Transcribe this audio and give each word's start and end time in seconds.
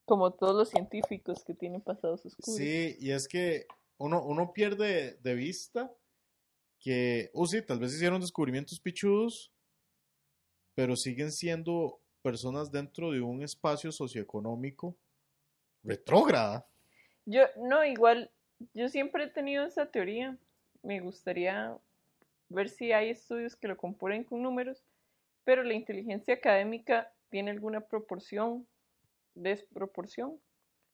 Como 0.05 0.31
todos 0.31 0.55
los 0.55 0.69
científicos 0.69 1.43
que 1.43 1.53
tienen 1.53 1.81
pasados 1.81 2.25
oscuros. 2.25 2.55
Sí, 2.55 2.95
y 2.99 3.11
es 3.11 3.27
que 3.27 3.67
uno, 3.99 4.23
uno 4.23 4.52
pierde 4.53 5.17
de 5.21 5.35
vista 5.35 5.93
que, 6.79 7.29
oh 7.33 7.45
sí, 7.45 7.61
tal 7.61 7.79
vez 7.79 7.93
hicieron 7.93 8.21
descubrimientos 8.21 8.79
pichudos, 8.79 9.52
pero 10.73 10.95
siguen 10.95 11.31
siendo 11.31 11.99
personas 12.23 12.71
dentro 12.71 13.11
de 13.11 13.21
un 13.21 13.43
espacio 13.43 13.91
socioeconómico 13.91 14.95
retrógrada. 15.83 16.67
Yo, 17.30 17.42
no, 17.58 17.83
igual, 17.83 18.32
yo 18.73 18.88
siempre 18.88 19.26
he 19.26 19.27
tenido 19.27 19.65
esa 19.65 19.88
teoría. 19.88 20.38
Me 20.82 21.02
gustaría 21.02 21.77
ver 22.48 22.70
si 22.70 22.93
hay 22.93 23.10
estudios 23.10 23.58
que 23.58 23.67
lo 23.67 23.76
comprueben 23.76 24.23
con 24.23 24.42
números, 24.42 24.82
pero 25.43 25.64
la 25.64 25.73
inteligencia 25.73 26.36
académica 26.36 27.11
tiene 27.30 27.52
alguna 27.52 27.82
proporción, 27.82 28.66
desproporción 29.36 30.39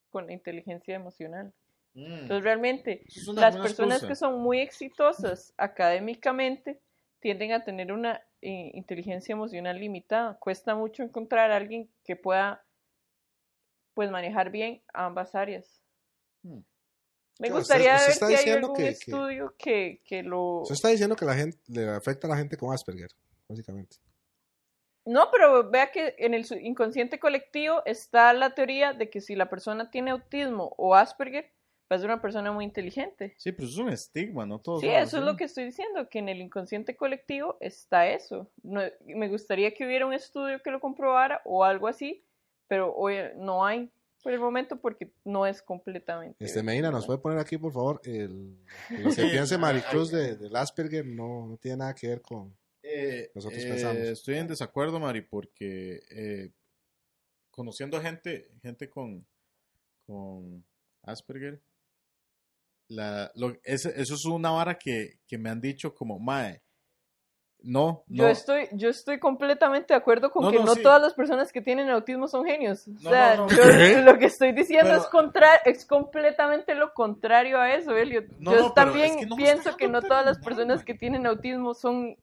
con 0.10 0.26
la 0.26 0.34
inteligencia 0.34 0.96
emocional. 0.96 1.54
Mm, 1.94 2.14
Entonces, 2.14 2.44
realmente, 2.44 3.06
las 3.36 3.56
personas 3.56 3.98
excusa. 3.98 4.08
que 4.08 4.16
son 4.16 4.42
muy 4.42 4.60
exitosas 4.60 5.54
académicamente 5.58 6.82
tienden 7.20 7.52
a 7.52 7.64
tener 7.64 7.94
una 7.94 8.26
eh, 8.42 8.72
inteligencia 8.74 9.34
emocional 9.34 9.80
limitada. 9.80 10.38
Cuesta 10.40 10.74
mucho 10.74 11.04
encontrar 11.04 11.52
a 11.52 11.58
alguien 11.58 11.90
que 12.04 12.16
pueda 12.16 12.66
pues 13.94 14.10
manejar 14.10 14.50
bien 14.50 14.82
ambas 14.94 15.36
áreas. 15.36 15.83
Hmm. 16.44 16.60
Me 17.40 17.48
Claro, 17.48 17.56
gustaría 17.56 17.96
usted- 17.96 18.12
usted 18.14 18.28
ver 18.28 18.30
si 18.30 18.34
hay 18.36 18.46
diciendo 18.46 18.68
algún 18.68 18.78
que- 18.78 18.88
estudio 18.90 19.56
que, 19.58 20.02
que 20.06 20.24
lo... 20.24 20.62
Usted 20.62 20.76
está 20.76 20.90
diciendo 20.90 21.16
que 21.16 21.26
la 21.26 21.34
gente 21.36 21.58
le 21.68 21.90
afecta 21.90 22.28
a 22.28 22.30
la 22.30 22.38
gente 22.38 22.56
con 22.58 22.72
Asperger, 22.74 23.10
básicamente. 23.50 23.98
No, 25.06 25.30
pero 25.32 25.70
vea 25.70 25.92
que 25.92 26.16
en 26.18 26.34
el 26.34 26.46
inconsciente 26.62 27.20
colectivo 27.20 27.82
está 27.86 28.32
la 28.34 28.54
teoría 28.56 28.94
de 28.94 29.10
que 29.10 29.20
si 29.20 29.36
la 29.36 29.50
persona 29.50 29.90
tiene 29.90 30.12
autismo 30.12 30.74
o 30.78 30.96
Asperger, 30.96 31.52
va 31.92 31.98
a 31.98 32.00
ser 32.00 32.08
una 32.10 32.22
persona 32.22 32.52
muy 32.54 32.64
inteligente. 32.64 33.34
Sí, 33.38 33.52
pero 33.52 33.68
eso 33.68 33.82
es 33.82 33.88
un 33.88 33.90
estigma, 33.92 34.46
¿no? 34.46 34.60
Todos 34.62 34.80
Sí, 34.82 34.88
eso 34.90 35.18
es 35.18 35.24
lo 35.24 35.36
que 35.36 35.44
estoy 35.46 35.66
diciendo, 35.66 36.08
que 36.08 36.20
en 36.20 36.30
el 36.30 36.40
inconsciente 36.40 36.96
colectivo 36.96 37.58
está 37.60 38.08
eso. 38.08 38.50
No- 38.62 38.82
me 39.06 39.28
gustaría 39.28 39.74
que 39.74 39.86
hubiera 39.86 40.06
un 40.06 40.14
estudio 40.14 40.62
que 40.62 40.72
lo 40.72 40.80
comprobara 40.80 41.42
o 41.44 41.66
algo 41.66 41.88
así, 41.88 42.24
pero 42.68 42.94
hoy 42.96 43.18
no 43.36 43.66
hay 43.66 43.92
por 44.24 44.32
el 44.34 44.40
momento 44.40 44.80
porque 44.80 45.12
no 45.26 45.46
es 45.46 45.62
completamente. 45.62 46.44
Este 46.44 46.64
Medina, 46.64 46.90
¿nos 46.90 47.06
puede 47.06 47.20
poner 47.20 47.38
aquí, 47.38 47.58
por 47.58 47.74
favor? 47.74 48.02
El, 48.06 48.58
que 48.90 49.12
Sí, 49.12 49.22
piense 49.30 49.58
Maricruz 49.58 50.10
de, 50.12 50.36
del 50.38 50.56
Asperger 50.56 51.06
no, 51.06 51.48
no 51.48 51.58
tiene 51.58 51.78
nada 51.78 51.94
que 51.94 52.08
ver 52.08 52.22
con... 52.22 52.56
Eh, 52.82 53.32
Nosotros 53.36 53.64
eh, 53.64 53.68
pensamos. 53.70 54.02
Estoy 54.04 54.36
en 54.38 54.48
desacuerdo, 54.48 55.00
Mari, 55.00 55.22
porque 55.22 56.00
eh, 56.10 56.52
conociendo 57.52 58.02
gente, 58.02 58.50
gente 58.62 58.90
con, 58.90 59.26
con 60.06 60.66
Asperger, 61.04 61.62
la, 62.90 63.32
lo- 63.36 63.56
ese- 63.64 63.94
eso 64.02 64.16
es 64.16 64.26
una 64.26 64.52
vara 64.52 64.78
que, 64.78 65.20
que 65.28 65.38
me 65.38 65.50
han 65.50 65.62
dicho 65.62 65.94
como, 65.96 66.20
Mae, 66.20 66.62
no, 67.64 68.04
no. 68.08 68.24
Yo 68.24 68.28
estoy, 68.28 68.68
yo 68.74 68.90
estoy 68.90 69.20
completamente 69.20 69.94
de 69.94 69.98
acuerdo 69.98 70.30
con 70.30 70.44
No, 70.44 70.52
que 70.52 70.60
no, 70.60 70.66
no, 70.66 70.74
sí. 70.76 70.84
todas 70.84 71.02
las 71.02 71.14
personas 71.14 71.52
que 71.52 71.62
tienen 71.62 71.90
autismo 71.90 72.28
son 72.28 72.46
genios. 72.46 72.88
O 72.88 72.92
No, 73.04 73.10
sea, 73.10 73.36
no, 73.38 73.48
no. 73.48 73.50
yo 73.50 74.02
lo 74.02 74.18
que 74.20 74.26
estoy 74.26 74.52
diciendo 74.52 74.90
Pero- 74.92 75.02
es, 75.02 75.08
contra, 75.08 75.56
es 75.66 75.86
completamente 75.86 76.76
lo 76.76 76.94
contrario 76.94 77.60
a 77.60 77.74
eso, 77.74 77.96
Elliot. 77.96 78.26
No, 78.40 78.54
yo 78.54 78.72
también 78.74 79.12
es 79.12 79.16
que 79.18 79.26
no 79.26 79.36
me 79.38 79.44
pienso 79.44 79.76
que 79.78 79.88
no 79.88 80.02
todas 80.02 80.26
las 80.26 80.38
personas 80.40 80.84
que 80.84 80.94
tienen 80.94 81.26
autismo 81.26 81.74
son 81.74 82.16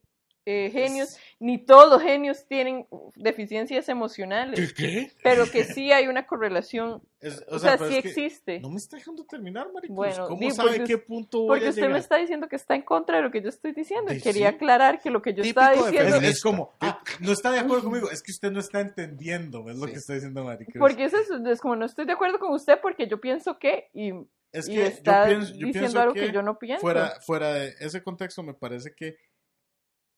eh, 0.67 0.71
genios, 0.71 1.17
ni 1.39 1.59
todos 1.59 1.89
los 1.89 2.03
genios 2.03 2.47
tienen 2.47 2.87
deficiencias 3.17 3.89
emocionales, 3.89 4.73
¿Qué? 4.73 5.11
pero 5.23 5.51
que 5.51 5.65
sí 5.65 5.93
hay 5.93 6.07
una 6.09 6.27
correlación, 6.27 7.03
Es- 7.21 7.45
o, 7.49 7.59
sea, 7.59 7.79
sí 7.79 7.97
es 7.97 8.03
que 8.03 8.09
existe. 8.09 8.61
No 8.61 8.71
me 8.71 8.77
está 8.77 8.97
dejando 8.97 9.25
terminar, 9.25 9.73
Maricruz. 9.73 9.97
Bueno, 9.97 10.27
¿Cómo 10.29 10.51
sabe 10.51 10.79
porque 10.79 10.85
qué 10.85 10.99
punto 10.99 11.39
voy 11.41 11.49
Porque 11.49 11.67
a 11.67 11.71
usted 11.71 11.83
llegar? 11.83 11.93
me 11.93 11.99
está 11.99 12.17
diciendo 12.17 12.49
que 12.49 12.57
está 12.57 12.75
en 12.75 12.83
contra 12.83 13.19
de 13.19 13.23
lo 13.23 13.31
que 13.31 13.43
yo 13.43 13.49
estoy 13.49 13.73
diciendo. 13.73 14.13
y 14.13 14.21
quería 14.21 14.51
sí. 14.51 14.55
aclarar 14.57 15.01
que 15.01 15.11
lo 15.11 15.23
que 15.23 15.35
yo 15.35 15.43
Típico 15.43 15.61
estaba 15.61 15.87
diciendo 15.87 16.17
Es, 16.17 16.23
es 16.25 16.43
como, 16.43 16.73
ah, 16.81 17.03
no 17.21 17.33
está 17.33 17.51
de 17.53 17.59
acuerdo 17.61 17.85
conmigo, 17.85 18.11
es 18.11 18.23
que 18.23 18.33
usted 18.33 18.51
no 18.51 18.61
está 18.61 18.81
entendiendo, 18.81 19.69
es 19.71 19.77
lo 19.77 19.87
que 19.87 19.95
está 19.95 20.15
diciendo 20.15 20.45
Maricruz. 20.45 20.79
Porque 20.79 21.05
eso 21.05 21.17
es, 21.19 21.31
es 21.31 21.61
como 21.61 21.77
no 21.77 21.87
estoy 21.87 22.07
de 22.07 22.13
acuerdo 22.13 22.39
con 22.39 22.53
usted 22.53 22.79
porque 22.81 23.07
yo 23.07 23.21
pienso 23.21 23.59
que 23.59 23.89
y, 23.93 24.13
es 24.53 24.69
y 24.69 24.75
que 24.75 24.87
está 24.87 25.29
yo 25.29 25.37
pienso, 25.37 25.53
yo 25.55 25.67
diciendo 25.67 25.73
pienso 25.81 26.01
algo 26.01 26.15
que, 26.15 26.21
que, 26.27 26.33
yo 26.33 26.43
no 26.43 26.59
pienso. 26.59 26.81
fuera, 26.81 27.15
fuera 27.25 27.53
de 27.55 27.75
ese 27.81 28.03
contexto 28.03 28.43
me 28.43 28.55
parece 28.55 28.93
que, 28.97 29.17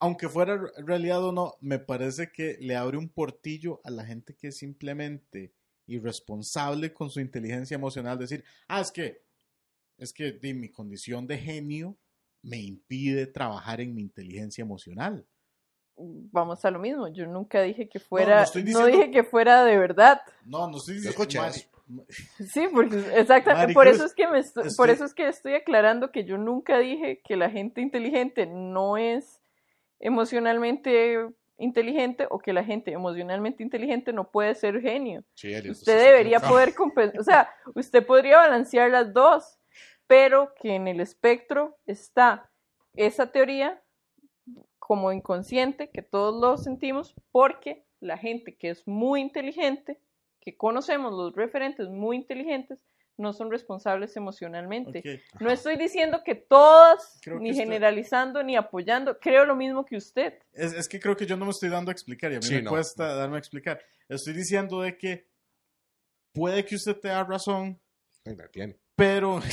aunque 0.02 0.28
fuera 0.28 0.56
re- 0.56 0.70
realidad 0.84 1.22
o 1.24 1.30
no, 1.32 1.54
me 1.60 1.78
parece 1.78 2.30
que 2.32 2.56
le 2.60 2.74
abre 2.76 2.98
un 2.98 3.08
portillo 3.08 3.80
a 3.84 3.90
la 3.90 4.04
gente 4.04 4.34
que 4.34 4.48
es 4.48 4.58
simplemente 4.58 5.52
irresponsable 5.86 6.92
con 6.92 7.08
su 7.08 7.20
inteligencia 7.20 7.74
emocional. 7.76 8.18
Decir, 8.18 8.44
ah, 8.68 8.80
es 8.80 8.90
que, 8.90 9.22
es 9.98 10.12
que 10.12 10.32
di, 10.32 10.54
mi 10.54 10.68
condición 10.70 11.26
de 11.26 11.38
genio 11.38 11.96
me 12.42 12.58
impide 12.58 13.26
trabajar 13.26 13.80
en 13.80 13.94
mi 13.94 14.02
inteligencia 14.02 14.62
emocional. 14.62 15.24
Vamos 15.96 16.64
a 16.64 16.70
lo 16.72 16.78
mismo. 16.80 17.06
Yo 17.08 17.26
nunca 17.26 17.62
dije 17.62 17.88
que 17.88 18.00
fuera, 18.00 18.34
no 18.34 18.40
no, 18.40 18.42
estoy 18.44 18.62
diciendo- 18.62 18.86
dije 18.90 19.10
que 19.12 19.22
fuera 19.22 19.64
de 19.64 19.78
verdad. 19.78 20.20
No, 20.44 20.68
no 20.68 20.78
estoy 20.78 20.94
diciendo... 20.94 21.16
Sí, 22.52 22.66
porque 22.72 22.96
exactamente 23.16 23.52
Mari 23.66 23.74
por 23.74 23.84
Cruz, 23.84 23.96
eso 23.96 24.06
es 24.06 24.14
que 24.14 24.26
me 24.26 24.38
esto- 24.38 24.62
por 24.62 24.88
estoy- 24.88 24.90
eso 24.90 25.04
es 25.04 25.14
que 25.14 25.28
estoy 25.28 25.54
aclarando 25.54 26.10
que 26.10 26.24
yo 26.24 26.38
nunca 26.38 26.78
dije 26.78 27.20
que 27.22 27.36
la 27.36 27.50
gente 27.50 27.80
inteligente 27.82 28.46
no 28.46 28.96
es 28.96 29.41
emocionalmente 30.02 31.28
inteligente 31.56 32.26
o 32.28 32.38
que 32.38 32.52
la 32.52 32.64
gente 32.64 32.90
emocionalmente 32.90 33.62
inteligente 33.62 34.12
no 34.12 34.30
puede 34.30 34.54
ser 34.54 34.80
genio. 34.80 35.24
Sí, 35.34 35.54
Elliot, 35.54 35.76
Usted 35.76 35.98
debería 35.98 36.40
poder 36.40 36.74
compensar, 36.74 37.20
o 37.20 37.24
sea, 37.24 37.48
usted 37.74 38.04
podría 38.04 38.38
balancear 38.38 38.90
las 38.90 39.12
dos, 39.12 39.58
pero 40.06 40.52
que 40.60 40.74
en 40.74 40.88
el 40.88 41.00
espectro 41.00 41.78
está 41.86 42.50
esa 42.94 43.30
teoría 43.30 43.80
como 44.78 45.12
inconsciente, 45.12 45.88
que 45.88 46.02
todos 46.02 46.38
lo 46.40 46.58
sentimos, 46.58 47.14
porque 47.30 47.86
la 48.00 48.18
gente 48.18 48.56
que 48.56 48.70
es 48.70 48.86
muy 48.86 49.20
inteligente, 49.20 50.00
que 50.40 50.56
conocemos 50.56 51.12
los 51.12 51.34
referentes 51.34 51.88
muy 51.88 52.16
inteligentes, 52.16 52.84
no 53.18 53.32
son 53.32 53.50
responsables 53.50 54.16
emocionalmente. 54.16 55.22
No 55.40 55.50
estoy 55.50 55.76
diciendo 55.76 56.22
que 56.24 56.34
todas, 56.34 57.18
Creo 57.22 57.38
ni 57.38 57.54
generalizando, 57.54 58.42
ni 58.42 58.56
apoyando, 58.56 59.18
creo 59.18 59.44
lo 59.44 59.54
mismo 59.54 59.84
que 59.84 59.96
usted. 59.96 60.34
Es, 60.52 60.72
es 60.72 60.88
que 60.88 60.98
creo 60.98 61.16
que 61.16 61.26
yo 61.26 61.36
no 61.36 61.44
me 61.44 61.50
estoy 61.50 61.68
dando 61.68 61.90
a 61.90 61.92
explicar 61.92 62.32
y 62.32 62.36
a 62.36 62.38
mí 62.38 62.44
Sí, 62.46 62.54
me 62.54 62.62
no. 62.62 62.70
cuesta 62.70 63.14
darme 63.14 63.36
a 63.36 63.38
explicar. 63.38 63.80
Estoy 64.08 64.32
diciendo 64.32 64.80
de 64.82 64.96
que 64.96 65.26
puede 66.32 66.64
que 66.64 66.74
usted 66.76 66.96
tenga 66.98 67.22
razón 67.24 67.78
Ahí 68.24 68.34
la 68.36 68.48
tiene. 68.48 68.76
pero 68.96 69.40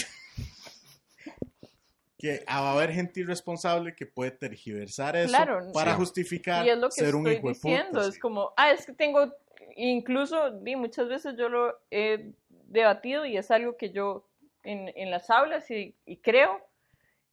que 2.18 2.44
va 2.50 2.72
a 2.72 2.74
haber 2.74 2.92
gente 2.92 3.22
irresponsable 3.22 3.96
que 3.96 4.06
puede 4.06 4.32
tergiversar 4.32 5.16
eso 5.16 5.30
Claro, 5.30 5.72
para 5.74 5.92
sí. 5.92 5.98
justificar 5.98 6.66
Y 6.66 6.70
es 6.70 6.78
lo 6.78 6.90
que 6.90 6.96
ser 6.96 7.16
un 7.16 7.28
estoy 7.28 7.38
hijo 7.38 7.48
de 7.48 7.54
diciendo, 7.54 8.00
puta. 8.00 8.08
es 8.10 8.20
como, 8.20 8.54
ah, 8.58 8.72
es 8.72 8.86
que 8.86 8.94
tengo, 8.94 9.34
incluso, 9.78 10.52
di, 10.52 10.76
muchas 10.76 11.08
veces 11.08 11.36
yo 11.38 11.48
lo 11.48 11.80
he 11.92 12.32
debatido 12.69 13.25
y 13.25 13.38
es 13.38 13.51
algo 13.51 13.77
que 13.77 13.92
yo 13.92 14.30
en, 14.63 14.92
en 14.95 15.12
las 15.12 15.30
aulas 15.30 15.69
y, 15.71 15.98
y 16.06 16.18
creo 16.21 16.66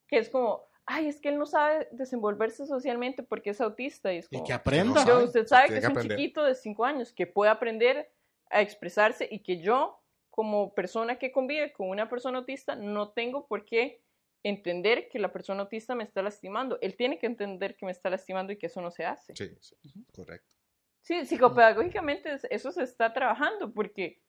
que 0.07 0.17
es 0.17 0.29
como, 0.29 0.63
ay, 0.85 1.07
es 1.07 1.19
que 1.19 1.29
él 1.29 1.37
no 1.37 1.45
sabe 1.45 1.87
desenvolverse 1.91 2.65
socialmente 2.65 3.23
porque 3.23 3.49
es 3.51 3.61
autista 3.61 4.13
y 4.13 4.17
es 4.17 4.27
Y 4.27 4.37
como, 4.37 4.43
que 4.45 4.53
aprenda. 4.53 5.05
Yo, 5.05 5.23
usted 5.23 5.45
sabe 5.45 5.67
que 5.67 5.75
es 5.79 5.85
un 5.85 5.91
aprender. 5.91 6.17
chiquito 6.17 6.43
de 6.43 6.55
5 6.55 6.85
años 6.85 7.11
que 7.13 7.27
puede 7.27 7.51
aprender 7.51 8.11
a 8.49 8.61
expresarse 8.61 9.27
y 9.29 9.43
que 9.43 9.59
yo, 9.59 10.01
como 10.29 10.73
persona 10.73 11.17
que 11.19 11.31
convive 11.31 11.73
con 11.73 11.89
una 11.89 12.09
persona 12.09 12.39
autista, 12.39 12.75
no 12.75 13.11
tengo 13.11 13.47
por 13.47 13.65
qué 13.65 14.01
entender 14.43 15.09
que 15.09 15.19
la 15.19 15.33
persona 15.33 15.63
autista 15.63 15.95
me 15.95 16.03
está 16.05 16.21
lastimando. 16.21 16.77
Él 16.81 16.95
tiene 16.95 17.19
que 17.19 17.25
entender 17.25 17.75
que 17.75 17.85
me 17.85 17.91
está 17.91 18.09
lastimando 18.09 18.53
y 18.53 18.57
que 18.57 18.67
eso 18.67 18.81
no 18.81 18.91
se 18.91 19.03
hace. 19.03 19.35
Sí, 19.35 19.57
sí, 19.59 19.75
correcto. 20.13 20.55
Sí, 21.01 21.25
psicopedagógicamente 21.25 22.33
es- 22.33 22.47
eso 22.49 22.71
se 22.71 22.83
está 22.83 23.13
trabajando 23.13 23.73
porque 23.73 24.21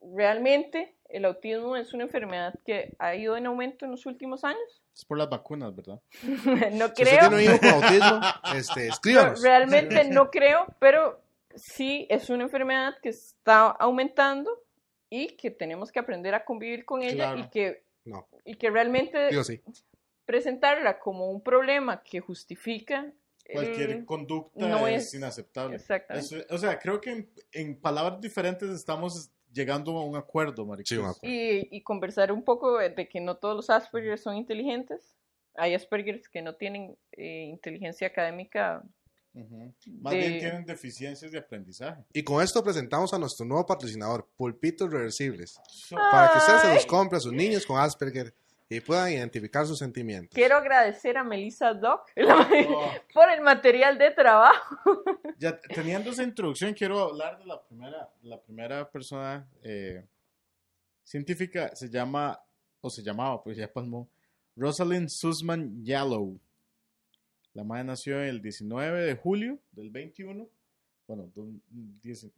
realmente 0.00 0.94
el 1.08 1.24
autismo 1.24 1.76
es 1.76 1.92
una 1.94 2.04
enfermedad 2.04 2.54
que 2.64 2.94
ha 2.98 3.14
ido 3.14 3.36
en 3.36 3.46
aumento 3.46 3.84
en 3.84 3.90
los 3.92 4.06
últimos 4.06 4.44
años. 4.44 4.82
Es 4.94 5.04
por 5.04 5.18
las 5.18 5.28
vacunas, 5.30 5.74
¿verdad? 5.74 6.00
no 6.72 6.86
Si 6.88 7.02
usted 7.02 7.04
creo, 7.04 7.18
tiene 7.28 7.34
un 7.36 7.40
hijo 7.42 7.58
con 7.58 7.68
autismo, 7.70 8.20
este, 8.56 8.88
escríbanos. 8.88 9.42
realmente 9.42 10.04
no 10.04 10.30
creo, 10.30 10.66
pero 10.78 11.20
sí 11.54 12.06
es 12.10 12.28
una 12.30 12.44
enfermedad 12.44 12.94
que 13.02 13.08
está 13.10 13.68
aumentando 13.70 14.50
y 15.10 15.28
que 15.36 15.50
tenemos 15.50 15.90
que 15.90 15.98
aprender 15.98 16.34
a 16.34 16.44
convivir 16.44 16.84
con 16.84 17.02
ella 17.02 17.32
Claro. 17.32 17.40
y 17.40 17.48
que 17.48 17.84
No, 18.04 18.28
y 18.44 18.54
que 18.56 18.70
realmente 18.70 19.28
digo 19.28 19.42
sí. 19.44 19.62
presentarla 20.26 20.98
como 20.98 21.30
un 21.30 21.42
problema 21.42 22.02
que 22.02 22.20
justifica 22.20 23.10
Cualquier 23.50 24.04
conducta 24.04 24.68
no 24.68 24.86
es, 24.86 25.06
es- 25.06 25.14
inaceptable. 25.14 25.76
Exactamente. 25.76 26.36
Eso- 26.36 26.54
o 26.54 26.58
sea, 26.58 26.78
creo 26.78 27.00
que 27.00 27.10
en, 27.12 27.30
en 27.52 27.80
palabras 27.80 28.20
diferentes 28.20 28.68
estamos 28.68 29.30
llegando 29.52 29.96
a 29.96 30.04
un 30.04 30.16
acuerdo, 30.16 30.64
Maricruz. 30.66 30.88
Sí, 30.88 30.96
un 30.96 31.06
acuerdo. 31.06 31.34
y, 31.34 31.68
y 31.70 31.82
conversar 31.82 32.32
un 32.32 32.44
poco 32.44 32.78
de 32.78 33.08
que 33.08 33.20
no 33.20 33.36
todos 33.36 33.56
los 33.56 33.70
Asperger 33.70 34.18
son 34.18 34.36
inteligentes. 34.36 35.16
Hay 35.54 35.74
Aspergers 35.74 36.28
que 36.28 36.40
no 36.42 36.54
tienen 36.54 36.96
eh, 37.12 37.44
inteligencia 37.44 38.06
académica. 38.06 38.82
Ujú. 39.34 39.74
Más 40.00 40.12
de- 40.14 40.18
bien 40.20 40.38
tienen 40.38 40.64
deficiencias 40.64 41.30
de 41.32 41.38
aprendizaje. 41.38 42.02
Y 42.12 42.22
con 42.22 42.42
esto 42.42 42.62
presentamos 42.62 43.12
a 43.12 43.18
nuestro 43.18 43.44
nuevo 43.46 43.66
patrocinador, 43.66 44.28
Pulpitos 44.36 44.90
Reversibles, 44.90 45.58
para 45.90 46.32
que 46.32 46.38
usted 46.38 46.58
se 46.58 46.74
los 46.74 46.82
Ay. 46.84 46.88
compre 46.88 47.18
a 47.18 47.20
sus 47.20 47.32
niños 47.32 47.66
con 47.66 47.78
Asperger 47.78 48.34
y 48.70 48.80
puedan 48.80 49.10
identificar 49.12 49.66
sus 49.66 49.78
sentimientos. 49.78 50.34
Quiero 50.34 50.56
agradecer 50.56 51.16
a 51.16 51.24
Melissa 51.24 51.72
Doc 51.72 52.02
Oh, 52.68 52.90
por 53.14 53.30
el 53.30 53.40
material 53.40 53.96
de 53.98 54.10
trabajo. 54.10 54.76
ya 55.38 55.58
teniendo 55.74 56.10
esa 56.10 56.22
introducción, 56.22 56.74
quiero 56.74 57.00
hablar 57.00 57.38
de 57.38 57.46
la 57.46 57.62
primera, 57.62 58.08
la 58.22 58.40
primera 58.40 58.90
persona 58.90 59.46
eh, 59.62 60.04
científica. 61.04 61.74
Se 61.74 61.88
llama, 61.88 62.38
o 62.80 62.90
se 62.90 63.02
llamaba, 63.02 63.42
pues 63.42 63.56
ya 63.56 63.72
palmó, 63.72 64.08
Rosalind 64.56 65.08
Sussman 65.08 65.82
Yallow. 65.84 66.38
La 67.54 67.64
madre 67.64 67.84
nació 67.84 68.20
el 68.20 68.40
19 68.42 69.00
de 69.06 69.14
julio 69.16 69.58
del 69.72 69.90
21. 69.90 70.46
Bueno, 71.06 71.30
don- 71.34 71.62
diez- 72.02 72.30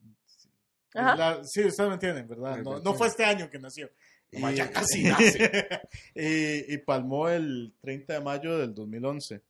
Ajá. 0.94 1.16
la- 1.16 1.44
sí, 1.44 1.64
ustedes 1.64 1.88
me 1.88 1.94
entienden, 1.94 2.28
¿verdad? 2.28 2.58
No, 2.58 2.62
no 2.62 2.70
21. 2.76 2.94
fue 2.94 3.06
este 3.08 3.24
año 3.24 3.50
que 3.50 3.58
nació. 3.58 3.90
Y- 4.32 4.54
ya 4.54 4.70
casi 4.70 5.02
nace. 5.08 5.68
y, 6.14 6.74
y 6.74 6.78
palmó 6.78 7.28
el 7.28 7.72
30 7.80 8.12
de 8.14 8.20
mayo 8.20 8.58
del 8.58 8.74
2011. 8.74 9.40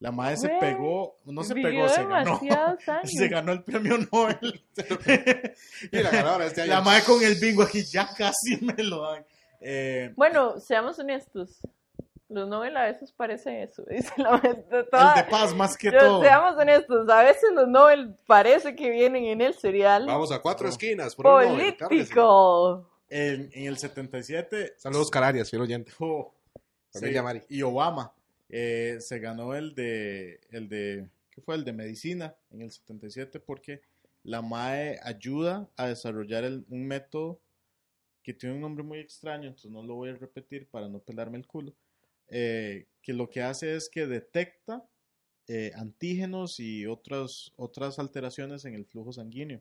La 0.00 0.10
madre 0.10 0.36
se 0.36 0.48
pegó, 0.60 1.18
no 1.24 1.44
se 1.44 1.54
pegó, 1.54 1.88
se 1.88 2.04
ganó. 2.04 2.38
años. 2.42 2.78
Se 3.04 3.28
ganó 3.28 3.52
el 3.52 3.62
premio 3.62 3.96
Nobel. 4.12 4.62
Y 5.92 5.96
la 6.02 6.10
ganadora 6.10 6.46
este 6.46 6.62
año. 6.62 6.72
La 6.72 6.80
madre 6.82 7.02
con 7.04 7.22
el 7.22 7.36
bingo 7.36 7.62
aquí, 7.62 7.82
ya 7.84 8.08
casi 8.16 8.58
me 8.60 8.82
lo 8.82 9.02
dan. 9.02 9.24
Eh, 9.60 10.12
Bueno, 10.16 10.58
seamos 10.60 10.98
honestos. 10.98 11.58
Los 12.28 12.48
Nobel 12.48 12.76
a 12.76 12.84
veces 12.84 13.12
parecen 13.12 13.56
eso. 13.60 13.84
dice 13.88 14.10
la 14.16 14.40
el 14.42 14.64
Toda- 14.90 15.14
de 15.14 15.24
paz 15.24 15.54
más 15.54 15.76
que 15.76 15.90
Yo- 15.92 15.98
todo. 15.98 16.22
Seamos 16.22 16.56
honestos, 16.56 17.08
a 17.08 17.22
veces 17.22 17.50
los 17.54 17.68
Nobel 17.68 18.14
parece 18.26 18.74
que 18.74 18.90
vienen 18.90 19.24
en 19.26 19.40
el 19.40 19.54
serial 19.54 20.06
Vamos 20.06 20.32
a 20.32 20.40
cuatro 20.40 20.68
esquinas. 20.68 21.14
Por 21.14 21.24
político. 21.24 22.90
En, 23.16 23.48
en 23.52 23.66
el 23.68 23.78
77, 23.78 24.74
Saludos, 24.76 25.08
Canarias, 25.08 25.48
fiel 25.48 25.62
oyente. 25.62 25.92
oh, 26.00 26.34
se- 26.90 27.22
Mari. 27.22 27.42
y 27.48 27.62
Obama 27.62 28.12
eh, 28.48 28.96
se 29.00 29.20
ganó 29.20 29.54
el 29.54 29.72
de, 29.76 30.40
el 30.50 30.68
de, 30.68 31.08
¿qué 31.30 31.40
fue? 31.40 31.54
El 31.54 31.64
de 31.64 31.72
medicina 31.72 32.34
en 32.50 32.62
el 32.62 32.72
77 32.72 33.38
porque 33.38 33.82
la 34.24 34.42
MAE 34.42 34.98
ayuda 35.02 35.68
a 35.76 35.86
desarrollar 35.86 36.42
el- 36.42 36.64
un 36.68 36.86
método 36.88 37.38
que 38.24 38.34
tiene 38.34 38.56
un 38.56 38.62
nombre 38.62 38.82
muy 38.82 38.98
extraño, 38.98 39.46
entonces 39.48 39.70
no 39.70 39.84
lo 39.84 39.94
voy 39.94 40.10
a 40.10 40.14
repetir 40.16 40.66
para 40.66 40.88
no 40.88 40.98
pelarme 40.98 41.38
el 41.38 41.46
culo, 41.46 41.72
eh, 42.28 42.86
que 43.00 43.12
lo 43.12 43.30
que 43.30 43.42
hace 43.42 43.76
es 43.76 43.88
que 43.88 44.06
detecta 44.08 44.82
eh, 45.46 45.70
antígenos 45.76 46.58
y 46.58 46.86
otras, 46.86 47.52
otras 47.56 47.98
alteraciones 48.00 48.64
en 48.64 48.74
el 48.74 48.86
flujo 48.86 49.12
sanguíneo. 49.12 49.60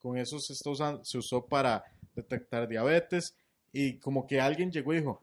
Con 0.00 0.16
eso 0.18 0.38
se, 0.38 0.52
está 0.52 0.70
usan- 0.70 1.02
se 1.04 1.16
usó 1.18 1.44
para 1.46 1.82
detectar 2.22 2.68
diabetes 2.68 3.34
y 3.72 3.98
como 3.98 4.26
que 4.26 4.40
alguien 4.40 4.70
llegó 4.70 4.92
y 4.92 4.98
dijo, 4.98 5.22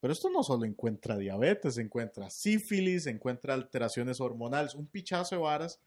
pero 0.00 0.12
esto 0.12 0.30
no 0.30 0.42
solo 0.42 0.64
encuentra 0.64 1.16
diabetes, 1.16 1.76
encuentra 1.78 2.30
sífilis, 2.30 3.06
encuentra 3.06 3.54
alteraciones 3.54 4.20
hormonales, 4.20 4.74
un 4.74 4.86
pichazo 4.86 5.36
de 5.36 5.42
varas. 5.42 5.78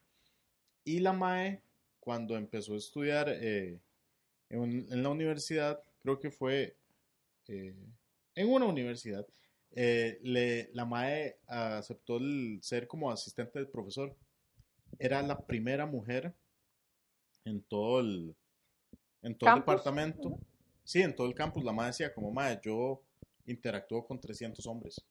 Y 0.86 1.00
la 1.00 1.13
MAE, 1.13 1.62
cuando 2.00 2.36
empezó 2.38 2.74
a 2.74 2.77
estudiar 2.77 3.29
eh, 3.29 3.79
en, 4.50 4.86
en 4.91 5.03
la 5.03 5.10
universidad, 5.10 5.81
creo 6.01 6.19
que 6.19 6.29
fue 6.29 6.75
eh, 7.48 7.74
en 8.36 8.50
una 8.50 8.65
universidad, 8.65 9.25
eh, 9.72 10.19
le- 10.22 10.69
la 10.74 10.86
MAE 10.86 11.38
aceptó 11.48 12.17
el 12.17 12.60
ser 12.62 12.88
como 12.88 13.10
asistente 13.12 13.57
del 13.60 13.67
profesor. 13.69 14.15
Era 15.00 15.22
la 15.24 15.38
primera 15.39 15.86
mujer 15.88 16.33
en 17.45 17.62
todo 17.62 18.00
el, 18.00 18.36
en 19.24 19.36
todo 19.36 19.50
el 19.50 19.56
departamento. 19.58 20.38
Sí, 20.84 21.01
en 21.01 21.15
todo 21.15 21.27
el 21.27 21.34
campus. 21.34 21.63
La 21.63 21.72
MAE 21.72 21.88
decía 21.88 22.13
como, 22.13 22.32
MAE, 22.32 22.60
yo 22.62 23.01
interactúo 23.46 24.06
con 24.06 24.20
300 24.20 24.65
hombres 24.68 25.03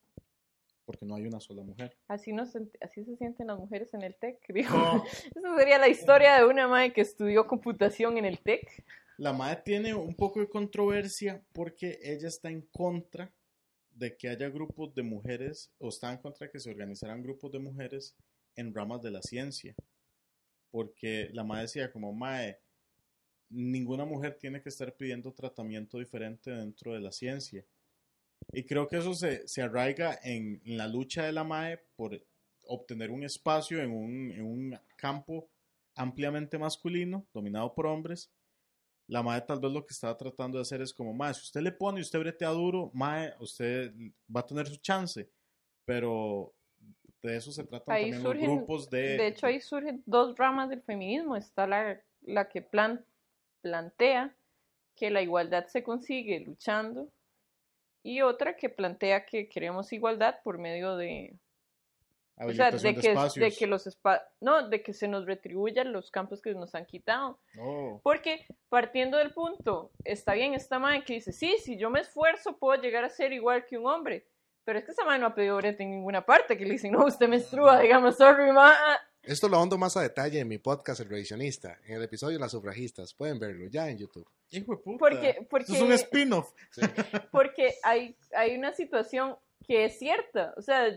porque 0.85 1.07
no 1.07 1.15
hay 1.15 1.27
una 1.27 1.41
sola 1.41 1.63
mujer. 1.63 1.97
Así, 2.09 2.33
nos, 2.33 2.55
así 2.81 3.05
se 3.05 3.17
sienten 3.17 3.47
las 3.47 3.59
mujeres 3.59 3.93
en 3.95 4.03
el 4.03 4.15
TEC. 4.15 4.39
dijo. 4.53 4.77
No. 4.77 5.05
Esa 5.35 5.57
sería 5.57 5.79
la 5.79 5.89
historia 5.89 6.37
de 6.37 6.45
una 6.45 6.69
madre 6.69 6.93
que 6.93 7.01
estudió 7.01 7.47
computación 7.47 8.19
en 8.19 8.25
el 8.25 8.41
TEC. 8.41 8.85
La 9.19 9.33
MAE 9.33 9.57
tiene 9.57 9.95
un 9.95 10.15
poco 10.15 10.41
de 10.41 10.49
controversia 10.49 11.43
porque 11.53 11.99
ella 12.03 12.29
está 12.29 12.51
en 12.51 12.63
contra 12.73 13.33
de 13.95 14.17
que 14.17 14.29
haya 14.29 14.49
grupos 14.49 14.95
de 14.95 15.03
mujeres, 15.03 15.71
o 15.79 15.91
está 15.91 16.11
en 16.11 16.19
contra 16.19 16.47
de 16.47 16.53
que 16.53 16.59
se 16.59 16.71
organizaran 16.71 17.23
grupos 17.23 17.53
de 17.53 17.59
mujeres 17.59 18.17
en 18.57 18.75
ramas 18.75 19.03
de 19.03 19.11
la 19.11 19.21
ciencia. 19.23 19.75
Porque 20.71 21.29
la 21.33 21.45
MAE 21.45 21.63
decía 21.63 21.93
como 21.93 22.13
MAE, 22.13 22.59
ninguna 23.53 24.05
mujer 24.05 24.39
tiene 24.41 24.63
que 24.63 24.69
estar 24.69 24.95
pidiendo 24.97 25.33
tratamiento 25.33 25.99
diferente 25.99 26.51
dentro 26.51 26.95
de 26.95 27.01
la 27.01 27.13
ciencia. 27.13 27.65
Y 28.53 28.65
creo 28.65 28.89
que 28.89 28.97
eso 28.97 29.15
se, 29.15 29.47
se 29.47 29.63
arraiga 29.63 30.19
en, 30.23 30.61
la 30.65 30.89
lucha 30.89 31.25
de 31.25 31.33
la 31.33 31.45
MAE 31.45 31.79
por 31.95 32.21
obtener 32.67 33.11
un 33.11 33.23
espacio 33.23 33.81
en 33.81 33.91
un, 33.91 34.33
en 34.33 34.45
un 34.45 34.79
campo 34.97 35.49
ampliamente 35.95 36.59
masculino, 36.59 37.27
dominado 37.33 37.75
por 37.75 37.87
hombres, 37.87 38.31
la 39.13 39.23
madre 39.23 39.45
tal 39.47 39.61
vez 39.61 39.73
lo 39.73 39.85
que 39.85 39.93
estaba 39.93 40.17
tratando 40.17 40.59
de 40.59 40.63
hacer 40.63 40.81
es 40.81 40.95
como, 40.95 41.13
mae, 41.13 41.35
si 41.35 41.43
usted 41.43 41.61
le 41.61 41.73
pone 41.73 41.99
y 41.99 42.03
usted 42.03 42.19
bretea 42.19 42.49
duro, 42.51 42.91
mae, 42.95 43.35
usted 43.41 43.93
va 44.35 44.41
a 44.41 44.47
tener 44.47 44.67
su 44.67 44.77
chance. 44.77 45.29
Pero 45.85 46.55
de 47.23 47.37
eso 47.37 47.53
se 47.53 47.65
tratan 47.65 47.95
Ahí 47.95 48.11
también 48.11 48.23
surgen, 48.23 48.47
los 48.47 48.57
grupos 48.57 48.91
de... 48.91 49.19
de 49.19 49.27
hecho, 49.29 49.47
ahí 49.47 49.61
surgen 49.61 50.03
dos 50.07 50.37
ramas 50.37 50.71
del 50.71 50.83
feminismo. 50.83 51.37
Está 51.37 51.67
la, 51.67 52.01
la 52.23 52.49
que 52.49 52.63
plan, 52.63 53.05
plantea 53.63 54.35
que 54.95 55.11
la 55.11 55.23
igualdad 55.23 55.67
se 55.67 55.83
consigue 55.83 56.41
luchando 56.41 57.09
y 58.03 58.21
otra 58.21 58.57
que 58.57 58.69
plantea 58.69 59.25
que 59.25 59.49
queremos 59.49 59.93
igualdad 59.93 60.41
por 60.43 60.59
medio 60.59 60.97
de, 60.97 61.39
o 62.37 62.53
sea, 62.53 62.71
de 62.71 62.79
de, 62.79 62.95
que, 62.95 63.09
espacios. 63.09 63.35
de 63.35 63.57
que 63.57 63.67
los 63.67 63.99
no, 64.41 64.69
de 64.69 64.83
que 64.83 64.93
se 64.93 65.09
nos 65.09 65.27
retribuyan 65.27 65.93
los 65.93 66.11
campos 66.11 66.41
que 66.43 66.55
nos 66.55 66.75
han 66.75 66.87
quitado. 66.87 67.39
Oh, 67.59 68.01
Porque 68.03 68.47
partiendo 68.69 69.19
del 69.19 69.33
punto, 69.33 69.93
está 70.05 70.35
bien 70.35 70.55
esta 70.55 70.79
madre 70.79 71.05
que 71.05 71.15
dice, 71.15 71.33
sí, 71.33 71.57
si 71.59 71.77
yo 71.77 71.91
me 71.91 72.01
esfuerzo 72.01 72.59
puedo 72.59 72.81
llegar 72.81 73.05
a 73.05 73.09
ser 73.09 73.33
igual 73.33 73.65
que 73.67 73.79
un 73.79 73.87
hombre. 73.87 74.27
Pero 74.65 74.79
es 74.79 74.85
que 74.85 74.93
esa 74.93 75.05
madre 75.05 75.21
no 75.21 75.27
ha 75.27 75.35
pedido 75.35 75.57
brete 75.57 75.83
en 75.83 75.91
ninguna 75.91 76.25
parte, 76.25 76.57
que 76.57 76.65
le 76.65 76.73
dicen, 76.73 76.93
no, 76.93 77.05
usted 77.05 77.29
menstrua, 77.29 77.81
digamos, 77.81 78.17
sorry, 78.17 78.53
ma. 78.53 78.73
Esto 79.23 79.49
lo 79.49 79.61
hondo 79.61 79.79
más 79.79 79.97
a 79.97 80.01
detalle 80.03 80.41
en 80.41 80.49
mi 80.49 80.59
podcast 80.59 81.01
El 81.01 81.09
Revisionista, 81.09 81.79
en 81.87 81.97
el 81.97 82.03
episodio 82.03 82.39
Las 82.41 82.51
Sufragistas. 82.51 83.15
Pueden 83.15 83.39
verlo 83.39 83.67
ya 83.69 83.89
en 83.89 83.99
YouTube. 83.99 84.29
Hijo 84.51 84.73
de 84.73 84.79
puta. 84.83 84.99
Porque- 84.99 85.47
porque- 85.49 85.65
Eso 85.73 85.75
es 85.77 85.83
un 85.83 85.93
spin-off. 85.93 86.53
Porque 87.31 87.75
hay, 87.85 88.17
hay 88.37 88.57
una 88.57 88.73
situación 88.73 89.37
que 89.67 89.85
es 89.85 89.99
cierta. 89.99 90.53
O 90.57 90.63
sea, 90.63 90.89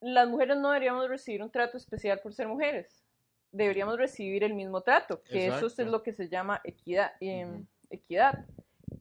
las 0.00 0.28
mujeres 0.28 0.56
no 0.56 0.68
deberíamos 0.70 1.06
recibir 1.08 1.42
un 1.42 1.50
trato 1.50 1.76
especial 1.76 2.18
por 2.20 2.32
ser 2.32 2.48
mujeres. 2.48 3.04
Deberíamos 3.52 3.98
recibir 3.98 4.42
el 4.42 4.54
mismo 4.54 4.80
trato, 4.80 5.22
que 5.22 5.48
eso 5.48 5.56
Exacto. 5.56 5.82
es 5.82 5.88
lo 5.88 6.02
que 6.02 6.12
se 6.12 6.28
llama 6.28 6.60
equidad. 6.64 7.12
Ujú. 7.20 7.66
equidad. 7.90 8.46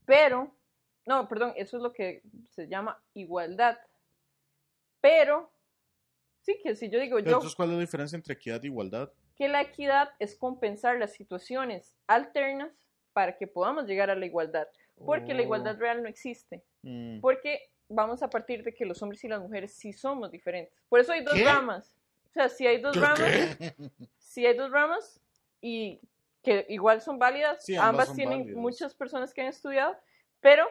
Pero, 0.05 0.53
no, 1.05 1.27
perdón, 1.29 1.53
eso 1.55 1.77
es 1.77 1.83
lo 1.83 1.93
que 1.93 2.23
se 2.49 2.67
llama 2.67 3.01
igualdad. 3.13 3.77
Pero, 4.99 5.49
sí, 6.53 6.59
que 6.63 6.75
si 6.75 6.89
yo 6.89 6.99
digo, 6.99 7.15
Pero 7.17 7.25
yo, 7.25 7.31
entonces, 7.37 7.55
¿cuál 7.55 7.69
es 7.69 7.75
la 7.75 7.81
diferencia 7.81 8.15
entre 8.15 8.33
equidad 8.33 8.63
e 8.63 8.67
igualdad? 8.67 9.11
que 9.35 9.47
la 9.47 9.61
equidad 9.61 10.09
es 10.19 10.35
compensar 10.35 10.97
las 10.99 11.13
situaciones 11.13 11.95
alternas 12.07 12.71
para 13.13 13.37
que 13.37 13.47
podamos 13.47 13.85
llegar 13.85 14.09
a 14.09 14.15
la 14.15 14.25
igualdad. 14.25 14.67
Porque 15.05 15.33
la 15.33 15.39
Oh. 15.39 15.43
igualdad 15.43 15.77
real 15.77 16.03
no 16.03 16.09
existe. 16.09 16.61
Mm. 16.81 17.21
Porque 17.21 17.69
vamos 17.87 18.21
a 18.21 18.29
partir 18.29 18.63
de 18.63 18.73
que 18.73 18.85
los 18.85 19.01
hombres 19.01 19.23
y 19.23 19.29
las 19.29 19.39
mujeres 19.41 19.73
sí 19.73 19.93
somos 19.93 20.29
diferentes. 20.29 20.73
Por 20.89 20.99
eso 20.99 21.13
hay 21.13 21.23
dos 21.23 21.33
¿Qué? 21.35 21.45
ramas. 21.45 21.95
O 22.29 22.33
sea, 22.33 22.49
si 22.49 22.67
hay 22.67 22.79
dos 22.81 22.95
ramas, 22.99 23.17
si 24.17 24.45
hay 24.45 24.55
dos 24.57 24.69
ramas 24.71 25.21
y 25.61 26.01
que 26.43 26.65
igual 26.69 26.99
son 27.01 27.17
válidas, 27.17 27.63
Sí, 27.63 27.75
ambas 27.75 27.89
ambas, 27.89 28.07
son 28.07 28.15
tienen 28.17 28.39
válidas. 28.39 28.57
muchas 28.61 28.93
personas 28.93 29.33
que 29.33 29.41
han 29.41 29.47
estudiado, 29.47 29.95
pero 30.41 30.65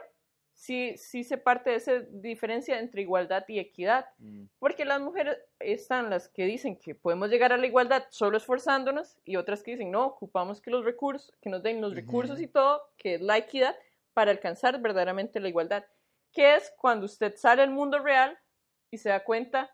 sí, 0.58 0.96
sí 0.96 1.22
se 1.22 1.38
parte 1.38 1.70
de 1.70 1.76
esa 1.76 2.00
diferencia 2.10 2.80
entre 2.80 3.02
igualdad 3.02 3.44
y 3.46 3.60
equidad. 3.60 4.06
Mm. 4.18 4.46
Porque 4.58 4.84
las 4.84 5.00
mujeres 5.00 5.38
están 5.60 6.10
las 6.10 6.28
que 6.28 6.44
dicen 6.46 6.76
que 6.76 6.96
podemos 6.96 7.30
llegar 7.30 7.52
a 7.52 7.56
la 7.56 7.66
igualdad 7.66 8.04
solo 8.10 8.36
esforzándonos 8.36 9.16
y 9.24 9.36
otras 9.36 9.62
que 9.62 9.70
dicen, 9.72 9.92
no, 9.92 10.04
ocupamos 10.04 10.60
que 10.60 10.72
los 10.72 10.84
recursos, 10.84 11.32
que 11.40 11.48
nos 11.48 11.62
den 11.62 11.80
los 11.80 11.94
recursos 11.94 12.40
y 12.40 12.48
todo, 12.48 12.82
que 12.96 13.14
es 13.14 13.20
la 13.20 13.38
equidad, 13.38 13.76
para 14.14 14.32
alcanzar 14.32 14.80
verdaderamente 14.80 15.38
la 15.38 15.48
igualdad. 15.48 15.84
Que 16.32 16.56
es 16.56 16.72
cuando 16.76 17.06
usted 17.06 17.36
sale 17.36 17.62
al 17.62 17.70
mundo 17.70 18.00
real 18.00 18.36
y 18.90 18.98
se 18.98 19.10
da 19.10 19.22
cuenta 19.22 19.72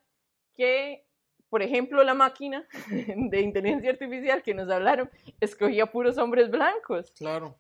que, 0.55 1.07
por 1.49 1.63
ejemplo, 1.63 2.05
la 2.05 2.13
máquina 2.13 2.69
de 3.31 3.41
inteligencia 3.41 3.91
artificial 3.91 4.43
que 4.43 4.53
nos 4.53 4.69
hablaron, 4.69 5.11
escogía 5.41 5.87
puros 5.87 6.19
hombres 6.19 6.51
blancos 6.51 7.11
Claro. 7.13 7.57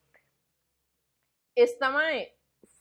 esta 1.55 1.89
mae 1.89 2.34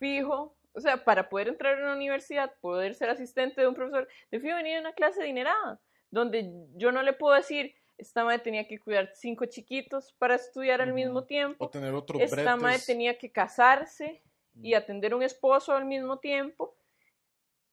fijo, 0.03 0.53
o 0.73 0.81
sea, 0.81 1.05
para 1.05 1.29
poder 1.29 1.47
entrar 1.47 1.79
a 1.79 1.83
una 1.83 1.95
universidad, 1.95 2.51
poder 2.59 2.93
ser 2.93 3.09
asistente 3.09 3.61
de 3.61 3.67
un 3.67 3.73
profesor, 3.73 4.05
de 4.31 4.39
fijo 4.41 4.53
venir 4.57 4.75
a 4.75 4.81
una 4.81 4.91
clase 4.91 5.21
adinerada, 5.21 5.79
donde 6.11 6.51
yo 6.75 6.91
no 6.91 7.01
le 7.03 7.13
puedo 7.13 7.33
decir, 7.35 7.73
esta 7.97 8.25
mae 8.25 8.39
tenía 8.39 8.67
que 8.67 8.79
cuidar 8.79 9.11
cinco 9.13 9.45
chiquitos 9.45 10.11
para 10.19 10.35
estudiar 10.35 10.81
al 10.81 10.89
Ujú. 10.89 10.95
mismo 10.95 11.19
O 11.19 11.25
tiempo, 11.25 11.69
tener 11.69 11.93
otros 11.93 12.21
esta 12.21 12.55
bretes. 12.57 12.85
tenía 12.85 13.17
que 13.17 13.31
casarse 13.31 14.21
y 14.61 14.73
atender 14.73 15.15
un 15.15 15.23
esposo 15.23 15.73
al 15.73 15.85
mismo 15.85 16.19
tiempo. 16.19 16.75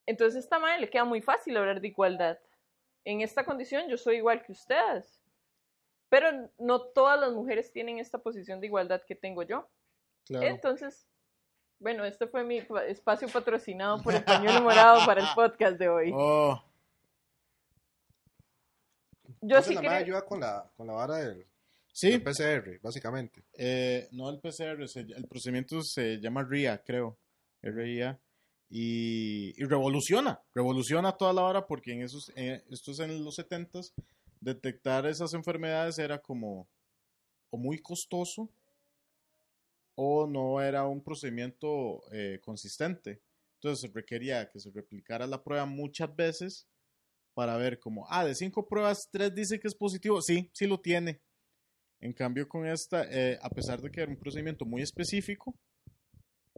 Entonces 0.07 0.37
a 0.37 0.39
esta 0.41 0.59
mae 0.61 0.79
le 0.81 0.89
queda 0.89 1.05
muy 1.05 1.21
fácil 1.21 1.57
hablar 1.57 1.81
de 1.81 1.89
igualdad. 1.89 2.39
En 3.05 3.23
esta 3.23 3.45
condición 3.45 3.89
yo 3.89 3.97
soy 3.97 4.17
igual 4.19 4.43
que 4.45 4.53
ustedes. 4.53 5.21
Pero 6.09 6.51
no 6.59 6.81
todas 6.93 7.19
las 7.19 7.33
mujeres 7.33 7.73
tienen 7.73 7.99
esta 7.99 8.19
posición 8.19 8.61
de 8.61 8.67
igualdad 8.69 9.03
que 9.05 9.17
tengo 9.17 9.43
yo. 9.43 9.69
Claro. 10.27 10.47
Entonces, 10.47 11.09
bueno, 11.81 12.05
este 12.05 12.27
fue 12.29 12.45
mi 12.45 12.61
pa- 12.61 12.85
espacio 12.87 13.29
patrocinado 13.29 14.01
por 14.03 14.15
el 14.15 14.23
pañuelo 14.23 14.63
morado 14.63 15.05
para 15.07 15.23
el 15.23 15.29
podcast 15.35 15.77
de 15.79 15.89
hoy. 15.89 16.13
Oh, 16.15 16.63
Yo 19.43 19.57
Entonces 19.57 19.79
sí 19.79 19.85
la 19.85 19.97
ayuda 19.97 20.25
con 20.25 20.41
la, 20.41 20.71
con 20.77 20.87
la 20.87 20.93
vara 20.93 21.17
del, 21.17 21.47
sí. 21.93 22.11
del 22.11 22.23
PCR, 22.23 22.79
básicamente. 22.83 23.43
Eh, 23.55 24.09
no 24.13 24.29
el 24.29 24.39
PCR, 24.41 24.83
el 25.17 25.27
procedimiento 25.29 25.83
se 25.83 26.19
llama 26.21 26.45
RIA, 26.45 26.83
creo. 26.85 27.19
RIA. 27.63 28.21
Y, 28.73 29.53
y 29.61 29.65
revoluciona, 29.65 30.41
revoluciona 30.55 31.11
toda 31.17 31.33
la 31.33 31.43
hora 31.43 31.67
porque 31.67 31.93
en 31.93 32.03
esos, 32.03 32.31
eh, 32.37 32.63
esto 32.71 32.93
es 32.93 33.01
en 33.01 33.25
los 33.25 33.37
70s, 33.37 33.93
detectar 34.39 35.07
esas 35.07 35.35
enfermedades 35.35 35.99
era 35.99 36.21
como 36.21 36.69
o 37.51 37.57
muy 37.57 37.79
costoso 37.81 38.49
o 40.02 40.26
no 40.26 40.62
era 40.62 40.87
un 40.87 41.02
procedimiento 41.04 42.00
eh, 42.11 42.40
consistente. 42.40 43.21
Entonces 43.57 43.92
requería 43.92 44.49
que 44.49 44.59
se 44.59 44.71
replicara 44.71 45.26
la 45.26 45.42
prueba 45.45 45.66
muchas 45.66 46.14
veces 46.16 46.66
para 47.35 47.59
ver 47.59 47.78
como, 47.78 48.07
ah, 48.09 48.25
de 48.25 48.35
cinco 48.35 48.66
pruebas, 48.66 49.09
tres 49.12 49.35
dice 49.35 49.61
que 49.61 49.69
es 49.69 49.75
positivo. 49.75 50.23
Sí, 50.23 50.50
sí 50.54 50.66
lo 50.66 50.80
tiene. 50.80 51.21
En 52.00 52.14
cambio, 52.14 52.49
con 52.49 52.66
esta, 52.66 53.04
eh, 53.11 53.38
a 53.42 53.50
pesar 53.50 53.83
de 53.83 53.90
que 53.90 54.00
era 54.00 54.11
un 54.11 54.16
procedimiento 54.19 54.64
muy 54.64 54.80
específico, 54.80 55.54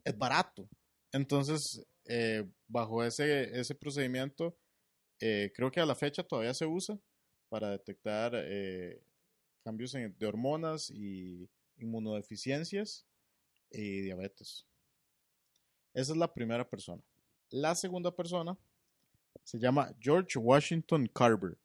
es 0.04 0.16
barato. 0.16 0.68
Entonces, 1.12 1.84
eh, 2.04 2.48
bajo 2.68 3.02
ese, 3.02 3.58
ese 3.58 3.74
procedimiento, 3.74 4.56
eh, 5.20 5.50
creo 5.52 5.72
que 5.72 5.80
a 5.80 5.86
la 5.86 5.96
fecha 5.96 6.22
todavía 6.22 6.54
se 6.54 6.66
usa 6.66 6.96
para 7.48 7.70
detectar 7.70 8.34
eh, 8.36 9.02
cambios 9.64 9.94
en- 9.96 10.16
de 10.16 10.26
hormonas 10.26 10.90
y 10.90 11.48
inmunodeficiencias 11.78 13.04
y 13.72 14.00
diabetes. 14.02 14.66
Esa 15.94 16.12
es 16.12 16.18
la 16.18 16.32
primera 16.32 16.68
persona. 16.68 17.02
La 17.50 17.74
segunda 17.74 18.10
persona 18.14 18.56
se 19.44 19.58
llama 19.58 19.92
George 20.00 20.38
Washington 20.38 21.06
Carver. 21.14 21.56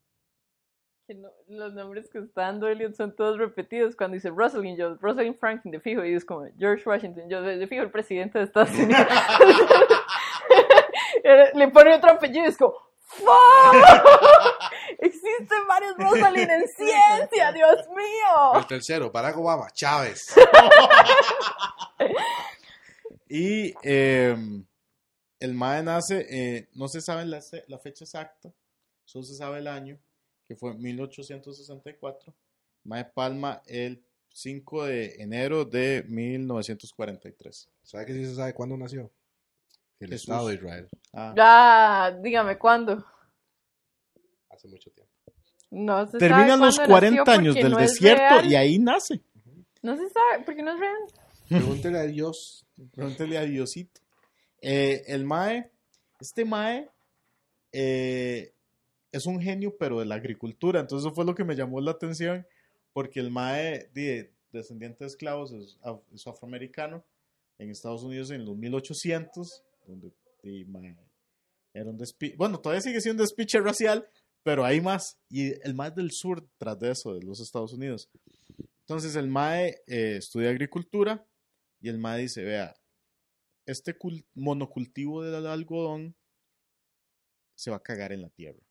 que 1.06 1.14
no- 1.14 1.32
los 1.48 1.74
nombres 1.74 2.10
que 2.10 2.18
está 2.20 2.42
dando 2.42 2.68
Elliot 2.68 2.94
son 2.94 3.16
todos 3.16 3.38
repetidos. 3.38 3.96
Cuando 3.96 4.16
dice 4.16 4.30
Rosalind, 4.30 4.78
yo, 4.78 4.96
Rosalind 4.96 5.38
Franklin, 5.40 5.72
de 5.72 5.80
fijo, 5.80 6.04
y 6.04 6.14
es 6.14 6.26
como 6.26 6.46
George 6.58 6.84
Washington, 6.88 7.30
yo, 7.30 7.42
de, 7.42 7.66
fijo, 7.66 7.82
el 7.84 7.92
presidente 7.92 8.38
de 8.40 8.44
Estados 8.44 8.72
Unidos. 8.72 9.08
Le 11.54 11.68
pone 11.70 11.94
otro 11.96 12.12
apellido 12.12 12.44
y 12.46 12.50
es 12.50 12.58
como, 12.58 12.74
¡Fuck! 13.00 13.26
Existen 15.39 15.67
varios 15.67 15.96
Rosalind 15.98 16.50
en 16.50 16.67
ciencia, 16.67 17.51
Dios 17.51 17.77
El 17.89 17.96
mío. 17.96 18.65
tercero, 18.67 19.12
Barack 19.12 19.38
Obama, 19.38 19.70
Chávez. 19.72 20.34
Y 23.29 23.74
em, 23.84 24.65
el 25.39 25.53
MAE 25.53 25.84
nace, 25.84 26.25
eh, 26.29 26.70
no 26.75 26.88
se 26.88 27.01
sabe 27.01 27.25
la, 27.25 27.41
la 27.67 27.77
fecha 27.77 28.06
exacta, 28.06 28.53
solo 29.03 29.25
se 29.25 29.36
sabe 29.36 29.60
el 29.60 29.67
año, 29.67 30.00
que 30.48 30.56
fue 30.56 30.74
1864. 30.75 32.34
MAE 32.86 33.03
Palma 33.03 33.62
el 33.65 34.01
5 34.29 34.86
de 34.86 35.15
enero 35.22 35.65
de 35.65 36.06
1943. 36.08 37.70
¿Sabe 37.84 38.06
que 38.06 38.13
sí 38.13 38.25
se 38.25 38.36
sabe 38.36 38.53
cuándo 38.53 38.77
nació? 38.77 39.12
El 40.00 40.10
Jesús. 40.10 40.29
Estado 40.29 40.48
de 40.48 40.56
Israel, 40.56 40.88
Ah. 41.13 41.34
Ya, 41.36 42.17
dígame 42.22 42.58
cuándo. 42.58 43.03
Hace 44.58 44.68
mucho 44.68 44.92
tiempo. 44.92 45.12
No 45.70 46.06
se 46.06 46.12
sabe 46.14 46.20
Terminan 46.20 46.60
los 46.60 46.76
cuándo 46.76 46.92
40 46.94 47.18
nació 47.24 47.34
años 47.40 47.56
del 47.56 47.72
no 47.72 47.80
es 47.80 47.92
desierto 47.94 48.24
real. 48.24 48.52
y 48.52 48.56
ahí 48.56 48.80
nace. 48.80 49.22
No 49.82 49.96
se 49.96 50.10
sabe, 50.10 50.44
porque 50.46 50.64
no 50.64 50.74
es 50.74 50.80
real. 50.80 50.98
Pregúntele 51.50 51.98
a 52.00 52.04
Dios. 52.04 52.66
Pregúntele 52.94 53.38
a 53.38 53.42
Diosito. 53.44 54.02
Eh, 54.62 55.04
el 55.08 55.24
Mae, 55.26 55.70
este 56.20 56.46
Mae 56.46 56.90
eh, 57.72 58.54
es 59.12 59.26
un 59.26 59.40
genio, 59.42 59.76
pero 59.78 60.00
de 60.00 60.06
la 60.06 60.16
agricultura. 60.16 60.80
Entonces, 60.80 61.06
eso 61.06 61.16
fue 61.16 61.26
lo 61.26 61.36
que 61.36 61.44
me 61.44 61.56
llamó 61.56 61.80
la 61.82 61.92
atención, 61.92 62.46
porque 62.94 63.20
el 63.20 63.32
Mae, 63.32 63.90
de, 63.94 64.32
descendiente 64.52 65.04
de 65.04 65.08
esclavos, 65.10 65.52
es, 65.54 65.78
af- 65.82 66.02
es 66.14 66.26
afroamericano 66.28 67.04
en 67.60 67.70
Estados 67.72 68.04
Unidos 68.04 68.32
en 68.32 68.46
los 68.46 68.56
1800, 68.58 69.64
donde 69.88 70.12
di, 70.44 70.66
mae, 70.66 70.96
era 71.74 71.90
un 71.90 71.98
despiche. 71.98 72.36
Bueno, 72.38 72.60
todavía 72.60 72.82
sigue 72.82 73.02
siendo 73.02 73.22
un 73.24 73.28
despiche 73.28 73.60
racial, 73.60 74.08
pero 74.48 74.63
hay 74.63 74.80
más. 74.80 75.20
Y 75.27 75.51
el 75.68 75.74
Mae 75.74 75.92
del 75.92 76.10
sur, 76.12 76.50
tras 76.58 76.80
de 76.80 76.92
eso, 76.92 77.13
de 77.13 77.22
los 77.22 77.42
Estados 77.42 77.74
Unidos. 77.74 78.10
Entonces, 78.80 79.18
el 79.18 79.27
Mae 79.27 79.82
eh, 79.88 80.16
estudia 80.20 80.50
agricultura 80.51 81.27
y 81.82 81.89
el 81.89 81.98
Mae 81.98 82.22
dice: 82.22 82.46
Vea, 82.46 82.74
este 83.66 84.00
cul- 84.00 84.25
monocultivo 84.36 85.22
del 85.22 85.46
algodón 85.46 86.16
se 87.56 87.72
va 87.72 87.75
a 87.75 87.84
cagar 87.84 88.13
en 88.13 88.22
la 88.22 88.30
tierra. 88.30 88.63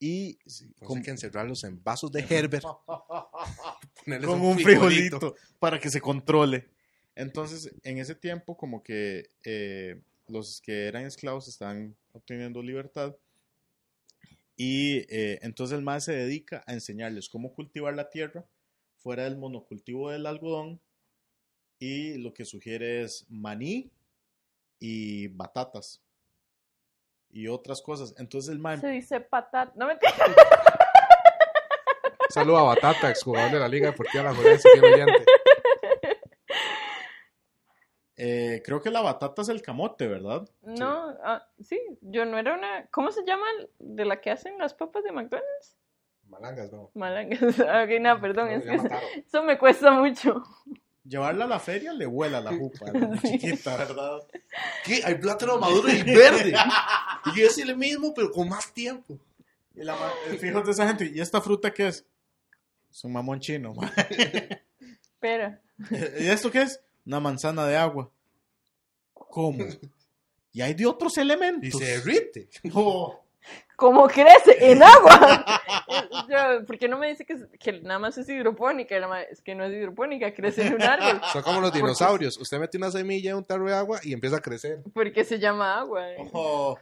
Y 0.00 0.30
Entonces 0.30 0.74
con, 0.80 0.98
hay 0.98 1.04
que 1.04 1.10
encerrarlos 1.12 1.62
en 1.62 1.80
vasos 1.80 2.10
de 2.10 2.26
Herbert. 2.28 2.64
con 4.24 4.40
un 4.40 4.58
frijolito 4.58 5.36
para 5.60 5.78
que 5.78 5.90
se 5.90 6.00
controle. 6.00 6.68
Entonces, 7.14 7.72
en 7.84 7.98
ese 7.98 8.16
tiempo, 8.16 8.56
como 8.56 8.82
que 8.82 9.30
eh, 9.44 10.02
los 10.26 10.60
que 10.60 10.88
eran 10.88 11.04
esclavos 11.04 11.46
estaban 11.46 11.96
obteniendo 12.10 12.60
libertad. 12.60 13.14
Y 14.64 14.98
eh, 15.08 15.40
entonces 15.42 15.76
el 15.76 15.82
MAE 15.82 16.00
se 16.00 16.12
dedica 16.12 16.62
a 16.68 16.72
enseñarles 16.72 17.28
cómo 17.28 17.52
cultivar 17.52 17.94
la 17.94 18.10
tierra 18.10 18.44
fuera 18.98 19.24
del 19.24 19.36
monocultivo 19.36 20.12
del 20.12 20.24
algodón. 20.24 20.80
Y 21.80 22.18
lo 22.18 22.32
que 22.32 22.44
sugiere 22.44 23.02
es 23.02 23.26
maní 23.28 23.90
y 24.78 25.26
batatas. 25.26 26.00
y 27.28 27.48
otras 27.48 27.82
cosas. 27.82 28.14
Entonces 28.18 28.52
el 28.52 28.60
mae 28.60 28.78
Se 28.78 28.86
dice 28.86 29.20
patata. 29.20 29.72
No 29.74 29.88
mentira. 29.88 30.14
Saludo 32.30 32.58
a 32.58 32.62
Batata, 32.62 33.10
exjugador 33.10 33.50
de 33.50 33.58
la 33.58 33.68
Liga 33.68 33.88
Deportiva 33.88 34.22
La 34.22 34.34
Juventud. 34.34 34.62
Eh, 38.24 38.62
creo 38.64 38.80
que 38.80 38.90
la 38.90 39.00
batata 39.00 39.42
es 39.42 39.48
el 39.48 39.62
camote, 39.62 40.06
¿verdad? 40.06 40.48
No, 40.62 41.08
ah, 41.24 41.44
sí, 41.60 41.80
yo 42.00 42.24
no 42.24 42.38
era 42.38 42.54
una. 42.54 42.86
¿Cómo 42.92 43.10
se 43.10 43.24
llama 43.24 43.46
de 43.80 44.04
la 44.04 44.20
que 44.20 44.30
hacen 44.30 44.56
las 44.58 44.74
papas 44.74 45.02
de 45.02 45.10
McDonald's? 45.10 45.76
Malangas, 46.28 46.70
no. 46.72 46.90
Malangas. 46.94 47.40
Ok, 47.58 48.00
no, 48.00 48.20
perdón, 48.20 48.46
No, 48.48 48.52
es 48.56 48.64
que 48.64 49.22
eso 49.26 49.42
me 49.42 49.58
cuesta 49.58 49.90
mucho. 49.90 50.42
Llevarla 51.04 51.46
a 51.46 51.48
la 51.48 51.58
feria 51.58 51.92
le 51.92 52.06
vuela 52.06 52.40
la 52.40 52.52
jupa, 52.56 52.92
la 52.92 53.16
Sí. 53.20 53.38
chiquita, 53.38 53.76
¿verdad? 53.76 54.20
¿Qué? 54.84 55.00
Hay 55.04 55.16
plátano 55.16 55.58
maduro 55.58 55.88
y 55.88 56.00
verde. 56.04 56.54
Y 57.34 57.40
es 57.42 57.58
el 57.58 57.76
mismo, 57.76 58.14
pero 58.14 58.30
con 58.30 58.48
más 58.48 58.72
tiempo. 58.72 59.18
Y 59.74 59.82
la 59.82 59.94
eh, 60.30 60.38
fíjate 60.38 60.70
esa 60.70 60.86
gente, 60.86 61.10
¿y 61.12 61.20
esta 61.20 61.40
fruta 61.40 61.72
qué 61.74 61.88
es? 61.88 62.06
Es 62.88 63.02
un 63.02 63.12
mamón 63.14 63.40
chino. 63.40 63.74
ma. 63.74 63.92
Espera. 65.02 65.60
¿Y 66.20 66.26
esto 66.28 66.50
qué 66.52 66.62
es? 66.62 66.80
Una 67.06 67.20
manzana 67.20 67.66
de 67.66 67.76
agua. 67.76 68.10
¿Cómo? 69.14 69.64
Y 70.54 70.60
hay 70.60 70.74
de 70.74 70.84
otros 70.84 71.16
elementos. 71.16 71.64
Y 71.66 71.70
se 71.72 71.84
derrite. 71.84 72.48
Oh, 72.74 73.22
¿Cómo 73.74 74.06
crece? 74.06 74.54
En 74.60 74.82
agua. 74.82 75.44
¿Por 76.66 76.78
qué 76.78 76.88
no 76.88 76.98
me 76.98 77.08
dice 77.08 77.24
que, 77.24 77.36
que 77.58 77.80
nada 77.80 77.98
más 77.98 78.16
es 78.18 78.28
hidropónica? 78.28 78.96
Es 79.30 79.40
que 79.40 79.54
no 79.54 79.64
es 79.64 79.72
hidropónica, 79.72 80.32
crece 80.32 80.66
en 80.66 80.74
un 80.74 80.82
árbol. 80.82 81.20
Son 81.32 81.42
como 81.42 81.60
los 81.60 81.72
dinosaurios. 81.72 82.36
Usted 82.38 82.60
mete 82.60 82.76
una 82.76 82.90
semilla 82.90 83.30
en 83.30 83.38
un 83.38 83.44
tarro 83.44 83.66
de 83.66 83.74
agua 83.74 83.98
y 84.04 84.12
empieza 84.12 84.36
a 84.36 84.40
crecer. 84.40 84.82
Porque 84.94 85.24
se 85.24 85.38
llama 85.38 85.80
agua. 85.80 86.04
oh. 86.32 86.78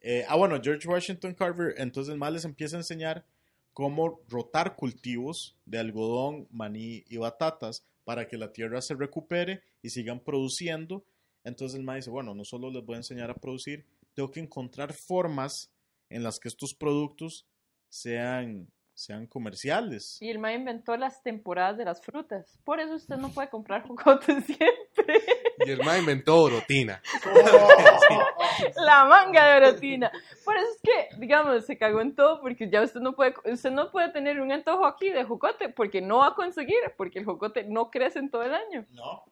Eh, 0.00 0.24
ah, 0.28 0.36
bueno, 0.36 0.58
George 0.62 0.88
Washington 0.88 1.34
Carver, 1.34 1.74
entonces 1.76 2.16
más 2.16 2.32
les 2.32 2.44
empieza 2.44 2.76
a 2.76 2.80
enseñar 2.80 3.24
cómo 3.72 4.20
rotar 4.28 4.74
cultivos 4.74 5.56
de 5.64 5.78
algodón, 5.78 6.48
maní 6.50 7.04
y 7.08 7.18
batatas 7.18 7.84
para 8.04 8.26
que 8.28 8.36
la 8.36 8.52
tierra 8.52 8.80
se 8.80 8.94
recupere 8.94 9.62
y 9.82 9.90
sigan 9.90 10.20
produciendo. 10.20 11.04
Entonces 11.44 11.78
el 11.78 11.84
ma 11.84 11.96
dice, 11.96 12.10
bueno, 12.10 12.34
no 12.34 12.44
solo 12.44 12.70
les 12.70 12.84
voy 12.84 12.94
a 12.94 12.98
enseñar 12.98 13.30
a 13.30 13.34
producir, 13.34 13.86
tengo 14.14 14.30
que 14.30 14.40
encontrar 14.40 14.92
formas 14.92 15.72
en 16.08 16.22
las 16.22 16.38
que 16.38 16.48
estos 16.48 16.74
productos 16.74 17.46
sean, 17.88 18.68
sean 18.94 19.26
comerciales. 19.26 20.18
Y 20.20 20.30
el 20.30 20.38
ma 20.38 20.52
inventó 20.52 20.96
las 20.96 21.22
temporadas 21.22 21.78
de 21.78 21.84
las 21.84 22.00
frutas. 22.00 22.58
Por 22.64 22.80
eso 22.80 22.94
usted 22.94 23.16
no 23.16 23.30
puede 23.32 23.48
comprar 23.48 23.82
jugotes 23.88 24.44
siempre. 24.44 25.22
Y 25.64 25.70
el 25.70 25.82
ma 25.84 25.98
inventó 25.98 26.42
orotina. 26.42 27.02
La 28.76 29.04
manga 29.04 29.46
de 29.46 29.56
orotina. 29.66 30.12
Por 30.44 30.56
eso 30.56 30.66
es 30.74 30.80
que, 30.82 31.20
digamos, 31.20 31.64
se 31.64 31.78
cagó 31.78 32.00
en 32.00 32.14
todo 32.14 32.40
porque 32.40 32.68
ya 32.68 32.82
usted 32.82 33.00
no 33.00 33.14
puede, 33.14 33.34
usted 33.50 33.70
no 33.70 33.90
puede 33.90 34.10
tener 34.12 34.40
un 34.40 34.52
antojo 34.52 34.84
aquí 34.86 35.10
de 35.10 35.24
jocote 35.24 35.68
porque 35.68 36.00
no 36.00 36.18
va 36.18 36.28
a 36.28 36.34
conseguir, 36.34 36.78
porque 36.96 37.18
el 37.18 37.24
jocote 37.24 37.64
no 37.64 37.90
crece 37.90 38.18
en 38.18 38.30
todo 38.30 38.42
el 38.42 38.54
año. 38.54 38.86
No. 38.90 39.24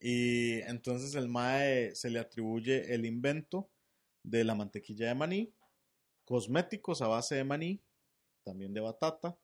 Y 0.00 0.60
entonces 0.62 1.14
el 1.14 1.28
MAE 1.28 1.94
se 1.94 2.10
le 2.10 2.20
atribuye 2.20 2.94
el 2.94 3.04
invento 3.04 3.68
de 4.22 4.44
la 4.44 4.54
mantequilla 4.54 5.08
de 5.08 5.14
maní, 5.14 5.54
cosméticos 6.24 7.02
a 7.02 7.08
base 7.08 7.34
de 7.34 7.44
maní, 7.44 7.82
también 8.48 8.72
de 8.72 8.80
batata 8.80 9.36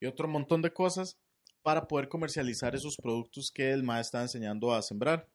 y 0.00 0.06
otro 0.06 0.26
montón 0.28 0.62
de 0.62 0.72
cosas 0.72 1.16
para 1.62 1.86
poder 1.86 2.08
comercializar 2.08 2.74
esos 2.74 2.96
productos 2.96 3.50
que 3.52 3.70
el 3.72 3.82
MAE 3.82 4.00
está 4.00 4.20
enseñando 4.22 4.72
a 4.72 4.82
sembrar. 4.82 5.28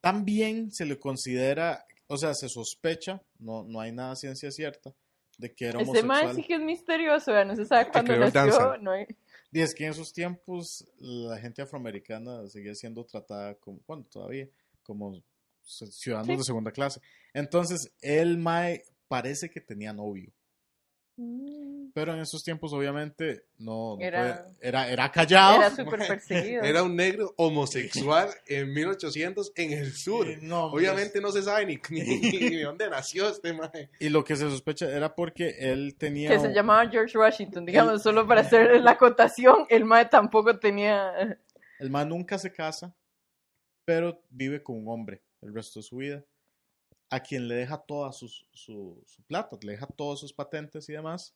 También 0.00 0.70
se 0.70 0.84
le 0.86 0.98
considera, 0.98 1.84
o 2.06 2.16
sea, 2.16 2.32
se 2.34 2.48
sospecha, 2.48 3.22
no, 3.38 3.64
no 3.64 3.80
hay 3.80 3.92
nada 3.92 4.14
ciencia 4.16 4.50
cierta, 4.50 4.94
de 5.38 5.54
que 5.54 5.66
era 5.66 5.80
Ese 5.82 6.02
ma 6.02 6.14
homosexual. 6.20 6.36
sí 6.36 6.42
que 6.44 6.54
es 6.54 6.60
misterioso, 6.60 7.32
¿verdad? 7.32 7.46
no 7.46 7.56
se 7.56 7.66
sabe 7.66 7.90
cuándo 7.90 8.16
nació. 8.16 8.76
No 8.78 8.92
hay- 8.92 9.06
Y 9.52 9.60
es 9.60 9.74
que 9.74 9.84
en 9.84 9.90
esos 9.90 10.12
tiempos 10.12 10.86
la 10.98 11.38
gente 11.38 11.62
afroamericana 11.62 12.46
seguía 12.48 12.74
siendo 12.74 13.04
tratada 13.04 13.54
como, 13.56 13.80
bueno, 13.86 14.04
todavía, 14.10 14.48
como 14.82 15.22
ciudadanos 15.62 16.28
Sí. 16.34 16.36
de 16.36 16.44
segunda 16.44 16.70
clase. 16.72 17.00
Entonces, 17.34 17.92
el 18.00 18.38
Mae 18.38 18.82
parece 19.08 19.50
que 19.50 19.60
tenía 19.60 19.92
novio, 19.92 20.32
pero 21.94 22.12
en 22.12 22.20
esos 22.20 22.44
tiempos 22.44 22.72
obviamente 22.74 23.44
no, 23.58 23.96
no 23.96 24.00
Era- 24.02 24.44
podía- 24.44 24.56
era, 24.60 24.88
era 24.90 25.10
callado. 25.12 25.56
Era 25.56 25.70
súper 25.76 26.06
perseguido. 26.06 26.62
Era 26.62 26.82
un 26.82 26.94
negro 26.94 27.32
homosexual 27.38 28.28
en 28.46 28.72
1800 28.72 29.52
en 29.56 29.72
el 29.72 29.92
sur. 29.94 30.28
Y 30.28 30.36
no, 30.42 30.66
Obviamente 30.66 31.20
no 31.22 31.32
se 31.32 31.42
sabe 31.42 31.64
ni, 31.66 31.78
ni, 31.90 32.00
ni 32.02 32.56
de 32.56 32.62
dónde 32.64 32.90
nació 32.90 33.28
este 33.30 33.52
mae. 33.54 33.88
Y 33.98 34.10
lo 34.10 34.24
que 34.24 34.36
se 34.36 34.42
sospecha 34.50 34.94
era 34.94 35.14
porque 35.14 35.56
él 35.58 35.96
tenía... 35.98 36.28
Que 36.28 36.38
se 36.38 36.52
llamaba 36.52 36.88
George 36.90 37.16
Washington, 37.16 37.64
digamos, 37.64 38.02
solo 38.02 38.26
para 38.26 38.42
hacer 38.42 38.80
la 38.82 38.90
acotación, 38.92 39.66
el 39.70 39.84
mae 39.86 40.04
tampoco 40.06 40.58
tenía... 40.58 41.38
El 41.78 41.90
Mae 41.90 42.06
nunca 42.06 42.38
se 42.38 42.52
casa, 42.52 42.94
pero 43.84 44.22
vive 44.30 44.62
con 44.62 44.76
un 44.76 44.88
hombre 44.88 45.20
el 45.42 45.52
resto 45.54 45.80
de 45.80 45.82
su 45.84 45.96
vida, 45.96 46.24
a 47.10 47.20
quien 47.20 47.46
le 47.48 47.54
deja 47.54 47.78
toda 47.78 48.12
sus- 48.12 48.46
su, 48.52 49.02
su 49.06 49.22
plata, 49.24 49.56
le 49.62 49.72
deja 49.72 49.86
todas 49.86 50.18
sus 50.20 50.32
patentes 50.32 50.88
y 50.88 50.92
demás. 50.92 51.34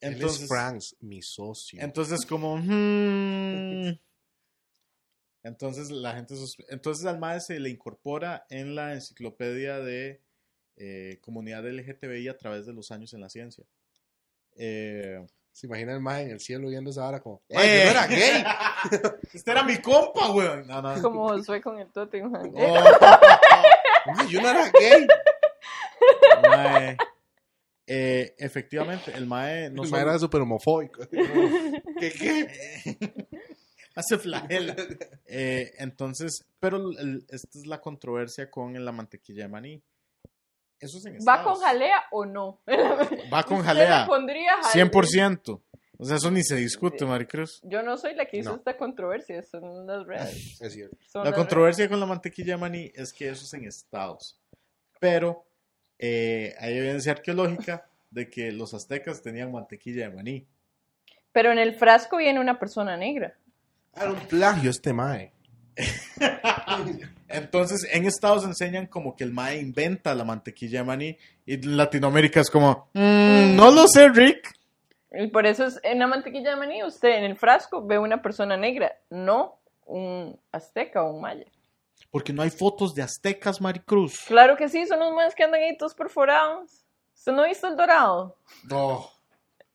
Él 0.00 0.22
es 0.22 0.46
Franz, 0.46 0.94
mi 1.00 1.20
socio. 1.22 1.80
Entonces, 1.82 2.24
como. 2.24 2.56
hmm. 2.56 3.98
Entonces, 5.42 5.90
la 5.90 6.14
gente. 6.14 6.34
Entonces, 6.68 7.04
al 7.06 7.18
MAE 7.18 7.40
se 7.40 7.58
le 7.58 7.70
incorpora 7.70 8.46
en 8.50 8.74
la 8.74 8.92
enciclopedia 8.94 9.78
de 9.78 10.20
eh, 10.76 11.18
comunidad 11.20 11.64
LGTBI 11.66 12.28
a 12.28 12.36
través 12.36 12.66
de 12.66 12.72
los 12.72 12.90
años 12.90 13.12
en 13.14 13.20
la 13.20 13.28
ciencia. 13.28 13.64
Eh, 14.56 15.24
Se 15.52 15.66
imagina 15.66 15.92
el 15.94 16.00
mae 16.00 16.22
en 16.24 16.30
el 16.32 16.40
cielo 16.40 16.68
viendo 16.68 16.90
esa 16.90 17.06
hora 17.08 17.20
como, 17.20 17.42
¡Eh! 17.48 17.56
¡Ay, 17.56 17.68
yo 17.78 17.84
no 17.84 17.90
era 17.90 18.06
gay! 18.06 18.44
este 19.32 19.50
era 19.50 19.62
mi 19.64 19.78
compa, 19.78 20.30
weón. 20.32 20.66
No, 20.66 20.82
no. 20.82 21.00
Como 21.02 21.28
Josué 21.30 21.60
con 21.60 21.78
el 21.80 21.88
Tottenham. 21.88 22.52
Oh, 22.54 22.84
Yo 24.28 24.40
no 24.40 24.48
era 24.50 24.70
gay. 24.70 25.06
mae. 26.48 26.96
Eh, 27.90 28.34
efectivamente, 28.38 29.12
el 29.14 29.26
MAE 29.26 29.70
no 29.70 29.82
el 29.82 29.90
mae 29.90 30.02
era 30.02 30.18
súper 30.18 30.42
homofóbico. 30.42 31.06
¿Qué, 31.10 32.12
qué? 32.12 33.28
hace 33.94 34.18
flagela. 34.18 34.76
Eh, 35.26 35.72
entonces, 35.78 36.44
pero 36.60 36.76
el- 36.98 37.24
esta 37.30 37.58
es 37.58 37.66
la 37.66 37.80
controversia 37.80 38.50
con 38.50 38.84
la 38.84 38.92
mantequilla 38.92 39.44
de 39.44 39.48
maní. 39.48 39.82
Eso 40.80 40.98
es 40.98 41.06
en 41.06 41.14
¿Va 41.14 41.16
Estados. 41.36 41.44
con 41.58 41.60
jalea 41.62 42.04
o 42.12 42.24
no? 42.26 42.60
Va 43.32 43.42
con 43.42 43.56
¿Usted 43.58 43.66
jalea. 43.68 44.00
le 44.02 44.06
pondría 44.06 44.52
jalea? 44.62 44.84
100%. 44.86 45.60
O 46.00 46.04
sea, 46.04 46.16
eso 46.16 46.30
ni 46.30 46.44
se 46.44 46.54
discute, 46.56 47.04
Maricruz. 47.04 47.60
Yo 47.64 47.82
no 47.82 47.96
soy 47.96 48.14
la 48.14 48.26
que 48.26 48.38
hizo 48.38 48.50
No. 48.50 48.56
esta 48.56 48.76
controversia, 48.76 49.42
son 49.42 49.86
las 49.86 50.06
reales. 50.06 50.58
Es 50.62 50.72
cierto. 50.72 50.96
Son 51.10 51.24
La 51.24 51.32
controversia 51.32 51.88
con 51.88 51.98
la 51.98 52.06
mantequilla 52.06 52.54
de 52.54 52.60
maní 52.60 52.92
es 52.94 53.12
que 53.12 53.28
eso 53.28 53.44
es 53.44 53.52
en 53.54 53.64
Estados. 53.66 54.38
Pero 55.00 55.44
eh, 55.98 56.54
hay 56.60 56.76
evidencia 56.78 57.12
arqueológica 57.12 57.88
de 58.10 58.30
que 58.30 58.52
los 58.52 58.74
aztecas 58.74 59.20
tenían 59.22 59.50
mantequilla 59.50 60.08
de 60.08 60.14
maní. 60.14 60.46
Pero 61.32 61.50
en 61.52 61.58
el 61.58 61.74
frasco 61.74 62.16
viene 62.18 62.38
una 62.40 62.58
persona 62.58 62.96
negra. 62.96 63.34
Era 63.94 64.10
un 64.12 64.20
plagio 64.20 64.70
este 64.70 64.92
mae. 64.92 65.32
Entonces, 67.28 67.86
en 67.92 68.06
Estados 68.06 68.44
enseñan 68.44 68.86
como 68.86 69.14
que 69.16 69.24
el 69.24 69.32
mae 69.32 69.58
inventa 69.60 70.14
la 70.14 70.24
mantequilla 70.24 70.80
de 70.80 70.84
maní 70.84 71.16
y 71.44 71.54
en 71.54 71.76
Latinoamérica 71.76 72.40
es 72.40 72.50
como, 72.50 72.88
"Mm, 72.94 73.54
no 73.56 73.70
lo 73.70 73.86
sé, 73.86 74.08
Rick. 74.08 74.54
Y 75.12 75.28
por 75.28 75.46
eso 75.46 75.64
es 75.64 75.80
en 75.82 75.98
la 75.98 76.06
mantequilla 76.06 76.50
de 76.50 76.56
maní, 76.56 76.84
usted 76.84 77.10
en 77.10 77.24
el 77.24 77.36
frasco 77.36 77.84
ve 77.84 77.98
una 77.98 78.20
persona 78.20 78.56
negra, 78.56 78.92
no 79.10 79.58
un 79.86 80.38
azteca 80.52 81.02
o 81.02 81.12
un 81.12 81.22
maya. 81.22 81.46
Porque 82.10 82.32
no 82.32 82.42
hay 82.42 82.50
fotos 82.50 82.94
de 82.94 83.02
aztecas, 83.02 83.60
Maricruz. 83.60 84.24
Claro 84.26 84.56
que 84.56 84.68
sí, 84.68 84.86
son 84.86 85.00
los 85.00 85.14
más 85.14 85.34
que 85.34 85.44
andan 85.44 85.62
ahí 85.62 85.76
todos 85.76 85.94
perforados. 85.94 86.84
¿Usted 87.14 87.32
no 87.32 87.42
ha 87.42 87.48
visto 87.48 87.66
el 87.66 87.76
dorado? 87.76 88.36
No. 88.64 89.10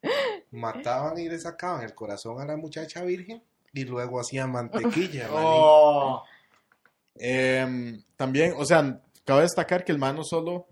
Mataban 0.51 1.17
y 1.17 1.29
le 1.29 1.39
sacaban 1.39 1.83
el 1.83 1.93
corazón 1.93 2.39
a 2.39 2.45
la 2.45 2.57
muchacha 2.57 3.03
virgen 3.03 3.43
y 3.73 3.83
luego 3.85 4.19
hacían 4.19 4.51
mantequilla, 4.51 5.27
maní. 5.31 5.45
Oh. 5.45 6.23
Em, 7.15 8.01
también, 8.15 8.53
o 8.57 8.65
sea, 8.65 9.01
cabe 9.25 9.41
destacar 9.41 9.83
que 9.83 9.91
el 9.91 9.99
mae 9.99 10.13
no 10.13 10.23
solo 10.23 10.67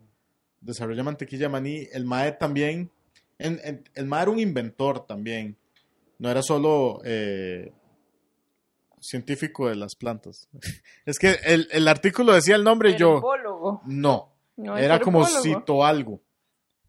desarrolla 0.60 1.04
mantequilla 1.04 1.44
de 1.44 1.50
maní, 1.50 1.88
el 1.92 2.06
mae 2.06 2.32
también, 2.32 2.92
en- 3.42 3.60
en- 3.64 3.84
el 3.96 4.06
mae 4.06 4.22
era 4.24 4.32
un 4.32 4.40
inventor 4.40 5.06
también. 5.06 5.58
No 6.20 6.30
era 6.30 6.42
solo 6.44 7.02
eh, 7.04 7.72
científico 9.00 9.68
de 9.70 9.76
las 9.76 9.96
plantas. 9.96 10.48
Es 11.06 11.18
que 11.20 11.36
el, 11.46 11.68
el 11.72 11.88
artículo 11.88 12.34
decía 12.34 12.56
el 12.56 12.64
nombre 12.64 12.92
y 12.92 12.96
yo, 12.98 13.18
Herbólogo. 13.18 13.82
no, 13.86 14.34
era 14.78 15.00
como 15.00 15.26
cito 15.26 15.84
algo. 15.84 16.22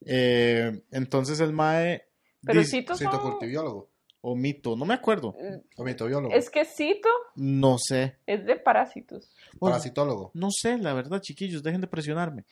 Eh, 0.04 0.82
entonces 0.90 1.40
el 1.40 1.52
mae, 1.52 2.04
Pero 2.44 2.60
dice- 2.60 2.78
cito 2.78 2.94
son... 2.96 3.86
O 4.24 4.36
mito, 4.36 4.76
no 4.76 4.84
me 4.84 4.94
acuerdo, 4.94 5.34
O 5.76 5.82
mitobiólogo. 5.84 6.32
Es 6.32 6.48
que 6.48 6.64
cito 6.64 7.08
no 7.34 7.76
sé. 7.76 8.18
es 8.26 8.44
de 8.46 8.54
parásitos. 8.54 9.32
Bueno, 9.58 9.72
Parasitólogo. 9.74 10.30
No 10.34 10.48
sé, 10.52 10.78
la 10.78 10.92
verdad, 10.94 11.20
chiquillos, 11.20 11.60
dejen 11.64 11.80
de 11.80 11.88
presionarme. 11.88 12.44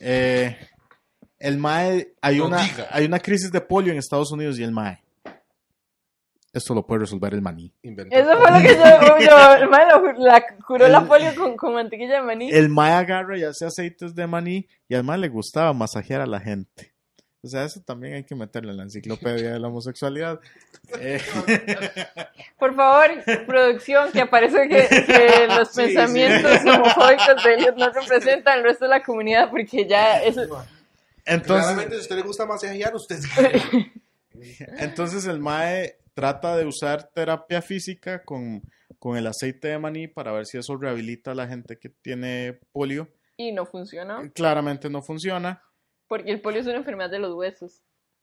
Eh, 0.00 0.56
El 1.42 1.58
MAE, 1.58 2.14
hay 2.22 2.40
una, 2.40 2.62
diga. 2.62 2.86
hay 2.90 3.04
una 3.04 3.18
crisis 3.18 3.50
de 3.50 3.60
polio 3.60 3.92
en 3.92 3.98
Estados 3.98 4.30
Unidos 4.32 4.58
y 4.58 4.62
el 4.62 4.70
MAE. 4.72 5.02
Esto 6.52 6.74
lo 6.74 6.86
puede 6.86 7.00
resolver 7.00 7.32
el 7.32 7.40
maní. 7.40 7.72
Inventó. 7.82 8.14
Eso 8.14 8.36
fue 8.38 8.50
lo 8.50 8.58
que 8.60 8.74
yo, 8.74 9.18
yo 9.26 9.54
el 9.62 9.68
mae 9.70 9.86
lo 9.88 10.12
la, 10.18 10.44
curó 10.66 10.86
la 10.86 10.98
El- 10.98 11.06
polio 11.06 11.34
con, 11.34 11.56
con 11.56 11.74
mantequilla 11.74 12.16
de 12.16 12.22
maní. 12.22 12.50
El 12.50 12.68
MAE 12.68 12.92
agarra 12.92 13.38
y 13.38 13.42
hace 13.44 13.64
aceites 13.64 14.14
de 14.14 14.26
maní 14.26 14.68
y 14.86 14.94
al 14.94 15.02
MAE 15.02 15.18
le 15.18 15.28
gustaba 15.28 15.72
masajear 15.72 16.20
a 16.20 16.26
la 16.26 16.40
gente. 16.40 16.92
O 17.44 17.48
sea, 17.48 17.64
eso 17.64 17.80
también 17.80 18.14
hay 18.14 18.22
que 18.24 18.36
meterlo 18.36 18.70
en 18.70 18.76
la 18.76 18.82
enciclopedia 18.84 19.52
de 19.52 19.58
la 19.58 19.68
homosexualidad. 19.68 20.38
Eh, 21.00 21.20
Por 22.58 22.74
favor, 22.74 23.10
producción, 23.46 24.10
que 24.12 24.20
aparece 24.20 24.68
que, 24.68 24.88
que 25.06 25.46
los 25.56 25.68
Sí, 25.68 25.80
pensamientos 25.82 26.60
homofóbicos 26.66 27.44
de 27.44 27.54
Elliot 27.54 27.76
no 27.76 27.90
representan 27.90 28.58
al 28.58 28.64
resto 28.64 28.84
de 28.84 28.90
la 28.90 29.02
comunidad 29.02 29.48
porque 29.50 29.86
ya 29.88 30.20
eso... 30.22 30.42
entonces, 31.24 31.64
Claramente, 31.64 31.94
si 31.94 31.98
a 31.98 32.02
usted 32.02 32.16
le 32.16 32.22
gusta 32.22 32.46
masajear, 32.46 32.94
usted 32.94 33.16
entonces 34.78 35.26
el 35.26 35.40
MAE 35.40 35.98
trata 36.14 36.56
de 36.56 36.66
usar 36.66 37.10
terapia 37.14 37.62
física 37.62 38.22
con, 38.24 38.62
con 38.98 39.16
el 39.16 39.26
aceite 39.26 39.68
de 39.68 39.78
maní 39.78 40.08
para 40.08 40.32
ver 40.32 40.46
si 40.46 40.58
eso 40.58 40.76
rehabilita 40.76 41.32
a 41.32 41.34
la 41.34 41.46
gente 41.48 41.78
que 41.78 41.88
tiene 41.88 42.58
polio. 42.72 43.08
Y 43.36 43.52
no 43.52 43.64
funcionó, 43.66 44.20
Claramente 44.34 44.90
no 44.90 45.02
funciona. 45.02 45.62
porque 46.06 46.30
el 46.30 46.40
polio 46.40 46.60
es 46.60 46.66
una 46.66 46.76
enfermedad 46.76 47.10
de 47.10 47.18
los 47.18 47.34
huesos, 47.34 47.82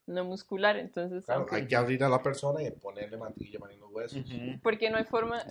no 0.10 0.26
muscular, 0.26 0.78
entonces... 0.78 1.24
Claro, 1.26 1.42
aunque- 1.42 1.56
hay 1.56 1.68
que 1.68 1.76
abrir 1.76 2.04
a 2.04 2.10
la 2.10 2.22
persona 2.22 2.62
y 2.64 2.70
ponerle 2.72 3.18
mantequilla 3.18 3.60
en 3.72 3.80
los 3.80 3.92
huesos. 3.92 4.20
Porque 4.64 4.90
no 4.90 4.98
hay 4.98 5.04
forma, 5.06 5.42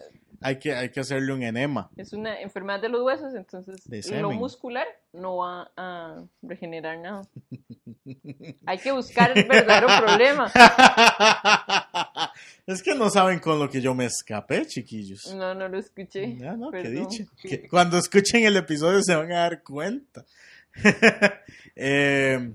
Hay 0.40 0.58
que, 0.58 0.74
hay 0.74 0.90
que 0.90 1.00
hacerle 1.00 1.32
un 1.32 1.42
enema. 1.42 1.90
es 1.96 2.12
una 2.12 2.40
enfermedad 2.40 2.80
de 2.80 2.88
los 2.88 3.02
huesos, 3.02 3.34
entonces 3.34 3.76
De 3.84 4.20
lo 4.20 4.30
muscular 4.32 4.86
no 5.12 5.38
va 5.38 5.70
a 5.76 6.22
regenerar 6.42 6.98
nada. 6.98 7.22
Hay 8.66 8.78
que 8.78 8.92
buscar 8.92 9.36
el 9.36 9.46
verdadero 9.46 9.86
problema. 10.04 10.50
es 12.66 12.82
que 12.82 12.94
no 12.94 13.10
saben 13.10 13.38
con 13.38 13.58
lo 13.58 13.68
que 13.70 13.80
yo 13.80 13.94
me 13.94 14.06
escapé, 14.06 14.66
chiquillos. 14.66 15.34
No, 15.34 15.54
no 15.54 15.68
lo 15.68 15.78
escuché. 15.78 16.36
Ya, 16.36 16.52
no, 16.56 16.70
que 16.70 16.82
Perdón. 16.82 17.08
dicha. 17.08 17.24
Que 17.40 17.68
cuando 17.68 17.98
escuchen 17.98 18.44
el 18.44 18.56
episodio 18.56 19.02
se 19.02 19.14
van 19.14 19.32
a 19.32 19.40
dar 19.40 19.62
cuenta. 19.62 20.24
Eh, 21.74 22.52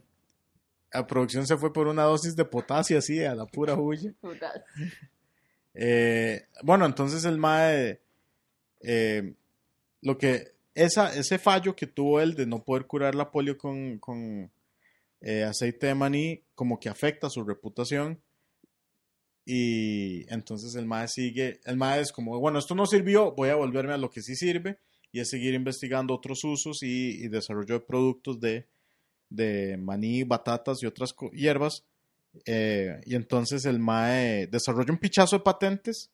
la 0.94 1.08
producción 1.08 1.48
se 1.48 1.58
fue 1.58 1.74
por 1.74 1.88
una 1.88 2.04
dosis 2.04 2.36
de 2.36 2.46
potasio 2.46 2.98
así, 2.98 3.24
a 3.24 3.36
la 3.36 3.46
pura 3.46 3.76
huya. 3.76 4.14
Eh, 5.76 6.46
bueno, 6.62 6.86
entonces 6.86 7.26
el 7.26 7.40
MAE, 7.40 8.00
eh, 8.82 9.34
lo 10.04 10.20
que, 10.20 10.52
esa, 10.76 11.16
ese 11.16 11.40
fallo 11.40 11.76
que 11.76 11.88
tuvo 11.88 12.22
él 12.22 12.36
de 12.36 12.46
no 12.46 12.64
poder 12.64 12.86
curar 12.86 13.16
la 13.16 13.32
polio 13.32 13.58
con, 13.58 13.98
con 13.98 14.52
eh, 15.22 15.44
aceite 15.44 15.88
de 15.88 15.96
maní, 15.96 16.44
como 16.54 16.80
que 16.80 16.90
afecta 16.90 17.28
su 17.28 17.44
reputación. 17.44 18.22
Y 19.48 20.32
entonces 20.32 20.76
el 20.76 20.86
MAE 20.86 21.08
sigue, 21.08 21.60
el 21.66 21.76
MAE 21.76 22.02
es 22.02 22.12
como, 22.12 22.40
bueno, 22.40 22.60
esto 22.60 22.76
no 22.76 22.86
sirvió, 22.86 23.32
voy 23.32 23.50
a 23.50 23.56
volverme 23.56 23.94
a 23.94 23.98
lo 23.98 24.12
que 24.12 24.22
sí 24.22 24.36
sirve 24.36 24.78
y 25.12 25.22
es 25.22 25.30
seguir 25.32 25.56
investigando 25.56 26.14
otros 26.14 26.44
usos 26.44 26.84
y, 26.84 27.24
y 27.24 27.30
desarrollo 27.30 27.80
de 27.80 27.86
productos 27.86 28.40
de, 28.40 28.68
de 29.34 29.78
maní, 29.78 30.24
batatas 30.24 30.82
y 30.82 30.86
otras 30.86 31.14
hierbas. 31.34 31.84
Eh, 32.46 33.02
y 33.06 33.16
entonces 33.16 33.66
el 33.66 33.80
MAE 33.80 34.48
desarrolla 34.48 34.92
un 34.92 34.98
pichazo 34.98 35.38
de 35.38 35.44
patentes 35.44 36.10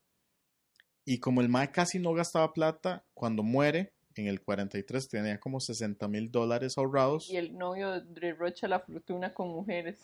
y 1.05 1.19
como 1.19 1.41
el 1.41 1.49
MAE 1.49 1.71
casi 1.71 1.97
no 1.99 2.13
gastaba 2.13 2.53
plata, 2.53 3.03
cuando 3.13 3.41
muere, 3.41 3.93
en 4.15 4.27
el 4.27 4.41
43 4.41 5.07
tenía 5.07 5.39
como 5.39 5.59
60 5.59 6.07
mil 6.07 6.29
dólares 6.31 6.73
ahorrados. 6.77 7.29
Y 7.29 7.37
el 7.37 7.57
novio 7.57 8.01
derrocha 8.01 8.67
la 8.67 8.79
fortuna 8.79 9.33
con 9.33 9.49
mujeres. 9.49 9.99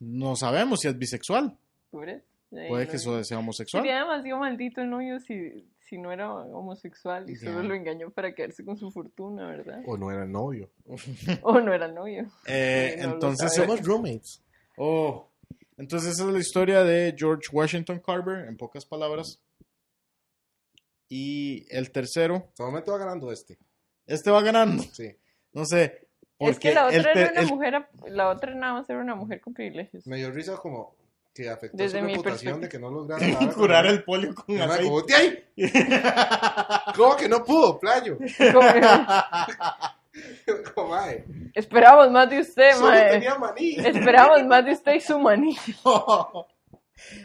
No 0.00 0.36
sabemos 0.36 0.80
si 0.80 0.88
es 0.88 0.98
bisexual, 0.98 1.56
¿Pobres? 1.90 2.22
Ahí 2.22 2.37
puede 2.50 2.88
que 2.88 2.96
eso 2.96 3.22
sea 3.24 3.38
homosexual. 3.38 3.82
Sería 3.82 4.00
demasiado 4.00 4.38
maldito 4.40 4.80
el 4.80 4.90
novio 4.90 5.20
si, 5.20 5.68
si 5.80 5.98
no 5.98 6.12
era 6.12 6.32
homosexual 6.32 7.28
y 7.28 7.34
Ya. 7.34 7.52
solo 7.52 7.62
lo 7.62 7.74
engañó 7.74 8.10
para 8.10 8.34
quedarse 8.34 8.64
con 8.64 8.76
su 8.76 8.90
fortuna, 8.90 9.46
¿verdad? 9.48 9.82
O 9.86 9.96
no 9.96 10.10
era 10.10 10.24
el 10.24 10.32
novio. 10.32 10.70
O 11.42 11.60
no 11.60 11.72
era 11.74 11.88
novio. 11.88 12.26
Eh, 12.46 12.96
no 13.02 13.12
entonces. 13.14 13.54
Somos 13.54 13.82
roommates. 13.84 14.42
oh, 14.76 15.28
entonces 15.76 16.12
esa 16.14 16.26
es 16.26 16.32
la 16.32 16.38
historia 16.40 16.82
de 16.84 17.14
George 17.16 17.48
Washington 17.52 18.00
Carver, 18.04 18.48
en 18.48 18.56
pocas 18.56 18.84
palabras. 18.84 19.40
Y 21.08 21.64
el 21.74 21.90
tercero, 21.90 22.50
el 22.58 22.64
momento 22.66 22.92
va 22.92 22.98
ganando 22.98 23.32
este. 23.32 23.58
este 24.06 24.30
va 24.30 24.42
ganando. 24.42 24.82
Sí. 24.92 25.16
No 25.52 25.64
sé. 25.64 26.06
Es 26.40 26.58
que 26.58 26.70
porque 26.70 26.74
la 26.74 26.88
el 26.90 27.00
otra 27.00 27.12
era 27.12 27.30
una 27.32 27.40
el- 27.40 27.48
mujer, 27.48 27.88
la 28.08 28.28
otra 28.28 28.54
nada 28.54 28.74
más 28.74 28.90
era 28.90 29.00
una 29.00 29.14
mujer 29.14 29.40
con 29.40 29.54
privilegios. 29.54 30.06
Me 30.06 30.16
dio 30.18 30.30
risa 30.30 30.56
como 30.56 30.94
que 31.38 31.48
afectó 31.48 31.76
Desde 31.76 32.00
su 32.00 32.04
mi 32.04 32.14
reputación 32.14 32.60
de 32.60 32.68
que 32.68 32.78
no 32.80 32.90
lograron 32.90 33.30
nada 33.32 33.52
curar 33.52 33.86
el 33.86 34.02
polio 34.02 34.34
con 34.34 34.56
mae 34.56 34.64
aceite. 34.64 34.84
como, 34.84 35.02
"¿De 35.02 35.14
ahí? 35.14 35.44
¿Cómo 36.96 37.16
que 37.16 37.28
no 37.28 37.44
pudo, 37.44 37.78
playo? 37.78 38.18
Mae, 40.88 41.24
Esperamos 41.54 42.10
más 42.10 42.28
de 42.28 42.40
usted, 42.40 42.72
solo 42.72 42.88
mae. 42.88 43.10
tenía 43.10 43.38
maní. 43.38 43.76
Esperamos 43.76 44.44
más 44.46 44.64
de 44.64 44.72
usted 44.72 44.94
y 44.94 45.00
su 45.00 45.16
maní. 45.18 45.56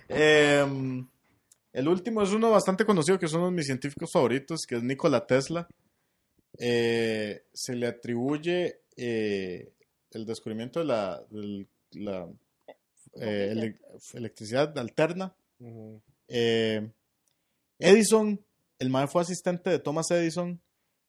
Em, 0.08 1.08
el 1.71 1.88
último 1.88 2.21
es 2.21 2.32
uno 2.32 2.52
bastante 2.52 2.86
conocido, 2.86 3.17
que 3.17 3.26
es 3.26 3.34
uno 3.34 3.45
de 3.45 3.52
mis 3.52 3.65
científicos 3.65 4.12
favoritos, 4.12 4.62
que 4.67 4.76
es 4.76 4.84
Nikola 4.84 5.26
Tesla. 5.26 5.67
Eh, 6.60 7.45
se 7.52 7.73
le 7.76 7.88
atribuye 7.88 8.82
eh, 8.95 9.71
el 10.12 10.26
descubrimiento 10.28 10.80
de 10.82 10.86
la, 10.86 11.23
eh, 13.19 13.49
ele- 13.52 13.80
electricidad 14.13 14.78
alterna. 14.78 15.36
Eh, 16.28 16.89
Edison, 17.80 18.39
el 18.80 18.89
MAE 18.89 19.08
fue 19.08 19.21
asistente 19.21 19.69
de 19.69 19.80
Thomas 19.80 20.10
Edison. 20.12 20.60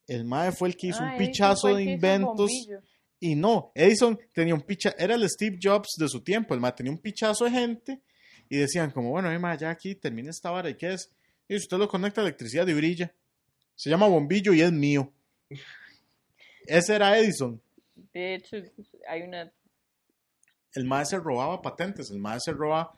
El 0.07 0.25
MAE 0.25 0.53
fue 0.53 0.69
el 0.69 0.77
que 0.77 0.89
hizo 0.89 1.01
Ah, 1.01 1.05
un 1.05 1.09
Edison 1.13 1.27
pichazo 1.27 1.75
de 1.75 1.83
inventos. 1.85 2.51
Y 3.21 3.35
no, 3.37 3.73
Edison 3.75 4.19
tenía 4.33 4.55
un 4.55 4.61
picha, 4.61 4.95
era 4.99 5.15
el 5.15 5.27
Steve 5.31 5.59
Jobs 5.63 5.95
de 5.99 6.09
su 6.09 6.21
tiempo, 6.23 6.53
el 6.53 6.61
ma 6.61 6.75
tenía 6.75 6.93
un 6.93 6.99
pichazo 6.99 7.47
de 7.47 7.53
gente 7.53 8.03
y 8.51 8.59
decían 8.59 8.91
como, 8.91 9.11
bueno, 9.11 9.33
eh, 9.33 9.39
ma, 9.39 9.57
ya 9.57 9.71
aquí 9.71 9.95
termina 9.95 10.29
esta 10.29 10.51
vara, 10.51 10.69
¿y 10.69 10.75
qué 10.75 10.93
es? 10.93 11.11
Y 11.49 11.57
usted 11.57 11.79
lo 11.79 11.89
conecta 11.89 12.21
a 12.21 12.25
electricidad 12.25 12.67
y 12.69 12.75
brilla. 12.75 13.15
Se 13.77 13.89
llama 13.89 14.09
bombillo 14.09 14.53
y 14.53 14.61
es 14.61 14.71
mío. 14.73 15.11
Ese 16.67 16.95
era 16.97 17.17
Edison. 17.19 17.61
De 18.13 18.35
hecho, 18.35 18.57
hay 19.09 19.23
una 19.23 19.51
El 20.75 20.85
MAE 20.85 21.07
se 21.07 21.19
robaba 21.19 21.63
patentes, 21.63 22.11
el 22.11 22.19
MAE 22.19 22.41
se 22.41 22.53
roba... 22.53 22.93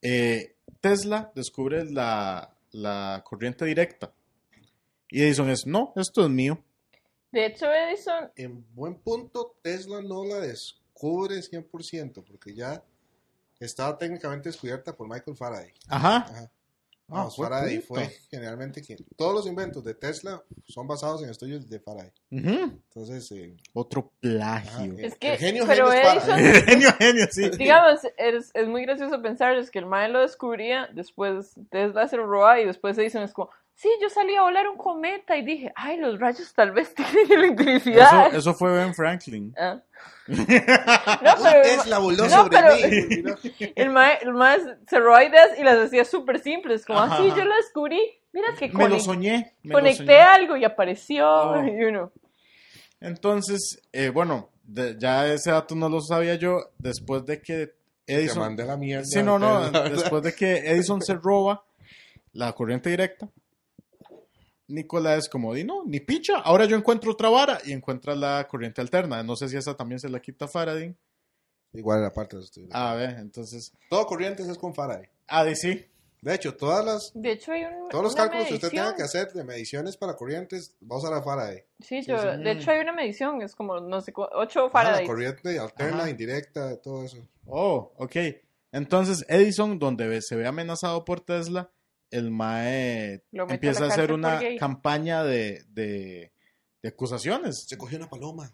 eh, 0.00 0.56
Tesla 0.80 1.30
descubre 1.34 1.84
la, 1.84 2.56
la 2.72 3.22
corriente 3.24 3.64
directa. 3.64 4.12
Y 5.08 5.22
Edison 5.22 5.50
es, 5.50 5.66
no, 5.66 5.92
esto 5.96 6.22
es 6.24 6.30
mío. 6.30 6.62
De 7.30 7.46
hecho, 7.46 7.66
Edison, 7.72 8.30
En 8.36 8.64
buen 8.74 8.94
punto, 8.96 9.56
Tesla 9.62 10.00
no 10.02 10.24
la 10.24 10.40
descubre 10.40 11.36
100% 11.40 12.24
porque 12.24 12.54
ya 12.54 12.82
estaba 13.60 13.96
técnicamente 13.98 14.48
descubierta 14.48 14.96
por 14.96 15.08
Michael 15.08 15.36
Faraday. 15.36 15.72
Ajá. 15.88 16.16
Ajá. 16.16 16.50
Ah, 17.12 17.16
Vamos, 17.16 17.36
fue 17.36 17.46
Faraday 17.46 17.80
fue 17.82 18.08
generalmente 18.30 18.80
quien. 18.80 18.98
Todos 19.16 19.34
los 19.34 19.46
inventos 19.46 19.84
de 19.84 19.92
Tesla 19.92 20.42
son 20.64 20.88
basados 20.88 21.22
en 21.22 21.28
estudios 21.28 21.68
de 21.68 21.78
Faraday. 21.78 22.10
Entonces, 22.30 23.30
eh, 23.32 23.54
Otro 23.74 24.10
plagio. 24.18 24.94
Es 24.96 25.12
el 25.12 25.18
que, 25.18 25.36
genio, 25.36 25.64
pero 25.66 25.90
genio 25.90 26.10
es 26.10 26.24
Edison, 26.24 26.38
genio, 26.66 26.88
genio, 26.98 27.26
sí. 27.30 27.50
digamos, 27.50 28.00
es, 28.16 28.50
es 28.54 28.66
muy 28.66 28.82
gracioso 28.82 29.20
pensar 29.20 29.58
es 29.58 29.70
que 29.70 29.78
el 29.78 29.86
mae 29.86 30.08
lo 30.08 30.22
descubría, 30.22 30.88
después 30.94 31.54
Tesla 31.70 32.08
se 32.08 32.16
lo 32.16 32.26
roba 32.26 32.58
y 32.60 32.64
después 32.64 32.96
Edison 32.96 33.22
es 33.22 33.34
como, 33.34 33.50
sí, 33.74 33.88
yo 34.00 34.08
salí 34.08 34.34
a 34.36 34.42
volar 34.42 34.68
un 34.68 34.76
cometa 34.76 35.36
y 35.36 35.44
dije, 35.44 35.72
ay, 35.74 35.96
los 35.98 36.18
rayos 36.20 36.52
tal 36.54 36.72
vez 36.72 36.94
tienen 36.94 37.30
electricidad. 37.32 38.28
Eso, 38.28 38.36
eso 38.38 38.54
fue 38.54 38.72
Ben 38.72 38.94
Franklin. 38.94 39.54
Ah. 39.58 39.80
No, 40.28 41.34
pero 41.42 41.62
Tesla 41.62 41.98
voló 41.98 42.24
no, 42.24 42.28
sobre 42.30 42.58
pero- 42.58 42.74
mí. 42.76 43.72
el 43.76 43.90
se 44.88 44.98
roba 45.00 45.24
ideas 45.24 45.50
y 45.58 45.62
las 45.62 45.78
hacía 45.78 46.04
súper 46.04 46.40
simples, 46.40 46.84
como, 46.86 47.00
así 47.00 47.28
ajá. 47.28 47.36
yo 47.36 47.44
lo 47.44 47.54
descubrí, 47.56 48.00
mira 48.32 48.48
que 48.58 48.68
Me 48.68 48.88
lo 48.88 48.98
soñé. 49.00 49.54
me 49.62 49.70
lo 49.72 49.78
conecté 49.78 49.98
soñé. 50.04 50.18
algo 50.20 50.56
y 50.56 50.64
apareció, 50.64 51.28
Oh. 51.28 51.64
y 51.64 51.84
uno, 51.84 52.12
Entonces, 53.00 53.80
eh, 53.92 54.10
bueno, 54.10 54.50
de- 54.64 54.96
ya 54.98 55.26
ese 55.26 55.50
dato 55.50 55.74
no 55.74 55.88
lo 55.88 56.00
sabía 56.00 56.34
yo. 56.36 56.70
Después 56.78 57.24
de 57.26 57.40
que 57.42 57.74
Edison. 58.06 58.40
mandé 58.40 58.64
la 58.64 58.76
mierda. 58.76 59.04
Sí, 59.04 59.22
no, 59.22 59.38
no. 59.38 59.70
Después 59.70 60.22
de 60.22 60.34
que 60.34 60.58
Edison 60.70 61.00
se 61.02 61.14
roba 61.14 61.64
la 62.32 62.52
corriente 62.52 62.90
directa, 62.90 63.28
Nicolás 64.68 65.18
es 65.24 65.28
como, 65.28 65.52
di 65.54 65.64
no, 65.64 65.84
ni 65.84 66.00
picha. 66.00 66.38
Ahora 66.38 66.64
yo 66.64 66.76
encuentro 66.76 67.12
otra 67.12 67.28
vara 67.28 67.58
y 67.64 67.72
encuentra 67.72 68.14
la 68.14 68.46
corriente 68.48 68.80
alterna. 68.80 69.22
No 69.22 69.36
sé 69.36 69.48
si 69.48 69.56
esa 69.56 69.74
también 69.76 69.98
se 69.98 70.08
la 70.08 70.20
quita 70.20 70.48
Faraday. 70.48 70.94
Igual 71.74 71.98
en 71.98 72.04
la 72.04 72.12
parte 72.12 72.36
de 72.36 72.40
los 72.40 72.46
estudios. 72.46 72.70
A 72.74 72.94
ver, 72.94 73.16
entonces. 73.18 73.72
Todo 73.88 74.06
corrientes 74.06 74.46
es 74.48 74.58
con 74.58 74.74
Faraday. 74.74 75.08
Ah, 75.26 75.44
di 75.44 75.56
sí. 75.56 75.86
De 76.20 76.34
hecho, 76.34 76.54
todas 76.54 76.84
las, 76.84 77.10
De 77.14 77.32
hecho, 77.32 77.50
hay 77.50 77.64
un, 77.64 77.88
todos 77.88 78.04
los 78.04 78.14
cálculos 78.14 78.46
que 78.46 78.54
usted 78.54 78.70
tenga 78.70 78.94
que 78.94 79.02
hacer 79.02 79.32
de 79.32 79.42
mediciones 79.42 79.96
para 79.96 80.14
corrientes, 80.14 80.76
va 80.80 80.94
a 80.94 80.98
usar 81.00 81.12
a 81.14 81.22
Faraday. 81.22 81.64
Sí, 81.80 82.00
yo, 82.02 82.16
sí. 82.16 82.42
de 82.44 82.50
hecho 82.52 82.70
hay 82.70 82.78
una 82.78 82.92
medición, 82.92 83.42
es 83.42 83.56
como, 83.56 83.80
no 83.80 84.00
sé, 84.00 84.12
cu- 84.12 84.28
8 84.32 84.60
Ajá, 84.60 84.66
la 84.66 84.70
Faraday. 84.70 85.06
corriente 85.06 85.58
alterna, 85.58 86.02
Ajá. 86.02 86.10
indirecta, 86.10 86.76
todo 86.80 87.02
eso. 87.02 87.16
Oh, 87.46 87.92
ok. 87.96 88.14
Entonces, 88.70 89.24
Edison, 89.28 89.80
donde 89.80 90.22
se 90.22 90.36
ve 90.36 90.46
amenazado 90.46 91.04
por 91.04 91.20
Tesla, 91.20 91.72
el 92.12 92.30
MAE 92.30 93.24
a 93.36 93.52
empieza 93.52 93.84
a 93.84 93.88
hacer 93.88 94.12
una 94.12 94.40
campaña 94.58 95.24
de, 95.24 95.64
de, 95.68 96.32
de 96.82 96.88
acusaciones. 96.88 97.64
Se 97.66 97.76
cogió 97.76 97.98
una 97.98 98.08
paloma. 98.08 98.52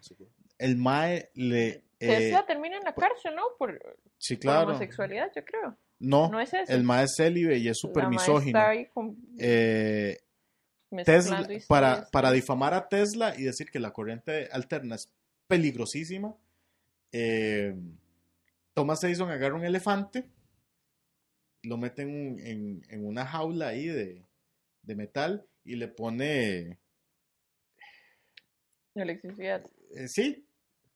El 0.57 0.77
MAE 0.77 1.29
le... 1.35 1.67
eh, 1.67 1.83
Tesla 1.99 2.45
termina 2.45 2.77
en 2.77 2.83
la 2.83 2.95
cárcel, 2.95 3.35
¿no? 3.35 3.43
Por, 3.57 3.79
sí, 4.17 4.35
por 4.35 4.41
claro. 4.41 4.69
homosexualidad, 4.69 5.31
yo 5.35 5.45
creo. 5.45 5.77
No, 5.99 6.29
No 6.29 6.39
es 6.39 6.53
eso. 6.53 6.71
el 6.73 6.83
MAE 6.83 7.03
es 7.03 7.13
célibe 7.17 7.57
y 7.57 7.67
es 7.67 7.77
súper 7.77 8.07
misógino. 8.07 8.57
está 8.57 8.69
ahí 8.69 8.85
con- 8.87 9.15
Eh, 9.37 10.17
Tesla, 11.05 11.47
para, 11.67 12.07
para 12.11 12.31
difamar 12.31 12.73
a 12.73 12.87
Tesla 12.89 13.35
y 13.37 13.43
decir 13.43 13.69
que 13.69 13.79
la 13.79 13.91
corriente 13.91 14.49
alterna 14.51 14.95
es 14.95 15.13
peligrosísima, 15.47 16.35
eh, 17.11 17.75
Thomas 18.73 19.03
Edison 19.03 19.29
agarra 19.29 19.55
un 19.55 19.65
elefante, 19.65 20.27
lo 21.63 21.77
mete 21.77 22.03
en, 22.03 22.09
un- 22.09 22.39
en- 22.39 22.85
en 22.89 23.05
una 23.05 23.25
jaula 23.25 23.67
ahí 23.69 23.87
de, 23.87 24.25
de 24.83 24.95
metal 24.95 25.45
y 25.63 25.75
le 25.75 25.87
pone, 25.87 26.77
Electricidad. 28.95 29.63
eh, 29.95 30.07
sí, 30.07 30.45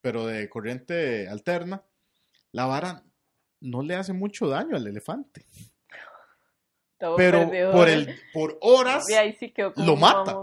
pero 0.00 0.26
de 0.26 0.48
corriente 0.48 1.28
alterna. 1.28 1.82
La 2.52 2.66
vara 2.66 3.02
no 3.60 3.82
le 3.82 3.94
hace 3.94 4.12
mucho 4.12 4.46
daño 4.48 4.76
al 4.76 4.86
elefante, 4.86 5.44
Todo 6.98 7.16
pero 7.16 7.40
perdedor. 7.40 7.72
por, 7.72 7.88
el, 7.88 8.14
por 8.32 8.58
horas 8.60 9.06
De 9.06 9.16
ahí 9.16 9.32
sí 9.34 9.50
quedó 9.50 9.72
como 9.74 9.86
lo 9.86 9.96
mata. 9.96 10.36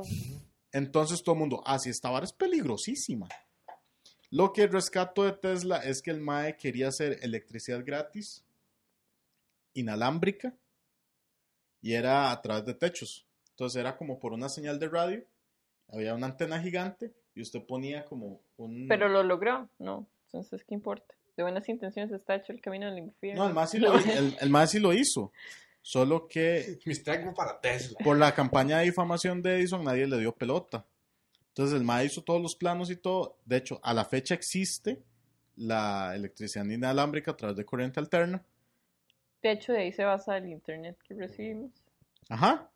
Entonces 0.73 1.21
todo 1.23 1.35
el 1.35 1.39
mundo, 1.39 1.61
ah, 1.65 1.77
sí, 1.79 1.89
esta 1.89 2.09
vara 2.09 2.25
es 2.25 2.33
peligrosísima. 2.33 3.27
Lo 4.29 4.53
que 4.53 4.67
rescato 4.67 5.23
de 5.25 5.33
Tesla 5.33 5.77
es 5.77 6.01
que 6.01 6.11
el 6.11 6.21
MAE 6.21 6.55
quería 6.57 6.87
hacer 6.87 7.19
electricidad 7.21 7.83
gratis, 7.85 8.45
inalámbrica, 9.73 10.55
y 11.81 11.93
era 11.93 12.31
a 12.31 12.41
través 12.41 12.65
de 12.65 12.73
techos. 12.73 13.25
Entonces 13.51 13.79
era 13.79 13.97
como 13.97 14.19
por 14.19 14.33
una 14.33 14.49
señal 14.49 14.79
de 14.79 14.89
radio, 14.89 15.25
había 15.87 16.15
una 16.15 16.27
antena 16.27 16.61
gigante 16.61 17.13
y 17.35 17.41
usted 17.41 17.65
ponía 17.65 18.05
como 18.05 18.41
un... 18.57 18.87
Pero 18.87 19.09
lo 19.09 19.23
logró, 19.23 19.69
no. 19.79 20.07
Entonces, 20.25 20.63
¿qué 20.63 20.73
importa? 20.73 21.13
De 21.35 21.43
buenas 21.43 21.67
intenciones 21.69 22.11
está 22.11 22.35
hecho 22.35 22.53
el 22.53 22.61
camino 22.61 22.87
del 22.87 22.99
infierno. 22.99 23.43
No, 23.43 23.49
el 23.49 23.55
MAE 23.55 23.67
sí 23.67 23.77
lo, 23.79 23.93
el, 23.97 24.37
el 24.39 24.49
MAE 24.49 24.67
sí 24.67 24.79
lo 24.79 24.93
hizo. 24.93 25.31
Solo 25.81 26.27
que 26.27 26.79
para 27.35 27.59
Tesla. 27.59 27.97
por 28.03 28.17
la 28.17 28.33
campaña 28.33 28.79
de 28.79 28.85
difamación 28.85 29.41
de 29.41 29.55
Edison 29.55 29.83
nadie 29.83 30.07
le 30.07 30.19
dio 30.19 30.33
pelota. 30.35 30.85
Entonces 31.49 31.75
el 31.75 31.83
MAE 31.83 32.05
hizo 32.05 32.23
todos 32.23 32.41
los 32.41 32.55
planos 32.55 32.89
y 32.89 32.95
todo. 32.95 33.37
De 33.45 33.57
hecho, 33.57 33.79
a 33.83 33.93
la 33.93 34.05
fecha 34.05 34.33
existe 34.33 35.03
la 35.55 36.15
electricidad 36.15 36.65
inalámbrica 36.65 37.31
a 37.31 37.37
través 37.37 37.57
de 37.57 37.65
corriente 37.65 37.99
alterna. 37.99 38.45
De 39.43 39.51
hecho, 39.51 39.73
de 39.73 39.79
ahí 39.79 39.91
se 39.91 40.03
basa 40.03 40.37
el 40.37 40.47
internet 40.49 40.97
que 41.07 41.13
recibimos. 41.15 41.71
Ajá. 42.29 42.69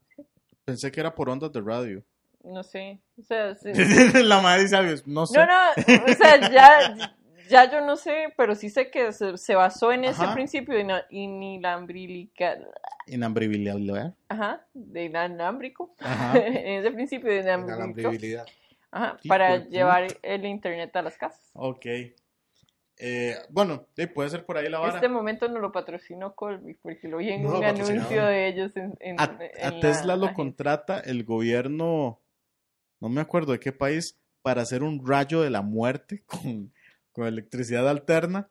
Pensé 0.65 0.91
que 0.91 0.99
era 0.99 1.13
por 1.13 1.29
ondas 1.29 1.51
de 1.51 1.61
radio. 1.61 2.03
No 2.43 2.63
sé. 2.63 2.99
O 3.17 3.23
sea, 3.23 3.55
sí- 3.55 3.71
la 4.23 4.41
MAE 4.41 4.61
dice, 4.61 4.75
algo, 4.75 5.01
no 5.05 5.25
sé. 5.25 5.37
no, 5.37 5.45
no. 5.45 5.69
O 6.11 6.13
sea, 6.15 6.49
ya, 6.51 6.95
ya 7.49 7.71
yo 7.71 7.81
no 7.85 7.95
sé, 7.95 8.33
pero 8.37 8.55
sí 8.55 8.69
sé 8.69 8.89
que 8.89 9.11
se, 9.13 9.37
se 9.37 9.55
basó 9.55 9.91
en 9.91 10.05
ese 10.05 10.23
principio 10.33 10.73
de 10.75 10.81
ina- 10.81 11.05
inilambrica. 11.09 12.57
Inambribilidad. 13.07 14.13
Ajá, 14.29 14.65
de 14.73 15.05
inalámbrico. 15.05 15.93
Ajá. 15.99 16.37
en 16.45 16.79
ese 16.81 16.91
principio 16.91 17.29
de 17.29 17.39
inalámbrico. 17.41 17.75
Inalambribilidad. 17.77 18.45
Ajá, 18.91 19.17
para 19.27 19.57
llevar 19.65 20.07
el 20.23 20.45
internet 20.45 20.95
a 20.95 21.01
las 21.01 21.17
casas. 21.17 21.49
Ok. 21.53 21.85
Eh, 22.97 23.35
bueno, 23.49 23.87
puede 24.13 24.29
ser 24.29 24.45
por 24.45 24.57
ahí 24.57 24.69
la 24.69 24.79
vara. 24.79 24.95
Este 24.95 25.09
momento 25.09 25.47
no 25.49 25.59
lo 25.59 25.71
patrocinó 25.71 26.33
Colby, 26.33 26.75
porque 26.75 27.07
lo 27.07 27.17
vi 27.17 27.31
en 27.31 27.43
No 27.43 27.59
un 27.59 27.63
anuncio 27.65 28.23
de 28.25 28.47
ellos 28.47 28.75
en, 28.77 28.95
en- 28.99 29.19
A, 29.19 29.37
en 29.39 29.63
a 29.67 29.71
la 29.71 29.79
Tesla 29.79 30.15
lo 30.15 30.33
contrata 30.33 30.99
el 31.01 31.23
gobierno, 31.25 32.21
no 33.01 33.09
me 33.09 33.21
acuerdo 33.21 33.51
de 33.51 33.59
qué 33.59 33.71
país, 33.73 34.17
para 34.41 34.61
hacer 34.61 34.83
un 34.83 35.05
rayo 35.05 35.41
de 35.41 35.49
la 35.49 35.61
muerte 35.61 36.23
con, 36.25 36.71
con 37.11 37.25
electricidad 37.27 37.87
alterna, 37.89 38.49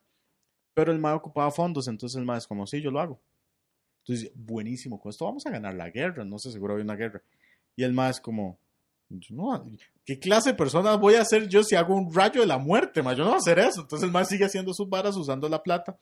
pero 0.75 0.93
el 0.93 0.99
MAE 0.99 1.15
ocupaba 1.15 1.51
fondos, 1.51 1.89
entonces 1.89 2.19
el 2.19 2.25
MAE 2.25 2.39
es 2.39 2.47
como, 2.47 2.67
sí, 2.67 2.83
yo 2.83 2.91
lo 2.91 3.01
hago. 3.01 3.21
Entonces, 4.03 4.31
buenísimo, 4.35 5.01
con 5.01 5.09
esto 5.09 5.25
vamos 5.25 5.47
a 5.47 5.51
ganar 5.51 5.73
la 5.75 5.89
guerra, 5.89 6.25
no 6.25 6.39
sé, 6.39 6.51
seguro 6.53 6.77
hay 6.77 6.83
una 6.83 6.97
guerra. 6.97 7.23
Y 7.77 7.85
el 7.85 7.93
MAE 7.95 8.11
es 8.11 8.21
como, 8.21 8.59
no, 9.31 9.71
¿qué 10.05 10.19
clase 10.19 10.51
de 10.51 10.57
personas 10.57 10.99
voy 10.99 11.15
a 11.15 11.25
ser 11.25 11.49
yo 11.49 11.63
si 11.63 11.75
hago 11.77 11.95
un 11.95 12.13
rayo 12.15 12.41
de 12.41 12.47
la 12.47 12.59
muerte? 12.59 13.03
ma? 13.03 13.13
Yo 13.15 13.25
no 13.25 13.31
voy 13.31 13.35
a 13.37 13.39
hacer 13.39 13.59
eso. 13.59 13.83
Entonces 13.83 14.07
el 14.07 14.13
MAE 14.13 14.25
sigue 14.25 14.45
haciendo 14.45 14.73
sus 14.75 14.89
varas 14.89 15.17
usando 15.17 15.49
la 15.49 15.63
plata. 15.63 15.97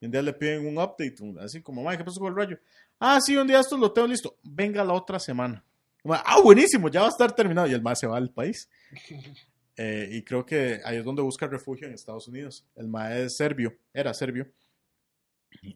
Y 0.00 0.06
un 0.06 0.12
día 0.12 0.22
le 0.22 0.32
piden 0.32 0.66
un 0.66 0.76
update, 0.76 1.16
así 1.40 1.62
como, 1.62 1.82
"Mae, 1.82 1.96
¿qué 1.96 2.04
pasó 2.04 2.20
con 2.20 2.28
el 2.30 2.36
rayo? 2.36 2.58
Ah, 2.98 3.18
sí, 3.20 3.36
un 3.36 3.46
día 3.46 3.60
esto 3.60 3.76
lo 3.78 3.92
tengo 3.92 4.08
listo. 4.08 4.36
Venga 4.42 4.84
la 4.84 4.92
otra 4.92 5.18
semana. 5.18 5.64
Ah, 6.04 6.40
buenísimo, 6.42 6.88
ya 6.88 7.00
va 7.00 7.06
a 7.06 7.10
estar 7.10 7.34
terminado. 7.34 7.66
Y 7.66 7.72
el 7.72 7.82
MAE 7.82 7.96
se 7.96 8.06
va 8.06 8.16
al 8.16 8.30
país. 8.30 8.68
Eh, 9.78 10.08
y 10.10 10.22
creo 10.22 10.46
que 10.46 10.80
ahí 10.86 10.96
es 10.96 11.04
donde 11.04 11.20
busca 11.20 11.46
refugio 11.46 11.86
en 11.86 11.92
Estados 11.92 12.26
Unidos. 12.28 12.64
El 12.76 12.88
MAE 12.88 13.24
es 13.24 13.36
serbio, 13.36 13.76
era 13.92 14.14
serbio. 14.14 14.50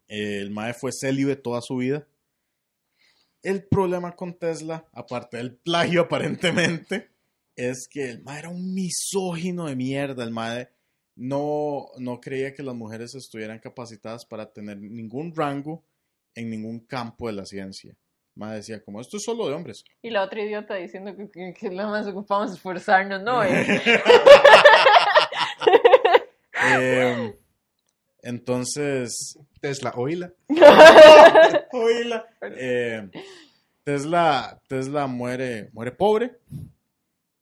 El 0.09 0.51
MAE 0.51 0.73
fue 0.73 0.91
célibe 0.91 1.37
toda 1.37 1.61
su 1.61 1.77
vida. 1.77 2.07
El 3.43 3.65
problema 3.65 4.15
con 4.15 4.39
Tesla, 4.39 4.87
aparte 4.93 5.39
del 5.39 5.57
plagio 5.57 6.01
aparentemente, 6.03 7.11
es 7.57 7.89
que 7.91 8.11
el 8.11 8.23
MAE 8.23 8.39
era 8.39 8.49
un 8.49 8.75
misógino 8.75 9.67
de 9.67 9.77
mierda. 9.77 10.25
El 10.25 10.31
MAE 10.31 10.69
no, 11.17 11.87
no 11.99 12.21
creía 12.21 12.55
que 12.55 12.63
las 12.63 12.75
mujeres 12.75 13.15
estuvieran 13.15 13.59
capacitadas 13.59 14.25
para 14.25 14.51
tener 14.53 14.79
ningún 14.79 15.35
rango 15.35 15.85
en 16.35 16.51
ningún 16.51 16.81
campo 16.81 17.27
de 17.27 17.35
la 17.35 17.45
ciencia. 17.45 17.91
El 17.91 18.41
MAE 18.41 18.57
decía, 18.57 18.83
como 18.83 19.01
esto 19.01 19.17
es 19.17 19.25
solo 19.25 19.49
de 19.49 19.55
hombres. 19.55 19.85
Y 20.03 20.11
la 20.11 20.23
otra 20.23 20.43
idiota 20.43 20.75
diciendo 20.75 21.17
que, 21.17 21.31
que, 21.31 21.53
que 21.53 21.71
nada 21.71 21.91
más 21.91 22.07
ocupamos 22.07 22.53
esforzarnos, 22.53 23.23
¿no? 23.23 23.43
Eh, 26.63 26.75
Eh, 26.79 27.40
entonces, 28.23 29.39
Tesla, 29.61 29.93
oíla. 29.97 30.33
Oíla. 31.73 32.27
Eh, 32.43 33.09
Tesla, 33.85 34.61
Tesla 34.69 35.07
muere, 35.07 35.71
muere 35.73 35.93
pobre, 35.93 36.39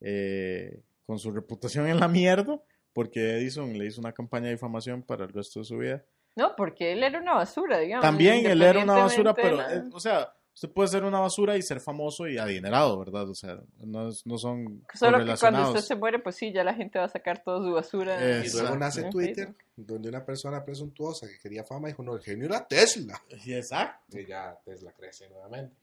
eh, 0.01 0.81
con 1.07 1.19
su 1.19 1.31
reputación 1.31 1.89
en 1.89 2.01
la 2.01 2.09
mierda, 2.09 2.61
porque 2.93 3.37
Edison 3.37 3.77
le 3.77 3.87
hizo 3.87 4.01
una 4.01 4.13
campaña 4.13 4.47
de 4.47 4.53
difamación 4.53 5.03
para 5.03 5.25
el 5.25 5.33
resto 5.33 5.61
de 5.61 5.65
su 5.65 5.79
vida. 5.79 6.05
No, 6.37 6.55
porque 6.57 6.93
él 6.93 7.03
era 7.03 7.21
una 7.21 7.35
basura, 7.35 7.79
digamos. 7.79 8.03
También 8.03 8.47
él 8.47 8.63
era 8.63 8.81
una 8.81 8.95
basura, 8.95 9.35
pero, 9.35 9.61
eh, 9.61 9.85
o 9.93 9.99
sea, 9.99 10.33
usted 10.59 10.71
puede 10.71 10.89
ser 10.89 11.05
una 11.05 11.21
basura 11.21 11.57
y 11.57 11.63
ser 11.63 11.81
famoso 11.81 12.27
y 12.27 12.37
adinerado, 12.37 12.99
¿verdad? 12.99 13.31
O 13.31 13.35
sea, 13.35 13.61
no, 13.79 14.09
es- 14.09 14.27
no 14.27 14.39
son 14.39 14.85
Solo 14.93 15.25
que 15.25 15.37
cuando 15.39 15.69
usted 15.69 15.83
se 15.83 15.95
muere, 15.95 16.19
pues 16.19 16.35
sí, 16.35 16.53
ya 16.53 16.65
la 16.65 16.75
gente 16.75 16.99
va 16.99 17.05
a 17.05 17.09
sacar 17.09 17.45
toda 17.45 17.65
su 17.65 17.73
basura. 17.73 18.45
Y 18.45 18.51
luego 18.51 18.77
nace 18.77 19.03
En 19.03 19.11
Twitter, 19.11 19.55
donde 19.77 20.09
una 20.09 20.25
persona 20.25 20.65
presuntuosa 20.65 21.29
que 21.29 21.39
quería 21.39 21.63
fama 21.63 21.87
dijo, 21.87 22.03
no, 22.03 22.17
el 22.17 22.23
genio 22.23 22.47
era 22.47 22.67
Tesla. 22.67 23.23
Sí, 23.41 23.55
exacto. 23.55 24.19
Y 24.19 24.27
ya 24.27 24.59
Tesla 24.65 24.93
crece 24.93 25.29
nuevamente. 25.29 25.77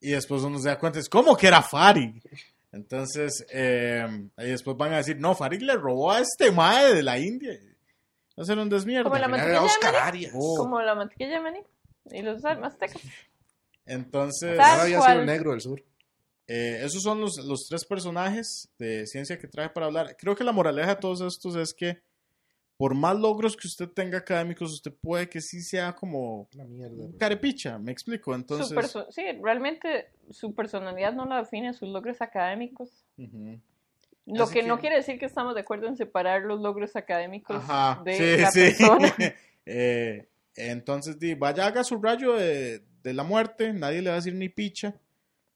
Y 0.00 0.10
después 0.12 0.42
uno 0.42 0.60
se 0.60 0.68
da 0.68 0.78
cuenta, 0.78 1.00
es 1.00 1.08
como 1.08 1.36
que 1.36 1.48
era 1.48 1.60
Farid. 1.60 2.22
Entonces, 2.70 3.44
eh, 3.52 4.06
y 4.38 4.44
después 4.44 4.76
van 4.76 4.92
a 4.92 4.98
decir, 4.98 5.18
no, 5.18 5.34
Farid 5.34 5.62
le 5.62 5.74
robó 5.74 6.12
a 6.12 6.20
este 6.20 6.52
mae 6.52 6.94
de 6.94 7.02
la 7.02 7.18
India. 7.18 7.58
Va 8.38 8.44
a 8.44 8.46
ser 8.46 8.56
un 8.58 8.68
desmierda. 8.68 9.10
Como 9.10 9.18
la 9.20 9.26
mantequilla 9.28 9.60
de 9.60 9.66
Oscar 9.66 9.92
maní. 9.94 10.06
Arias. 10.06 10.32
Oh. 10.36 10.56
Como 10.58 10.80
la 10.80 10.94
mantequilla 10.94 11.30
de 11.30 11.40
maní. 11.40 11.60
Y 12.12 12.22
los 12.22 12.44
aztecas. 12.44 13.02
Entonces, 13.92 14.58
Ahora 14.58 14.82
había 14.82 15.00
sido 15.00 15.20
el 15.20 15.26
negro 15.26 15.50
del 15.52 15.60
sur. 15.60 15.82
eh, 16.46 16.80
esos 16.84 17.02
son 17.02 17.20
los, 17.20 17.36
los 17.44 17.66
tres 17.68 17.84
personajes 17.84 18.68
de 18.78 19.06
ciencia 19.06 19.38
que 19.38 19.48
traje 19.48 19.70
para 19.70 19.86
hablar. 19.86 20.16
Creo 20.18 20.34
que 20.34 20.44
la 20.44 20.52
moraleja 20.52 20.94
de 20.94 21.00
todos 21.00 21.20
estos 21.20 21.56
es 21.56 21.72
que 21.74 22.00
por 22.78 22.94
más 22.94 23.16
logros 23.16 23.56
que 23.56 23.68
usted 23.68 23.88
tenga 23.90 24.18
académicos, 24.18 24.72
usted 24.72 24.92
puede 24.92 25.28
que 25.28 25.40
sí 25.40 25.60
sea 25.62 25.94
como 25.94 26.48
Una 26.54 26.64
mierda. 26.64 27.04
un 27.04 27.12
carepicha, 27.12 27.78
me 27.78 27.92
explico. 27.92 28.34
Entonces, 28.34 28.90
Su 28.90 29.04
sí, 29.10 29.22
realmente 29.40 30.10
su 30.30 30.52
personalidad 30.54 31.12
no 31.12 31.24
la 31.26 31.36
define 31.42 31.74
sus 31.74 31.88
logros 31.90 32.20
académicos. 32.20 33.04
Lo 34.26 34.48
que, 34.48 34.62
no 34.62 34.78
quiere 34.80 34.96
decir 34.96 35.18
que 35.18 35.26
estamos 35.26 35.54
de 35.54 35.60
acuerdo 35.60 35.86
en 35.86 35.96
separar 35.96 36.42
los 36.42 36.60
logros 36.60 36.96
académicos 36.96 37.56
Ajá, 37.56 38.02
de 38.04 38.14
sí, 38.36 38.40
la 38.42 38.50
sí. 38.50 38.60
persona. 38.60 39.14
Eh, 39.64 40.26
entonces, 40.56 41.20
di, 41.20 41.34
vaya, 41.34 41.66
haga 41.66 41.84
su 41.84 42.02
rayo 42.02 42.32
de, 42.34 42.82
de 43.02 43.12
la 43.14 43.22
muerte, 43.24 43.72
nadie 43.72 44.00
le 44.02 44.10
va 44.10 44.14
a 44.14 44.18
decir 44.18 44.34
ni 44.34 44.48
picha. 44.48 44.94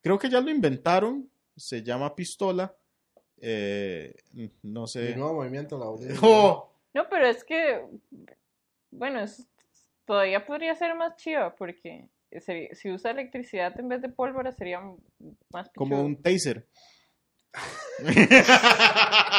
Creo 0.02 0.18
que 0.18 0.28
ya 0.30 0.40
lo 0.40 0.50
inventaron, 0.50 1.28
se 1.56 1.82
llama 1.82 2.14
pistola. 2.14 2.74
Eh, 3.38 4.14
no 4.62 4.86
sé. 4.86 5.12
El 5.12 5.18
nuevo 5.18 5.34
movimiento 5.34 5.78
la. 5.78 5.86
Oh, 6.22 6.70
No, 6.94 7.08
pero 7.10 7.26
es 7.28 7.44
que, 7.44 7.82
bueno, 8.90 9.20
es- 9.20 9.46
todavía 10.06 10.46
podría 10.46 10.74
ser 10.76 10.94
más 10.94 11.16
chiva 11.16 11.54
porque 11.54 12.08
sería- 12.40 12.74
si 12.74 12.90
usa 12.90 13.10
electricidad 13.10 13.78
en 13.78 13.88
vez 13.88 14.00
de 14.02 14.08
pólvora 14.08 14.52
sería 14.52 14.80
más 15.50 15.68
Como 15.74 16.00
un 16.02 16.16
taser. 16.22 16.66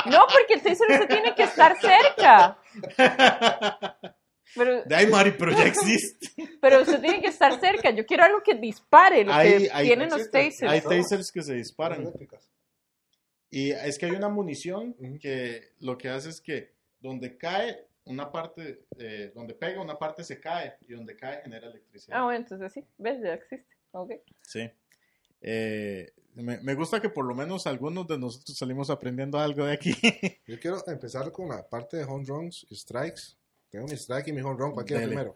No, 0.10 0.26
porque 0.32 0.56
el 0.56 0.62
taser 0.62 0.88
usted 0.90 1.08
tiene 1.08 1.36
que 1.36 1.44
estar 1.44 1.76
cerca. 1.80 2.58
Pero, 4.56 4.84
De 4.84 4.96
ahí, 4.96 5.08
Mari, 5.08 5.32
pero 5.38 5.52
ya 5.52 5.66
existe. 5.66 6.30
pero 6.62 6.82
usted 6.82 7.00
tiene 7.02 7.22
que 7.22 7.28
estar 7.28 7.60
cerca. 7.60 7.92
Yo 7.92 8.06
quiero 8.06 8.24
algo 8.24 8.42
que 8.44 8.56
dispare, 8.56 9.24
lo 9.24 9.34
Hay- 9.34 9.58
que 9.66 9.70
hay- 9.72 9.86
tienen 9.88 10.10
los 10.10 10.30
tasers. 10.32 10.72
Hay 10.72 10.82
tasers 10.82 11.32
que 11.32 11.42
se 11.44 11.54
disparan. 11.54 12.12
Y 13.50 13.72
es 13.72 13.98
que 13.98 14.06
hay 14.08 14.12
una 14.14 14.30
munición 14.30 14.96
que 15.22 15.72
lo 15.80 15.98
que 15.98 16.10
hace 16.10 16.30
es 16.30 16.42
que 16.42 16.74
donde 17.00 17.38
cae 17.38 17.86
una 18.06 18.32
parte, 18.32 18.86
eh, 18.98 19.32
donde 19.36 19.54
pega 19.54 19.82
una 19.82 19.98
parte 19.98 20.24
se 20.24 20.40
cae 20.40 20.76
y 20.88 20.94
donde 20.94 21.16
cae 21.16 21.42
genera 21.44 21.68
electricidad. 21.68 22.18
Ah, 22.20 22.24
bueno, 22.24 22.40
entonces 22.40 22.72
sí, 22.74 22.84
ves, 22.98 23.22
ya 23.22 23.34
existe. 23.34 23.76
Ok. 23.92 24.12
Sí. 24.42 24.70
Eh, 25.42 26.12
me, 26.36 26.58
me 26.60 26.74
gusta 26.76 27.02
que 27.02 27.10
por 27.10 27.26
lo 27.26 27.36
menos 27.36 27.68
algunos 27.68 28.08
de 28.08 28.18
nosotros 28.18 28.58
salimos 28.58 28.90
aprendiendo 28.90 29.38
algo 29.40 29.66
de 29.66 29.74
aquí. 29.74 29.94
Yo 30.46 30.60
quiero 30.60 30.82
empezar 30.88 31.32
con 31.32 31.50
la 31.50 31.68
parte 31.68 31.98
de 31.98 32.04
home 32.04 32.26
runs 32.26 32.66
y 32.70 32.76
strikes. 32.76 33.22
Tengo 33.70 33.86
mi 33.88 33.94
strike 33.96 34.28
y 34.30 34.34
mi 34.34 34.42
home 34.42 34.58
run. 34.58 34.72
Cualquiera 34.72 35.02
Dele. 35.02 35.16
primero. 35.16 35.36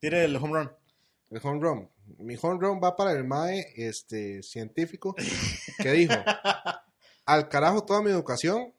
Tire 0.00 0.24
el 0.24 0.36
home 0.36 0.60
run. 0.60 0.70
El 1.30 1.40
home 1.42 1.60
run. 1.60 1.90
Mi 2.18 2.36
home 2.40 2.58
run 2.60 2.80
va 2.82 2.96
para 2.96 3.12
el 3.12 3.24
MAE 3.24 3.66
este, 3.76 4.42
científico 4.42 5.14
que 5.78 5.90
dijo, 5.92 6.12
al 7.26 7.48
carajo 7.48 7.84
toda 7.84 8.02
mi 8.02 8.10
educación, 8.10 8.74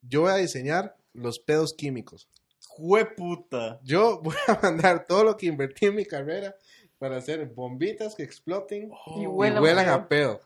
yo 0.00 0.22
voy 0.22 0.30
a 0.32 0.36
diseñar 0.36 0.96
los 1.12 1.38
pedos 1.38 1.74
químicos. 1.74 2.28
¡Jueputa! 2.66 3.80
Yo 3.84 4.20
voy 4.22 4.36
a 4.48 4.58
mandar 4.62 5.06
todo 5.06 5.24
lo 5.24 5.36
que 5.36 5.46
invertí 5.46 5.86
en 5.86 5.96
mi 5.96 6.06
carrera 6.06 6.54
para 6.98 7.18
hacer 7.18 7.44
bombitas 7.46 8.14
que 8.14 8.22
exploten 8.22 8.90
Y 9.16 9.22
y 9.22 9.26
huelan 9.26 9.88
a 9.88 10.08
pedo. 10.08 10.40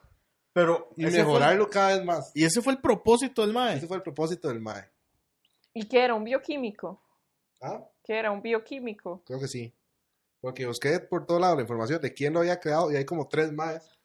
Pero 0.53 0.91
Y 0.97 1.05
mejorarlo 1.07 1.71
cada 1.71 1.95
vez 1.97 2.05
más. 2.05 2.33
y 2.35 2.45
ese 2.45 2.61
fue 2.61 2.73
el 2.73 2.81
propósito 2.81 3.43
del 3.43 3.53
MAE. 3.53 3.77
Ese 3.77 3.87
fue 3.87 3.97
el 3.97 4.03
propósito 4.03 4.49
del 4.49 4.61
MAE. 4.61 4.91
¿Y 5.73 5.87
qué 5.87 6.05
era? 6.05 6.15
¿Un 6.15 6.25
bioquímico? 6.25 7.01
¿Ah? 7.61 7.85
¿Qué 8.05 8.19
era? 8.19 8.31
¿Un 8.31 8.43
bioquímico? 8.43 9.23
Creo 9.25 9.41
que 9.41 9.49
sí. 9.49 9.75
Porque 10.41 10.67
busqué 10.67 11.01
por 11.01 11.27
todo 11.27 11.39
lado 11.39 11.57
la 11.57 11.63
información 11.63 12.01
de 12.01 12.15
quién 12.15 12.33
lo 12.33 12.41
había 12.41 12.61
creado 12.61 12.93
y 12.93 12.97
hay 12.97 13.05
como 13.05 13.27
tres 13.29 13.53
MAEs 13.53 13.99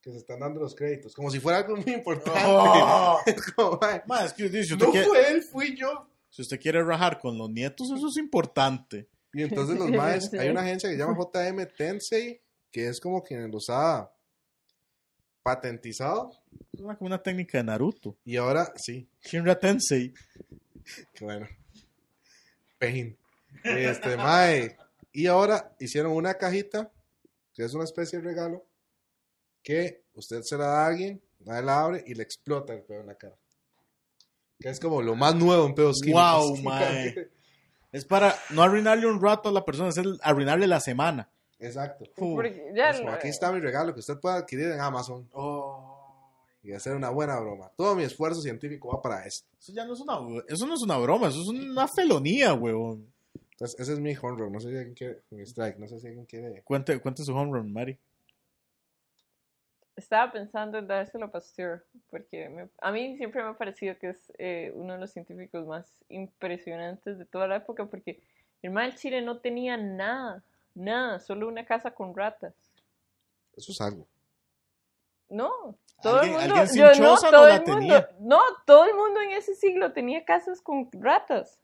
que 0.00 0.10
se 0.10 0.18
están 0.18 0.40
dando 0.40 0.60
los 0.60 0.74
créditos. 0.74 1.14
Como 1.14 1.30
si 1.30 1.40
fuera 1.40 1.58
algo 1.58 1.76
muy 1.76 1.92
importante. 1.92 2.40
Oh. 2.44 3.18
Es 3.26 3.52
como, 3.52 3.78
que 3.78 4.64
si 4.64 4.74
usted, 4.74 4.86
no 4.86 4.90
quiere, 4.90 5.06
fue 5.06 5.30
él, 5.30 5.42
fui 5.42 5.76
yo. 5.76 6.08
si 6.28 6.42
usted 6.42 6.60
quiere 6.60 6.82
rajar 6.82 7.18
con 7.18 7.38
los 7.38 7.50
nietos, 7.50 7.90
eso 7.90 8.08
es 8.08 8.16
importante. 8.16 9.08
Y 9.32 9.42
entonces 9.42 9.78
los 9.78 9.90
maes, 9.90 10.32
hay 10.34 10.48
una 10.48 10.62
agencia 10.62 10.88
que 10.88 10.96
se 10.96 11.02
llama 11.02 11.16
JM 11.16 11.66
Tensei, 11.76 12.40
que 12.70 12.88
es 12.88 13.00
como 13.00 13.22
quien 13.22 13.50
los 13.50 13.68
ha 13.70 14.12
patentizado. 15.42 16.32
Es 16.72 16.80
como 16.80 16.96
una 17.06 17.22
técnica 17.22 17.58
de 17.58 17.64
Naruto. 17.64 18.16
Y 18.24 18.36
ahora, 18.36 18.72
sí, 18.76 19.08
Shinra 19.20 19.58
Tensei. 19.58 20.12
qué 21.14 21.24
bueno. 21.24 21.46
Pain. 22.78 23.16
Este, 23.64 24.16
mae. 24.16 24.76
Y 25.12 25.26
ahora 25.26 25.74
hicieron 25.78 26.12
una 26.12 26.34
cajita, 26.34 26.90
que 27.54 27.64
es 27.64 27.74
una 27.74 27.84
especie 27.84 28.18
de 28.20 28.24
regalo, 28.24 28.64
que 29.62 30.04
usted 30.14 30.42
se 30.42 30.56
la 30.56 30.66
da 30.66 30.84
a 30.84 30.86
alguien, 30.88 31.22
nadie 31.40 31.62
la 31.62 31.80
abre 31.82 32.04
y 32.06 32.14
le 32.14 32.22
explota 32.22 32.72
el 32.74 32.82
pedo 32.82 33.00
en 33.00 33.06
la 33.08 33.14
cara. 33.16 33.36
Que 34.60 34.68
es 34.68 34.80
como 34.80 35.02
lo 35.02 35.14
más 35.14 35.34
nuevo 35.34 35.66
en 35.66 35.74
pedos 35.74 36.00
Wow, 36.06 36.54
químicos. 36.54 36.62
mae. 36.64 37.30
Es 37.90 38.04
para 38.04 38.34
no 38.50 38.62
arruinarle 38.62 39.06
un 39.06 39.20
rato 39.20 39.48
a 39.48 39.52
la 39.52 39.64
persona, 39.64 39.88
es 39.88 39.96
el- 39.96 40.18
arruinarle 40.22 40.66
la 40.66 40.80
semana. 40.80 41.30
Exacto. 41.58 42.04
Fu. 42.14 42.34
Porque 42.36 42.70
ya 42.74 42.92
Pues, 42.92 43.14
aquí 43.14 43.28
está 43.28 43.50
mi 43.50 43.60
regalo 43.60 43.92
que 43.94 44.00
usted 44.00 44.18
puede 44.20 44.36
adquirir 44.36 44.66
en 44.70 44.80
Amazon 44.80 45.28
Oh. 45.32 45.57
Y 46.62 46.72
hacer 46.72 46.94
una 46.96 47.10
buena 47.10 47.38
broma. 47.40 47.70
Todo 47.76 47.94
mi 47.94 48.02
esfuerzo 48.02 48.40
científico 48.40 48.88
va 48.94 49.00
para 49.00 49.26
esto. 49.26 49.48
Eso 49.58 49.72
ya 49.72 49.84
no 49.84 49.94
es 49.94 50.00
una, 50.00 50.18
eso 50.48 50.66
no 50.66 50.74
es 50.74 50.82
una 50.82 50.98
broma, 50.98 51.28
eso 51.28 51.40
es 51.42 51.48
una 51.48 51.86
felonía, 51.88 52.54
huevón. 52.54 53.06
Entonces, 53.52 53.78
ese 53.80 53.92
es 53.94 54.00
mi 54.00 54.14
home 54.16 54.36
run. 54.38 54.52
No 54.52 54.60
sé 54.60 54.70
si 54.70 54.76
alguien 54.76 54.94
quiere, 54.94 55.22
mi 55.30 55.42
strike, 55.42 55.78
no 55.78 55.88
sé 55.88 55.98
si 55.98 56.06
alguien 56.08 56.26
quiere. 56.26 56.62
Cuente, 56.62 56.98
cuente 57.00 57.24
su 57.24 57.34
home 57.34 57.52
run, 57.58 57.72
Mari. 57.72 57.98
Estaba 59.96 60.30
pensando 60.30 60.78
en 60.78 60.86
dárselo 60.86 61.26
a 61.26 61.30
Pasteur, 61.32 61.84
porque 62.08 62.48
me- 62.48 62.68
a 62.80 62.92
mí 62.92 63.16
siempre 63.16 63.42
me 63.42 63.48
ha 63.48 63.54
parecido 63.58 63.98
que 63.98 64.10
es 64.10 64.32
eh, 64.38 64.70
uno 64.76 64.92
de 64.94 65.00
los 65.00 65.10
científicos 65.10 65.66
más 65.66 65.92
impresionantes 66.08 67.18
de 67.18 67.24
toda 67.24 67.48
la 67.48 67.56
época, 67.56 67.86
porque 67.86 68.20
el 68.62 68.70
mal 68.70 68.94
Chile 68.94 69.22
no 69.22 69.38
tenía 69.40 69.76
nada, 69.76 70.44
nada, 70.76 71.18
solo 71.18 71.48
una 71.48 71.64
casa 71.66 71.90
con 71.90 72.14
ratas. 72.14 72.54
Eso 73.56 73.72
es 73.72 73.80
algo. 73.80 74.06
No, 75.30 75.74
todo 76.02 76.20
el 76.22 76.30
¿Alguien- 76.34 76.56
mundo, 76.56 76.74
yo 76.74 76.92
no, 77.02 77.14
no 77.14 77.30
todo 77.30 77.48
la 77.48 77.54
el 77.56 77.60
mundo, 77.60 77.74
tenía? 77.78 78.08
no, 78.20 78.40
todo 78.66 78.84
el 78.84 78.94
mundo 78.94 79.20
en 79.20 79.30
ese 79.32 79.54
siglo 79.54 79.92
tenía 79.92 80.24
casas 80.24 80.60
con 80.60 80.88
ratas. 80.92 81.58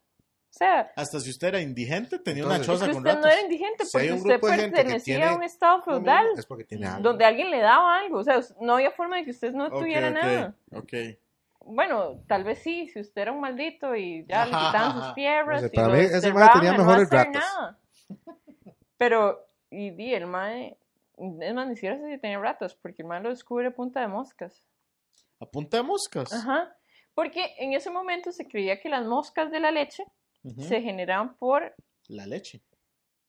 O 0.51 0.57
sea, 0.57 0.92
Hasta 0.94 1.18
si 1.18 1.31
usted 1.31 1.49
era 1.49 1.61
indigente, 1.61 2.18
tenía 2.20 2.47
una 2.47 2.61
choza 2.61 2.87
con 2.87 2.99
usted 2.99 3.11
ratos. 3.11 3.25
no 3.25 3.29
era 3.33 3.40
indigente 3.42 3.85
porque 3.92 4.12
usted 4.12 4.31
que 4.35 4.38
pertenecía 4.38 5.16
tiene 5.16 5.25
a 5.33 5.35
un 5.35 5.42
estado 5.42 5.83
feudal 5.83 6.25
mismo 6.27 6.38
Es 6.38 6.47
porque 6.47 6.62
tiene 6.64 6.87
algo. 6.87 7.03
donde 7.03 7.25
alguien 7.25 7.51
le 7.51 7.59
daba 7.59 7.99
algo. 7.99 8.18
O 8.18 8.23
sea, 8.23 8.38
no 8.61 8.75
había 8.75 8.92
forma 8.92 9.16
de 9.16 9.25
que 9.25 9.31
usted 9.33 9.53
no 9.53 9.68
tuviera 9.70 10.11
nada. 10.11 10.55
Ok. 10.73 10.92
Bueno, 11.66 12.20
tal 12.29 12.44
vez 12.44 12.59
sí, 12.62 12.88
si 12.88 13.01
usted 13.01 13.23
era 13.23 13.33
un 13.33 13.40
maldito 13.40 13.97
y 13.97 14.25
ya 14.29 14.44
le 14.44 14.51
quitaban 14.53 15.03
sus 15.03 15.14
tierras. 15.14 15.62
No 15.62 15.68
sé, 15.68 15.75
y 15.75 15.77
para 15.77 15.88
mí 15.94 15.99
ese 16.01 16.33
mae 16.33 16.49
tenía 16.53 16.73
no 16.73 16.79
mejores 16.85 17.11
ratas. 17.11 17.42
nada. 17.42 17.79
Pero, 18.97 19.47
y 19.70 19.90
di, 19.90 20.14
el 20.14 20.27
mae, 20.27 20.77
es 21.40 21.55
más, 21.55 21.68
ni 21.68 21.74
siquiera 21.74 21.98
sé 21.98 22.11
si 22.11 22.18
tenía 22.18 22.38
ratas, 22.38 22.74
porque 22.74 23.03
el 23.03 23.09
mae 23.09 23.20
lo 23.22 23.31
descubre 23.31 23.66
a 23.68 23.70
punta 23.74 24.00
de 24.00 24.09
moscas. 24.09 24.64
A 25.40 25.46
punta 25.46 25.77
de 25.79 25.83
moscas. 25.83 26.33
Ajá. 26.33 26.77
Porque 27.14 27.55
en 27.59 27.72
ese 27.72 27.90
momento 27.90 28.33
se 28.33 28.46
creía 28.48 28.81
que 28.81 28.88
las 28.88 29.05
moscas 29.07 29.50
de 29.50 29.61
la 29.61 29.70
leche 29.70 30.05
Ujú. 30.42 30.62
se 30.62 30.81
generaban 30.83 31.37
por 31.37 31.74
La 32.09 32.27
leche. 32.27 32.61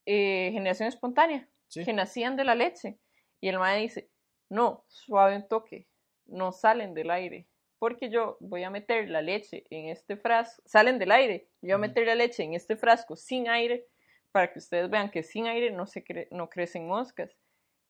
eh, 0.06 0.50
generación 0.54 0.88
espontánea, 0.90 1.48
Sí. 1.68 1.84
que 1.86 1.94
nacían 1.94 2.36
de 2.36 2.44
la 2.44 2.56
leche. 2.56 2.98
Y 3.42 3.50
el 3.50 3.60
mae 3.60 3.80
dice, 3.82 4.10
no, 4.50 4.84
suave 4.88 5.36
un 5.36 5.48
toque, 5.48 5.88
no 6.26 6.52
salen 6.52 6.94
del 6.94 7.12
aire. 7.12 7.48
Porque 7.80 8.10
yo 8.10 8.38
voy 8.40 8.64
a 8.64 8.70
meter 8.70 9.10
la 9.10 9.22
leche 9.22 9.64
en 9.70 9.90
este 9.90 10.16
frasco, 10.18 10.62
salen 10.66 10.98
del 10.98 11.12
aire, 11.12 11.48
yo 11.62 11.68
voy 11.68 11.72
a 11.72 11.76
Ujú. 11.76 11.82
meter 11.82 12.08
la 12.08 12.16
leche 12.16 12.44
en 12.44 12.54
este 12.54 12.76
frasco 12.76 13.16
sin 13.16 13.48
aire 13.50 13.86
para 14.32 14.52
que 14.52 14.60
ustedes 14.60 14.90
vean 14.90 15.12
que 15.12 15.24
sin 15.24 15.46
aire 15.48 15.72
no, 15.72 15.86
se 15.86 16.04
cre- 16.04 16.28
no 16.32 16.50
crecen 16.50 16.88
moscas. 16.88 17.36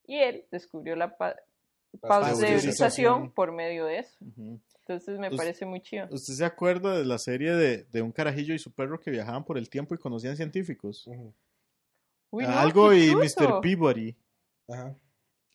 Y 0.07 0.17
él 0.17 0.45
descubrió 0.51 0.95
la 0.95 1.17
pa- 1.17 1.35
Pasteurización. 2.01 3.31
por 3.31 3.51
medio 3.51 3.85
de 3.85 3.99
eso. 3.99 4.17
Entonces 4.79 5.17
me 5.17 5.31
parece 5.31 5.65
muy 5.65 5.81
chido. 5.81 6.07
¿Usted 6.11 6.33
se 6.33 6.45
acuerda 6.45 6.97
de 6.97 7.05
la 7.05 7.17
serie 7.17 7.53
de, 7.55 7.83
de 7.85 8.01
un 8.01 8.11
carajillo 8.11 8.53
y 8.53 8.59
su 8.59 8.71
perro 8.71 8.99
que 8.99 9.11
viajaban 9.11 9.43
por 9.45 9.57
el 9.57 9.69
tiempo 9.69 9.95
y 9.95 9.97
conocían 9.97 10.35
científicos? 10.35 11.07
Uy, 12.31 12.43
no, 12.43 12.49
Algo 12.59 12.93
y. 12.93 13.15
Mr. 13.15 13.61
Peabody. 13.61 14.15
Ajá. 14.67 14.95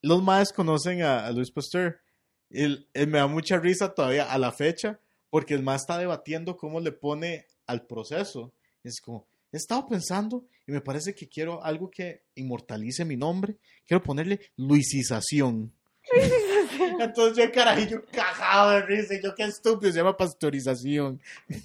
Los 0.02 0.22
más 0.22 0.52
conocen 0.52 1.02
a, 1.02 1.26
a 1.26 1.30
Luis 1.32 1.50
Pasteur. 1.50 2.00
Él, 2.48 2.88
él 2.94 3.06
me 3.06 3.18
da 3.18 3.26
mucha 3.26 3.58
risa 3.58 3.94
todavía 3.94 4.32
a 4.32 4.38
la 4.38 4.50
fecha 4.50 4.98
porque 5.28 5.54
el 5.54 5.62
más 5.62 5.82
está 5.82 5.98
debatiendo 5.98 6.56
cómo 6.56 6.80
le 6.80 6.90
pone 6.92 7.46
al 7.66 7.86
proceso. 7.86 8.52
Es 8.82 9.00
como, 9.00 9.28
he 9.52 9.58
estado 9.58 9.86
pensando 9.86 10.46
y 10.70 10.72
me 10.72 10.80
parece 10.80 11.16
que 11.16 11.28
quiero 11.28 11.64
algo 11.64 11.90
que 11.90 12.22
inmortalice 12.36 13.04
mi 13.04 13.16
nombre. 13.16 13.56
Quiero 13.88 14.04
ponerle 14.04 14.40
Luisización. 14.56 15.72
Entonces 17.00 17.36
yo 17.36 17.42
el 17.42 17.50
carajillo 17.50 18.04
cagado 18.12 18.70
de 18.70 18.82
risa 18.82 19.14
y 19.14 19.22
yo 19.22 19.34
qué 19.34 19.42
estúpido, 19.44 19.90
se 19.90 19.98
llama 19.98 20.16
pasteurización. 20.16 21.20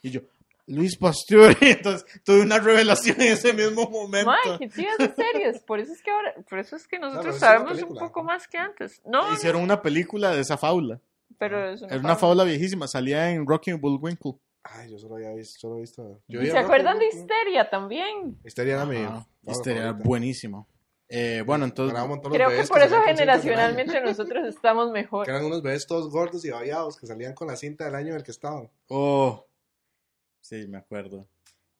Y 0.00 0.10
yo, 0.10 0.20
Luis 0.68 0.96
Pasteur. 0.96 1.56
Entonces 1.60 2.06
tuve 2.24 2.42
una 2.42 2.60
revelación 2.60 3.20
en 3.20 3.32
ese 3.32 3.52
mismo 3.52 3.90
momento. 3.90 4.30
Mae, 4.30 4.58
qué 4.58 4.68
chivas 4.68 4.96
de 4.96 5.12
series. 5.12 5.60
Por 5.62 5.80
eso 5.80 5.92
es 5.92 6.00
que 6.02 6.12
ahora, 6.12 6.34
por 6.48 6.60
eso 6.60 6.76
es 6.76 6.86
que 6.86 7.00
nosotros 7.00 7.36
sabemos 7.36 7.82
un 7.82 7.96
poco 7.96 8.22
más 8.22 8.46
que 8.46 8.58
antes. 8.58 9.02
No, 9.04 9.32
Hicieron 9.32 9.62
una 9.62 9.82
película 9.82 10.32
de 10.32 10.42
esa 10.42 10.56
fábula. 10.56 11.00
pero 11.36 11.72
es 11.72 11.82
una, 11.82 11.92
Era 11.92 12.00
una 12.00 12.16
fábula 12.16 12.44
viejísima, 12.44 12.86
salía 12.86 13.28
en 13.30 13.44
Rocky 13.44 13.72
Bullwinkle. 13.72 14.34
Ay, 14.70 14.90
yo 14.90 14.98
solo 14.98 15.16
había 15.16 15.32
visto. 15.32 15.58
Solo 15.58 15.76
he 15.76 15.80
visto 15.80 16.20
yo 16.28 16.40
¿Y 16.40 16.44
vi 16.44 16.50
se 16.50 16.58
acuerdan 16.58 16.98
de 16.98 17.06
Histeria 17.06 17.70
también? 17.70 18.38
Histeria 18.44 18.74
era 18.74 18.84
mi. 18.84 18.96
Fábula 18.96 19.26
Histeria 19.46 19.82
era 19.82 19.92
buenísimo. 19.92 20.66
Eh, 21.10 21.42
bueno, 21.46 21.64
entonces, 21.64 21.98
Creo 22.30 22.50
que 22.50 22.64
por 22.64 22.82
eso 22.82 23.00
generacionalmente 23.02 24.00
nosotros 24.02 24.46
estamos 24.46 24.90
mejor. 24.92 25.24
Que 25.24 25.30
eran 25.30 25.46
unos 25.46 25.62
bebés 25.62 25.86
todos 25.86 26.10
gordos 26.10 26.44
y 26.44 26.50
babeados 26.50 26.98
que 26.98 27.06
salían 27.06 27.34
con 27.34 27.48
la 27.48 27.56
cinta 27.56 27.86
del 27.86 27.94
año 27.94 28.08
en 28.10 28.16
el 28.16 28.22
que 28.22 28.30
estaban. 28.30 28.68
oh, 28.88 29.46
sí, 30.40 30.66
me 30.68 30.76
acuerdo. 30.78 31.26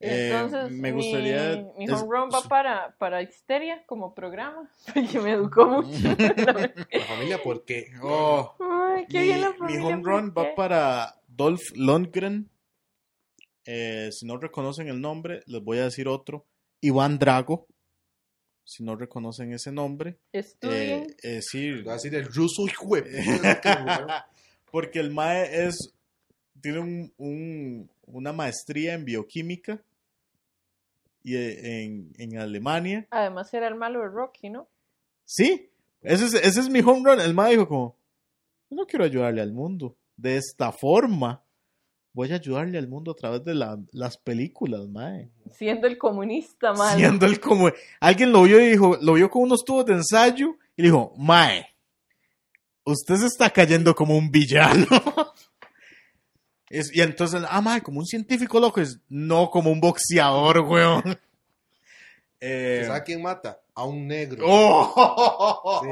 Eh, 0.00 0.30
Entonces, 0.30 0.70
me 0.70 0.92
gustaría... 0.92 1.56
mi, 1.56 1.64
mi 1.78 1.84
es- 1.84 1.92
home 1.92 2.08
run 2.08 2.30
va 2.32 2.40
para, 2.48 2.96
para 2.98 3.20
Histeria 3.20 3.84
como 3.84 4.14
programa, 4.14 4.70
porque 4.94 5.18
me 5.20 5.32
educó 5.32 5.66
mucho. 5.66 6.08
La 6.18 7.04
familia, 7.08 7.42
¿por 7.42 7.64
qué? 7.64 7.90
Oh, 8.00 8.54
Ay, 8.60 9.06
qué 9.10 9.18
mi, 9.20 9.24
bien 9.26 9.40
la 9.42 9.50
mi 9.50 9.56
familia. 9.58 9.84
home 9.84 10.02
¿por 10.02 10.12
run 10.12 10.34
va 10.38 10.54
para 10.54 11.20
Dolph 11.26 11.72
Lundgren. 11.74 12.48
Eh, 13.70 14.08
si 14.12 14.24
no 14.24 14.38
reconocen 14.38 14.88
el 14.88 14.98
nombre, 14.98 15.42
les 15.46 15.62
voy 15.62 15.76
a 15.76 15.84
decir 15.84 16.08
otro. 16.08 16.46
Iván 16.80 17.18
Drago. 17.18 17.66
si 18.64 18.82
no 18.82 18.96
reconocen 18.96 19.52
ese 19.52 19.70
nombre. 19.72 20.16
Estudien. 20.32 21.06
Eh, 21.22 21.42
sí, 21.42 21.82
Va 21.82 21.92
a 21.92 21.94
decir 21.96 22.14
el 22.14 22.24
ruso 22.26 22.64
porque 24.70 25.00
el 25.00 25.10
MAE 25.10 25.66
es, 25.66 25.92
tiene 26.60 26.78
un, 26.78 27.12
un- 27.18 27.90
una 28.06 28.32
maestría 28.32 28.94
en 28.94 29.04
bioquímica 29.04 29.82
y 31.22 31.36
eh, 31.36 31.84
en, 31.84 32.12
en 32.18 32.38
Alemania. 32.38 33.06
Además 33.10 33.52
era 33.52 33.68
el 33.68 33.74
malo 33.74 34.00
de 34.00 34.08
Rocky, 34.08 34.48
¿no? 34.50 34.66
Sí, 35.26 35.68
ese 36.02 36.26
es, 36.26 36.34
ese 36.34 36.60
es 36.60 36.70
mi 36.70 36.80
home 36.80 37.02
run. 37.04 37.20
El 37.20 37.34
MAE 37.34 37.52
dijo 37.52 37.68
como, 37.68 37.96
yo 38.70 38.76
no 38.76 38.86
quiero 38.86 39.04
ayudarle 39.04 39.42
al 39.42 39.52
mundo 39.52 39.94
de 40.16 40.36
esta 40.36 40.72
forma. 40.72 41.42
Voy 42.18 42.32
a 42.32 42.34
ayudarle 42.34 42.78
al 42.78 42.88
mundo 42.88 43.12
a 43.12 43.14
través 43.14 43.44
de 43.44 43.54
la- 43.54 43.78
las 43.92 44.16
películas, 44.16 44.88
MAE. 44.88 45.30
Siendo 45.52 45.86
el 45.86 45.96
comunista 45.96 46.72
malo. 46.72 46.98
Siendo 46.98 47.26
el 47.26 47.38
como... 47.38 47.70
Alguien 48.00 48.32
lo 48.32 48.42
vio 48.42 48.60
y 48.60 48.70
dijo, 48.70 48.98
lo 49.00 49.12
vio 49.12 49.30
con 49.30 49.42
unos 49.42 49.64
tubos 49.64 49.86
de 49.86 49.92
ensayo 49.92 50.56
y 50.76 50.82
le 50.82 50.88
dijo, 50.88 51.12
Mae, 51.16 51.64
usted 52.82 53.14
se 53.18 53.26
está 53.26 53.50
cayendo 53.50 53.94
como 53.94 54.16
un 54.18 54.32
villano. 54.32 54.84
Es- 56.70 56.90
y 56.92 57.02
entonces, 57.02 57.40
ah, 57.48 57.60
Mae, 57.60 57.82
como 57.82 58.00
un 58.00 58.06
científico 58.06 58.58
loco, 58.58 58.80
es 58.80 58.98
no 59.08 59.48
como 59.48 59.70
un 59.70 59.80
boxeador, 59.80 60.58
weón. 60.62 61.16
Eh, 62.40 62.82
¿Sabes 62.84 63.02
quién 63.06 63.22
mata? 63.22 63.60
A 63.76 63.84
un 63.84 64.08
negro. 64.08 64.44
¡Oh! 64.48 65.80
Sí. 65.84 65.88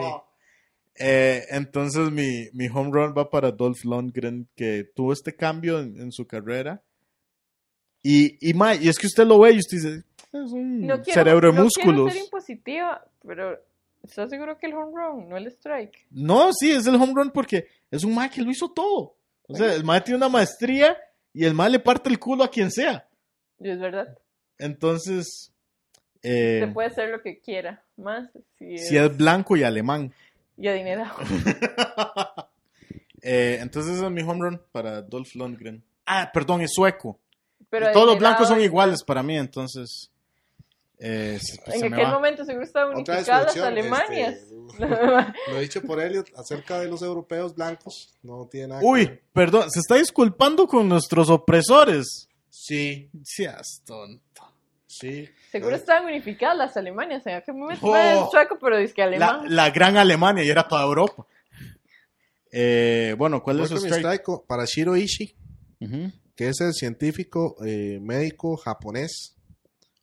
Eh, 0.99 1.45
entonces 1.51 2.11
mi, 2.11 2.49
mi 2.53 2.69
home 2.69 2.91
run 2.93 3.15
va 3.17 3.29
para 3.31 3.51
Dolph 3.53 3.85
Lundgren, 3.85 4.49
que 4.55 4.85
tuvo 4.95 5.13
este 5.13 5.35
cambio 5.35 5.81
en, 5.81 6.01
en 6.01 6.13
su 6.13 6.27
carrera. 6.27 6.83
Y, 8.03 8.37
y, 8.49 8.55
mae, 8.55 8.79
y 8.81 8.89
es 8.89 8.99
que 8.99 9.07
usted 9.07 9.27
lo 9.27 9.39
ve 9.41 9.53
y 9.53 9.59
usted 9.59 9.77
dice, 9.79 10.05
es 10.33 10.53
un 10.53 10.87
No 10.87 11.03
quiero, 11.03 11.21
cerebro 11.21 11.51
de 11.51 11.57
no 11.59 11.65
músculos. 11.65 11.95
quiero 11.95 12.11
ser 12.11 12.23
impositiva, 12.25 13.05
pero 13.27 13.61
¿estás 14.03 14.31
seguro 14.31 14.57
que 14.59 14.67
el 14.67 14.75
home 14.75 14.93
run, 14.95 15.29
no 15.29 15.37
el 15.37 15.47
strike? 15.49 16.07
No, 16.11 16.53
sí, 16.53 16.71
es 16.73 16.87
el 16.87 16.95
home 16.95 17.13
run 17.15 17.31
porque 17.33 17.67
es 17.91 18.05
un 18.05 18.15
mae 18.15 18.31
que 18.31 18.43
lo 18.43 18.51
hizo 18.51 18.71
todo. 18.71 19.17
O 19.49 19.55
sea, 19.57 19.75
el 19.75 19.85
mae 19.85 20.01
tiene 20.01 20.19
una 20.19 20.29
maestría 20.29 20.97
y 21.33 21.45
el 21.45 21.55
mae 21.55 21.71
le 21.71 21.79
parte 21.81 22.09
el 22.09 22.19
culo 22.19 22.45
a 22.45 22.51
quien 22.51 22.71
sea. 22.71 23.09
Y 23.59 23.69
es 23.71 23.79
verdad. 23.81 24.17
Entonces, 24.59 25.53
eh, 26.23 26.61
Se 26.65 26.73
puede 26.73 26.89
hacer 26.89 27.11
lo 27.11 27.21
que 27.23 27.41
quiera, 27.41 27.85
más 27.97 28.31
si 28.59 28.75
es, 28.75 28.89
si 28.89 28.97
es 28.97 29.17
blanco 29.17 29.57
y 29.57 29.63
alemán. 29.65 30.13
Y 30.57 30.69
adinerado. 30.69 31.15
Eh, 33.29 33.59
entonces 33.61 33.97
ese 33.97 34.05
es 34.07 34.11
mi 34.13 34.23
home 34.23 34.41
run 34.41 34.63
para 34.71 35.03
Dolph 35.03 35.35
Lundgren. 35.35 35.83
Ah, 36.07 36.31
perdón, 36.33 36.61
es 36.61 36.71
sueco. 36.73 37.19
Pero 37.69 37.91
Todos 37.91 38.07
los 38.07 38.19
blancos 38.21 38.47
son 38.47 38.59
es- 38.61 38.67
iguales 38.67 39.03
para 39.03 39.23
mí, 39.25 39.37
entonces. 39.37 40.11
eh, 41.01 41.37
se- 41.43 41.61
pues, 41.65 41.75
En 41.75 41.81
se 41.81 41.87
aquel 41.95 42.07
momento 42.09 42.45
seguro 42.45 42.65
estaban 42.65 42.95
unificadas 42.95 43.27
las 43.27 43.37
producción, 43.57 43.67
Alemanias. 43.67 44.35
este, 44.79 45.53
Lo 45.53 45.59
dicho 45.59 45.83
por 45.83 46.01
Elliot 46.01 46.29
acerca 46.37 46.79
de 46.79 46.87
los 46.89 47.03
europeos 47.03 47.55
blancos. 47.57 48.15
No 48.23 48.47
tiene 48.49 48.69
nada 48.69 48.81
Uy, 48.85 49.21
perdón, 49.33 49.71
se 49.73 49.81
está 49.81 49.97
disculpando 49.97 50.69
con 50.69 50.89
nuestros 50.89 51.29
opresores. 51.29 52.29
Sí, 52.49 53.11
Seas 53.25 53.83
tonto. 53.85 54.53
Sí. 55.01 55.29
seguro 55.51 55.75
Eh, 55.75 55.79
estaban 55.79 56.05
unificadas 56.07 56.57
las 56.57 56.77
Alemanias. 56.77 57.27
En 57.27 57.35
aquel 57.37 57.55
momento 57.55 57.87
Oh. 57.87 57.97
era 57.97 58.19
el 58.21 58.27
sueco, 58.31 58.59
pero 58.61 58.79
dice 58.79 58.95
que 58.95 59.03
La, 59.03 59.07
alemán. 59.09 59.41
la 59.55 59.71
gran 59.71 59.97
Alemania 59.97 60.45
y 60.45 60.49
era 60.51 60.67
toda 60.67 60.83
Europa. 60.85 61.27
Eh, 62.53 63.15
bueno, 63.19 63.43
¿cuál 63.43 63.61
es 63.61 63.69
su 63.69 63.77
strike? 63.77 64.25
para 64.47 64.65
Shiro 64.65 64.97
Ishii, 64.97 65.35
que 66.35 66.49
es 66.49 66.61
el 66.61 66.73
científico 66.73 67.57
eh, 67.65 67.99
médico 68.01 68.57
japonés. 68.57 69.35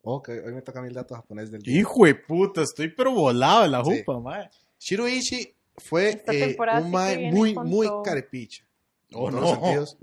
Oh, 0.02 0.22
que 0.22 0.34
hoy 0.34 0.54
me 0.54 0.62
toca 0.62 0.80
a 0.80 0.82
mí 0.82 0.90
el 0.90 0.94
dato 0.94 1.16
japonés 1.16 1.50
del 1.50 1.62
día. 1.62 1.80
Hijo 1.80 2.06
de 2.06 2.16
puta, 2.16 2.62
estoy 2.62 2.90
pero 2.90 3.12
volado 3.14 3.64
de 3.64 3.70
la 3.70 3.84
Sí. 3.86 4.00
jupa, 4.00 4.20
mae. 4.20 4.50
Shiro 4.78 5.08
Ishii 5.08 5.56
fue 5.78 6.10
eh, 6.28 6.56
sí 6.56 6.58
un 6.82 6.92
mae 6.92 7.32
muy, 7.32 7.56
muy 7.56 7.88
todo. 7.88 8.04
carepicha. 8.04 8.66
Oh, 9.14 9.30
en 9.30 9.36
todos 9.36 9.42
los 9.50 9.60
no. 9.60 9.66
sentidos. 9.66 9.98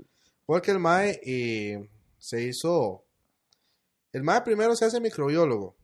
Porque 0.45 0.71
el 0.71 0.79
mae 0.79 1.19
eh, 1.23 1.87
se 2.17 2.43
hizo... 2.43 3.03
El 4.13 4.23
mae 4.23 4.41
primero 4.41 4.75
se 4.75 4.85
hace 4.85 4.99
microbiólogo. 4.99 5.75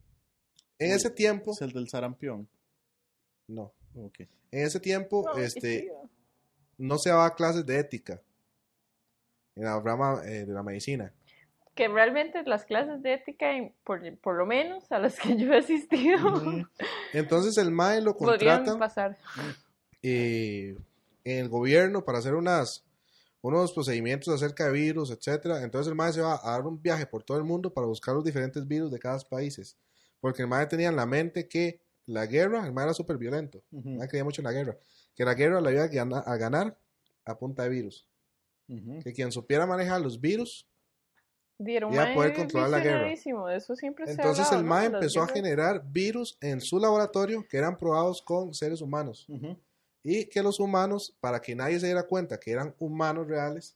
En 0.80 0.92
ese 0.92 1.10
tiempo... 1.10 1.52
Es 1.54 1.62
el 1.62 1.72
del 1.72 1.90
sarampión. 1.90 2.48
No. 3.48 3.74
Ok. 3.96 4.20
En 4.52 4.66
ese 4.66 4.80
tiempo, 4.80 5.24
No, 5.26 5.38
este, 5.42 5.92
no 6.78 6.98
se 6.98 7.10
daba 7.10 7.34
clases 7.36 7.66
de 7.66 7.80
ética 7.80 8.22
en 9.56 9.64
la 9.64 9.80
rama 9.80 10.22
eh, 10.26 10.46
de 10.46 10.54
la 10.54 10.64
medicina. 10.64 11.12
Que 11.74 11.88
realmente 11.88 12.42
las 12.44 12.66
clases 12.66 13.02
de 13.04 13.14
ética, 13.14 13.48
por, 13.84 14.02
por 14.20 14.36
lo 14.36 14.46
menos 14.46 14.92
a 14.92 15.00
las 15.00 15.20
que 15.20 15.36
yo 15.38 15.52
he 15.54 15.58
asistido. 15.58 16.66
Entonces 17.14 17.58
el 17.58 17.72
MAE 17.72 18.02
lo 18.02 18.16
podrían 18.18 18.66
contratan 18.66 18.80
pasar. 18.80 19.18
eh, 20.04 20.76
en 21.24 21.38
el 21.40 21.50
gobierno 21.50 22.04
para 22.06 22.20
hacer 22.20 22.36
unas, 22.36 22.86
unos 23.54 23.72
procedimientos 23.74 24.34
acerca 24.34 24.66
de 24.68 24.72
virus, 24.74 25.12
etcétera. 25.12 25.62
Entonces 25.64 25.90
el 25.90 25.96
MAE 25.96 26.14
se 26.14 26.22
va 26.22 26.40
a 26.44 26.52
dar 26.52 26.66
un 26.66 26.82
viaje 26.82 27.06
por 27.06 27.24
todo 27.24 27.38
el 27.38 27.44
mundo 27.44 27.74
para 27.74 27.88
buscar 27.88 28.16
los 28.16 28.24
diferentes 28.24 28.68
virus 28.68 28.92
de 28.92 29.00
cada 29.00 29.20
país. 29.20 29.78
Porque 30.20 30.42
el 30.42 30.48
MAE 30.48 30.66
tenía 30.68 30.90
en 30.90 30.96
la 30.96 31.06
mente 31.06 31.48
que 31.48 31.82
la 32.06 32.26
guerra, 32.26 32.66
el 32.66 32.74
MAE 32.74 32.86
era 32.86 32.94
súper 32.94 33.18
violento. 33.18 33.64
Ujú. 33.72 33.90
El 33.90 33.98
MAE 33.98 34.08
creía 34.08 34.24
mucho 34.24 34.42
en 34.42 34.46
la 34.46 34.52
guerra. 34.54 34.78
Que 35.16 35.26
la 35.26 35.34
guerra 35.34 35.62
la 35.62 35.72
iba 35.72 35.84
a 35.84 35.88
gana- 35.88 36.20
a 36.20 36.38
ganar 36.38 36.80
a 37.26 37.38
punta 37.38 37.64
de 37.64 37.70
virus. 37.70 38.08
Que 39.04 39.14
quien 39.14 39.32
supiera 39.32 39.66
manejar 39.66 40.02
los 40.02 40.20
virus 40.20 40.68
Dieron 41.60 41.92
Iba 41.92 42.12
a 42.12 42.14
poder 42.14 42.36
controlar 42.36 42.70
la 42.70 42.80
guerra. 42.82 43.08
De 43.08 43.14
eso 43.56 43.76
siempre 43.76 44.06
se 44.06 44.12
ha 44.12 44.14
Entonces 44.14 44.46
hablado, 44.46 44.62
el. 44.62 44.68
MAE 44.68 44.86
empezó 44.86 45.24
a 45.24 45.28
generar 45.28 45.84
virus 45.90 46.38
en 46.40 46.62
su 46.62 46.78
laboratorio 46.78 47.44
que 47.50 47.58
eran 47.58 47.78
probados 47.78 48.22
con 48.22 48.54
seres 48.54 48.80
humanos. 48.80 49.26
Y 50.04 50.26
que 50.26 50.42
los 50.42 50.60
humanos, 50.60 51.16
para 51.20 51.42
que 51.42 51.56
nadie 51.56 51.80
se 51.80 51.88
diera 51.88 52.04
cuenta 52.04 52.40
que 52.40 52.52
eran 52.52 52.76
humanos 52.80 53.28
reales, 53.28 53.76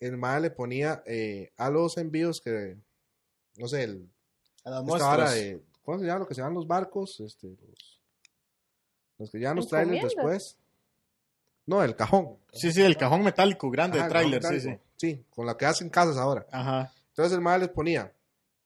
el 0.00 0.16
MAE 0.16 0.40
le 0.40 0.50
ponía 0.50 1.02
eh, 1.06 1.52
a 1.56 1.70
los 1.70 1.96
envíos 1.96 2.40
que, 2.40 2.76
no 3.56 3.68
sé, 3.68 3.84
el, 3.84 4.10
A 4.64 4.70
las 4.70 4.80
esta 4.80 4.82
muestras. 4.82 5.34
de, 5.34 5.62
¿cómo 5.82 5.98
se 5.98 6.06
llama? 6.06 6.20
Lo 6.20 6.26
que 6.26 6.34
se 6.34 6.40
llaman 6.40 6.54
los 6.54 6.66
barcos, 6.66 7.20
este, 7.20 7.48
los, 7.48 8.00
los 9.18 9.30
que 9.30 9.38
llevan 9.38 9.56
los 9.56 9.68
trailers 9.68 10.02
después. 10.02 10.56
No, 11.66 11.84
el 11.84 11.94
cajón. 11.94 12.36
Sí, 12.52 12.72
sí, 12.72 12.82
el 12.82 12.96
cajón 12.96 13.22
metálico 13.22 13.70
grande 13.70 13.98
Ajá, 13.98 14.06
de 14.06 14.10
tráiler, 14.10 14.42
sí, 14.42 14.60
sí. 14.60 14.78
Sí, 14.96 15.24
con 15.30 15.46
la 15.46 15.56
que 15.56 15.66
hacen 15.66 15.88
casas 15.88 16.16
ahora. 16.16 16.46
Ajá. 16.50 16.92
Entonces 17.10 17.32
el 17.34 17.40
MAE 17.40 17.60
les 17.60 17.68
ponía, 17.68 18.12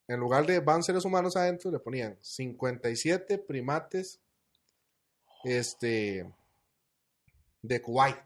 en 0.09 0.21
lugar 0.21 0.47
de 0.47 0.61
van 0.61 0.83
seres 0.83 1.05
humanos 1.05 1.37
adentro, 1.37 1.71
le 1.71 1.79
ponían 1.79 2.17
57 2.23 3.39
primates 3.39 4.21
este, 5.45 6.27
de 7.67 7.81
Kuwait. 7.83 8.17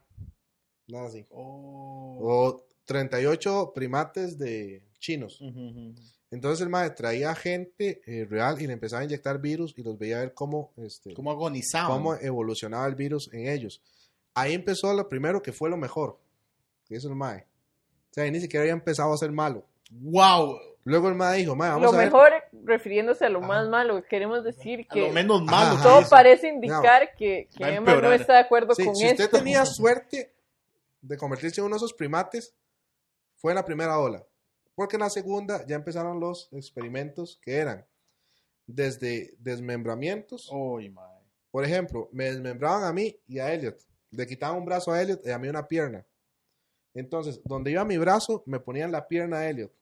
Nada 0.89 1.07
así. 1.07 1.27
Oh. 1.31 2.19
O 2.21 2.67
38 2.85 3.73
primates 3.75 4.39
de 4.39 4.83
chinos. 4.99 5.41
Entonces 6.31 6.61
el 6.63 6.69
MAE 6.69 6.91
traía 6.91 7.35
gente 7.35 8.03
eh, 8.07 8.25
real 8.25 8.61
y 8.61 8.67
le 8.67 8.73
empezaba 8.75 9.03
a 9.03 9.05
inyectar 9.05 9.41
virus 9.41 9.75
y 9.77 9.83
los 9.83 9.99
veía 9.99 10.19
a 10.19 10.21
ver 10.21 10.35
cómo, 10.35 10.73
este, 10.77 11.13
¿Cómo 11.15 11.31
agonizaban? 11.31 11.91
cómo 11.91 12.15
evolucionaba 12.15 12.87
el 12.87 12.95
virus 12.95 13.29
en 13.33 13.49
ellos. 13.49 13.83
Ahí 14.35 14.55
empezó 14.55 14.93
lo 14.95 15.09
primero 15.09 15.43
que 15.43 15.53
fue 15.53 15.69
lo 15.71 15.77
mejor, 15.77 16.19
que 16.87 16.97
hizo 16.97 17.09
el 17.09 17.17
MAE. 17.17 17.47
O 18.11 18.13
sea, 18.15 18.25
ahí 18.25 18.31
ni 18.31 18.41
siquiera 18.41 18.63
había 18.63 18.73
empezado 18.75 19.13
a 19.13 19.17
ser 19.17 19.33
malo. 19.33 19.65
¡Wow! 19.91 20.57
Luego 20.85 21.09
el 21.09 21.15
MAE 21.17 21.39
dijo, 21.39 21.57
MAE, 21.57 21.71
vamos 21.71 21.83
Lo 21.83 21.89
a 21.91 21.97
ver. 21.97 22.07
mejor, 22.07 22.31
refiriéndose 22.65 23.25
a 23.25 23.29
lo 23.29 23.39
Ajá. 23.39 23.49
más 23.49 23.69
malo, 23.69 24.03
queremos 24.05 24.45
decir 24.45 24.87
A 24.89 24.95
que 24.95 25.01
lo 25.09 25.13
menos 25.13 25.43
malo. 25.43 25.75
ajá. 25.77 25.83
todo 25.83 26.09
parece 26.09 26.49
indicar 26.49 27.15
que, 27.17 27.49
que 27.57 27.65
Emma 27.65 27.95
no 27.97 28.13
está 28.13 28.35
de 28.35 28.39
acuerdo 28.41 28.75
Sí, 28.75 28.85
con 28.85 28.97
si 28.97 29.07
esto. 29.07 29.25
usted 29.25 29.39
tenía 29.39 29.65
suerte 29.67 30.33
de 31.03 31.17
convertirse 31.17 31.61
en 31.61 31.67
uno 31.67 31.75
de 31.77 31.79
esos 31.79 31.95
primates, 31.95 32.55
fue 33.37 33.53
en 33.53 33.57
la 33.57 33.65
primera 33.65 33.99
ola. 33.99 34.25
Porque 34.75 34.97
en 34.97 35.01
la 35.01 35.11
segunda 35.11 35.67
ya 35.67 35.77
empezaron 35.77 36.21
los 36.21 36.49
experimentos 36.53 37.39
que 37.43 37.57
eran 37.57 37.87
desde 38.67 39.35
desmembramientos. 39.39 40.51
Mae. 40.53 41.21
Por 41.51 41.65
ejemplo, 41.65 42.09
me 42.13 42.25
desmembraban 42.27 42.85
a 42.85 42.93
mí 42.93 43.19
y 43.27 43.39
a 43.41 43.53
Elliot. 43.53 43.77
Le 44.11 44.27
quitaban 44.27 44.59
un 44.59 44.65
brazo 44.65 44.93
a 44.93 45.01
Elliot 45.03 45.27
y 45.27 45.31
a 45.31 45.39
mí 45.39 45.49
una 45.49 45.67
pierna. 45.67 46.05
Entonces, 46.95 47.41
donde 47.45 47.71
iba 47.73 47.85
mi 47.85 47.99
brazo, 47.99 48.43
me 48.47 48.59
ponían 48.61 48.91
la 48.93 49.07
pierna 49.07 49.39
a 49.39 49.49
Elliot. 49.49 49.73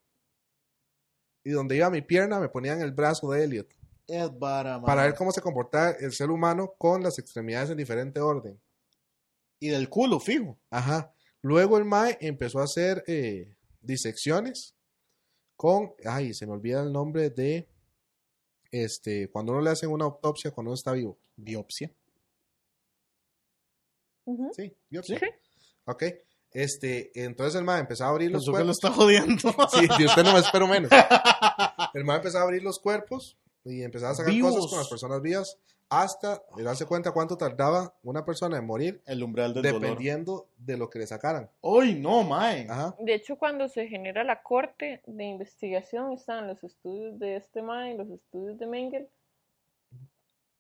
Y 1.48 1.52
donde 1.52 1.76
iba 1.76 1.88
mi 1.88 2.02
pierna, 2.02 2.38
me 2.38 2.50
ponían 2.50 2.82
el 2.82 2.92
brazo 2.92 3.30
de 3.30 3.42
Elliot. 3.42 3.74
Es 4.06 4.38
vara. 4.38 4.82
Para 4.82 5.04
ver 5.04 5.14
cómo 5.14 5.32
se 5.32 5.40
comportaba 5.40 5.92
el 5.92 6.12
ser 6.12 6.30
humano 6.30 6.74
con 6.76 7.02
las 7.02 7.18
extremidades 7.18 7.70
en 7.70 7.78
diferente 7.78 8.20
orden. 8.20 8.60
Y 9.58 9.68
del 9.68 9.88
culo, 9.88 10.20
fijo. 10.20 10.58
Ajá. 10.68 11.10
Luego 11.40 11.78
el 11.78 11.86
MAE 11.86 12.18
empezó 12.20 12.58
a 12.58 12.64
hacer 12.64 13.02
eh, 13.06 13.56
disecciones 13.80 14.74
con, 15.56 15.94
ay, 16.04 16.34
se 16.34 16.46
me 16.46 16.52
olvida 16.52 16.82
el 16.82 16.92
nombre 16.92 17.30
de, 17.30 17.66
este, 18.70 19.30
cuando 19.30 19.52
uno 19.52 19.62
le 19.62 19.70
hacen 19.70 19.88
una 19.88 20.04
autopsia 20.04 20.50
cuando 20.50 20.72
uno 20.72 20.74
está 20.74 20.92
vivo. 20.92 21.16
Biopsia. 21.34 21.90
Sí, 24.52 24.76
biopsia. 24.90 25.18
Sí. 25.18 25.26
Ok. 25.86 26.04
Este, 26.52 27.10
entonces 27.14 27.54
el 27.56 27.64
MAE 27.64 27.80
empezó 27.80 28.04
a 28.04 28.08
abrir 28.08 28.30
los 28.30 28.44
que 28.44 28.50
lo 28.50 28.56
cuerpos. 28.56 28.76
está 28.76 28.90
jodiendo. 28.90 29.50
Sí, 29.70 29.86
de 29.98 30.06
usted 30.06 30.24
no 30.24 30.32
me 30.32 30.38
espero 30.40 30.66
menos. 30.66 30.90
El 31.94 32.04
MAE 32.04 32.16
empezó 32.16 32.38
a 32.38 32.42
abrir 32.42 32.62
los 32.62 32.78
cuerpos 32.78 33.36
y 33.64 33.82
empezaba 33.82 34.12
a 34.12 34.14
sacar 34.14 34.32
Vivos. 34.32 34.54
cosas 34.54 34.70
con 34.70 34.78
las 34.78 34.88
personas 34.88 35.20
vivas 35.22 35.58
hasta 35.90 36.42
darse 36.58 36.84
cuenta 36.84 37.12
cuánto 37.12 37.36
tardaba 37.38 37.94
una 38.02 38.24
persona 38.24 38.58
en 38.58 38.66
morir 38.66 39.00
El 39.06 39.22
umbral 39.22 39.54
del 39.54 39.62
dolor. 39.62 39.80
dependiendo 39.80 40.46
de 40.58 40.76
lo 40.76 40.90
que 40.90 40.98
le 40.98 41.06
sacaran. 41.06 41.50
¡Uy, 41.62 41.94
no, 41.94 42.24
mae! 42.24 42.66
Ajá. 42.68 42.94
De 42.98 43.14
hecho, 43.14 43.36
cuando 43.36 43.68
se 43.68 43.86
genera 43.88 44.22
la 44.24 44.42
corte 44.42 45.00
de 45.06 45.24
investigación, 45.24 46.12
están 46.12 46.46
los 46.46 46.62
estudios 46.62 47.18
de 47.18 47.36
este 47.36 47.62
MAE 47.62 47.94
y 47.94 47.96
los 47.96 48.10
estudios 48.10 48.58
de 48.58 48.66
Mengel, 48.66 49.08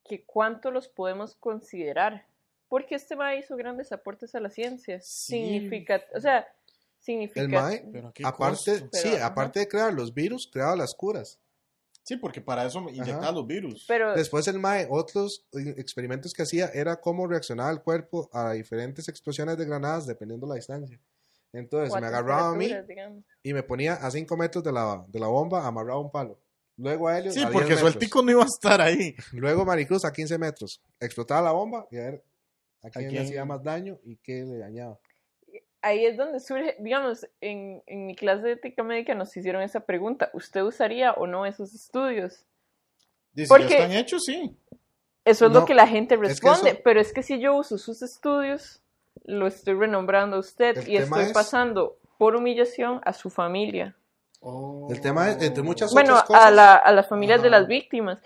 que 0.04 0.24
cuánto 0.24 0.70
los 0.70 0.88
podemos 0.88 1.34
considerar. 1.36 2.26
Porque 2.68 2.94
este 2.96 3.16
MAE 3.16 3.38
hizo 3.40 3.56
grandes 3.56 3.92
aportes 3.92 4.34
a 4.34 4.40
la 4.40 4.50
ciencia. 4.50 5.00
Sí. 5.00 5.32
Significa, 5.36 6.02
o 6.14 6.20
sea, 6.20 6.46
significa. 6.98 7.40
El 7.40 7.48
mae, 7.48 8.12
aparte, 8.24 8.72
costo. 8.80 8.88
sí, 8.92 9.08
Pero, 9.12 9.24
aparte 9.24 9.60
de 9.60 9.68
crear 9.68 9.92
los 9.92 10.12
virus, 10.12 10.48
creaba 10.52 10.76
las 10.76 10.94
curas. 10.94 11.38
Sí, 12.02 12.16
porque 12.16 12.40
para 12.40 12.64
eso 12.64 12.80
me 12.80 12.90
inyectaban 12.92 13.34
los 13.34 13.46
virus. 13.46 13.84
Pero 13.86 14.14
Después 14.14 14.48
el 14.48 14.58
MAE, 14.58 14.86
otros 14.90 15.46
experimentos 15.76 16.32
que 16.32 16.42
hacía 16.42 16.70
era 16.72 17.00
cómo 17.00 17.26
reaccionaba 17.26 17.70
el 17.70 17.82
cuerpo 17.82 18.30
a 18.32 18.52
diferentes 18.52 19.08
explosiones 19.08 19.58
de 19.58 19.66
granadas 19.66 20.06
dependiendo 20.06 20.46
la 20.46 20.54
distancia. 20.54 20.98
Entonces 21.52 21.98
me 22.00 22.06
agarraba 22.06 22.50
a 22.50 22.54
mí 22.54 22.70
digamos. 22.86 23.24
y 23.42 23.52
me 23.54 23.62
ponía 23.62 23.94
a 23.94 24.10
5 24.10 24.36
metros 24.36 24.64
de 24.64 24.72
la, 24.72 25.04
de 25.08 25.18
la 25.18 25.26
bomba 25.28 25.66
amarrado 25.66 25.98
a 25.98 26.02
un 26.02 26.10
palo. 26.10 26.38
Luego 26.76 27.08
a 27.08 27.18
Helio 27.18 27.32
Sí, 27.32 27.40
a 27.40 27.42
10 27.42 27.52
porque 27.52 27.70
metros. 27.70 27.80
sueltico 27.90 28.22
no 28.22 28.30
iba 28.30 28.42
a 28.42 28.46
estar 28.46 28.80
ahí. 28.80 29.14
Luego 29.32 29.64
Maricruz 29.64 30.04
a 30.04 30.12
15 30.12 30.38
metros. 30.38 30.80
Explotaba 31.00 31.42
la 31.42 31.52
bomba 31.52 31.86
y 31.90 31.96
a 31.98 32.00
ver 32.02 32.24
a 32.88 32.92
quién, 32.92 33.04
le 33.06 33.10
quién? 33.10 33.22
hacía 33.24 33.44
más 33.44 33.62
daño 33.62 33.98
y 34.04 34.16
qué 34.16 34.42
le 34.44 34.58
dañaba. 34.58 34.98
Ahí 35.80 36.04
es 36.04 36.16
donde 36.16 36.40
surge, 36.40 36.76
digamos, 36.80 37.26
en, 37.40 37.82
en 37.86 38.06
mi 38.06 38.16
clase 38.16 38.42
de 38.42 38.52
ética 38.52 38.82
médica 38.82 39.14
nos 39.14 39.36
hicieron 39.36 39.62
esa 39.62 39.80
pregunta. 39.80 40.28
¿Usted 40.32 40.62
usaría 40.62 41.12
o 41.12 41.26
no 41.26 41.46
esos 41.46 41.72
estudios? 41.74 42.44
Dice, 43.32 43.48
Porque- 43.48 43.68
ya 43.68 43.76
están 43.84 43.92
hechos, 43.92 44.24
sí. 44.24 44.56
Eso 45.24 45.46
es 45.46 45.52
No, 45.52 45.60
lo 45.60 45.66
que 45.66 45.74
la 45.74 45.86
gente 45.86 46.16
que 46.16 46.22
responde, 46.22 46.70
eso- 46.70 46.80
pero 46.82 47.00
es 47.00 47.12
que 47.12 47.22
si 47.22 47.38
yo 47.38 47.54
uso 47.54 47.78
sus 47.78 48.02
estudios, 48.02 48.80
lo 49.24 49.46
estoy 49.46 49.74
renombrando 49.74 50.36
a 50.36 50.40
usted 50.40 50.78
El 50.78 50.88
y 50.88 50.96
estoy 50.96 51.24
es- 51.24 51.32
pasando 51.32 51.98
por 52.18 52.34
humillación 52.34 53.00
a 53.04 53.12
su 53.12 53.30
familia. 53.30 53.94
El 54.90 55.00
tema 55.00 55.30
es, 55.30 55.42
entre 55.42 55.62
muchas 55.62 55.92
Bueno, 55.92 56.14
otras 56.14 56.26
cosas, 56.28 56.44
a, 56.44 56.50
la, 56.50 56.74
a 56.74 56.92
las 56.92 57.06
familias 57.08 57.42
de 57.42 57.50
las 57.50 57.66
víctimas, 57.68 58.18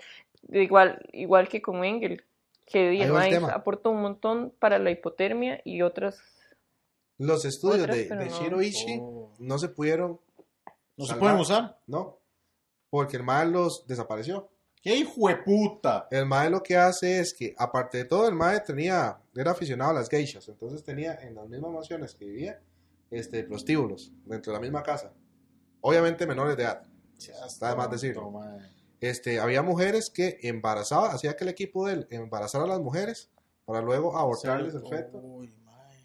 igual, 0.49 1.05
igual 1.11 1.47
que 1.49 1.61
con 1.61 1.83
Engel, 1.83 2.23
que 2.65 3.29
tema. 3.29 3.49
aportó 3.49 3.91
un 3.91 4.01
montón 4.01 4.53
para 4.59 4.79
la 4.79 4.91
hipotermia 4.91 5.61
y 5.65 5.81
otras. 5.81 6.19
los 7.17 7.45
estudios 7.45 7.83
otras, 7.83 7.97
de, 7.97 8.15
de 8.15 8.25
no. 8.25 8.39
Shiro 8.39 8.61
Ishii 8.61 8.99
Oh. 9.01 9.33
no 9.39 9.57
se 9.59 9.69
pudieron, 9.69 10.19
No 10.97 11.05
se 11.05 11.11
Salvar. 11.11 11.19
pueden 11.19 11.39
usar. 11.41 11.79
no, 11.87 12.19
porque 12.89 13.17
el 13.17 13.23
MAE 13.23 13.45
los 13.47 13.85
desapareció. 13.87 14.49
¡Qué 14.81 14.95
hijo 14.97 15.29
de 15.29 15.37
puta! 15.37 16.07
El 16.11 16.25
MAE 16.25 16.49
lo 16.49 16.61
que 16.61 16.75
hace 16.75 17.19
es 17.19 17.33
que, 17.33 17.55
aparte 17.57 17.99
de 17.99 18.05
todo, 18.05 18.27
el 18.27 18.35
MAE 18.35 18.59
tenía, 18.59 19.17
era 19.33 19.51
aficionado 19.51 19.91
a 19.91 19.93
las 19.93 20.09
geishas, 20.09 20.47
entonces 20.49 20.83
tenía 20.83 21.15
en 21.21 21.35
las 21.35 21.47
mismas 21.47 21.71
mansiones 21.71 22.13
que 22.15 22.25
vivía, 22.25 22.59
este, 23.09 23.43
prostíbulos, 23.45 24.11
dentro 24.25 24.51
de 24.51 24.57
la 24.57 24.61
misma 24.61 24.83
casa. 24.83 25.13
Obviamente 25.81 26.27
menores 26.27 26.57
de 26.57 26.63
edad. 26.63 26.83
Está 27.17 27.69
de 27.69 27.75
más 27.77 27.89
decirlo. 27.91 28.29
mae. 28.31 28.59
Este, 29.03 29.41
había 29.41 29.61
mujeres 29.61 30.09
que 30.09 30.39
embarazaban, 30.43 31.11
hacía 31.11 31.35
que 31.35 31.43
el 31.43 31.49
equipo 31.49 31.85
de 31.85 31.93
él 31.93 32.07
embarazara 32.09 32.63
a 32.63 32.67
las 32.67 32.79
mujeres 32.79 33.29
para 33.65 33.81
luego 33.81 34.17
abortarles 34.17 34.75
el 34.75 34.87
feto 34.87 35.17
Uy, 35.17 35.53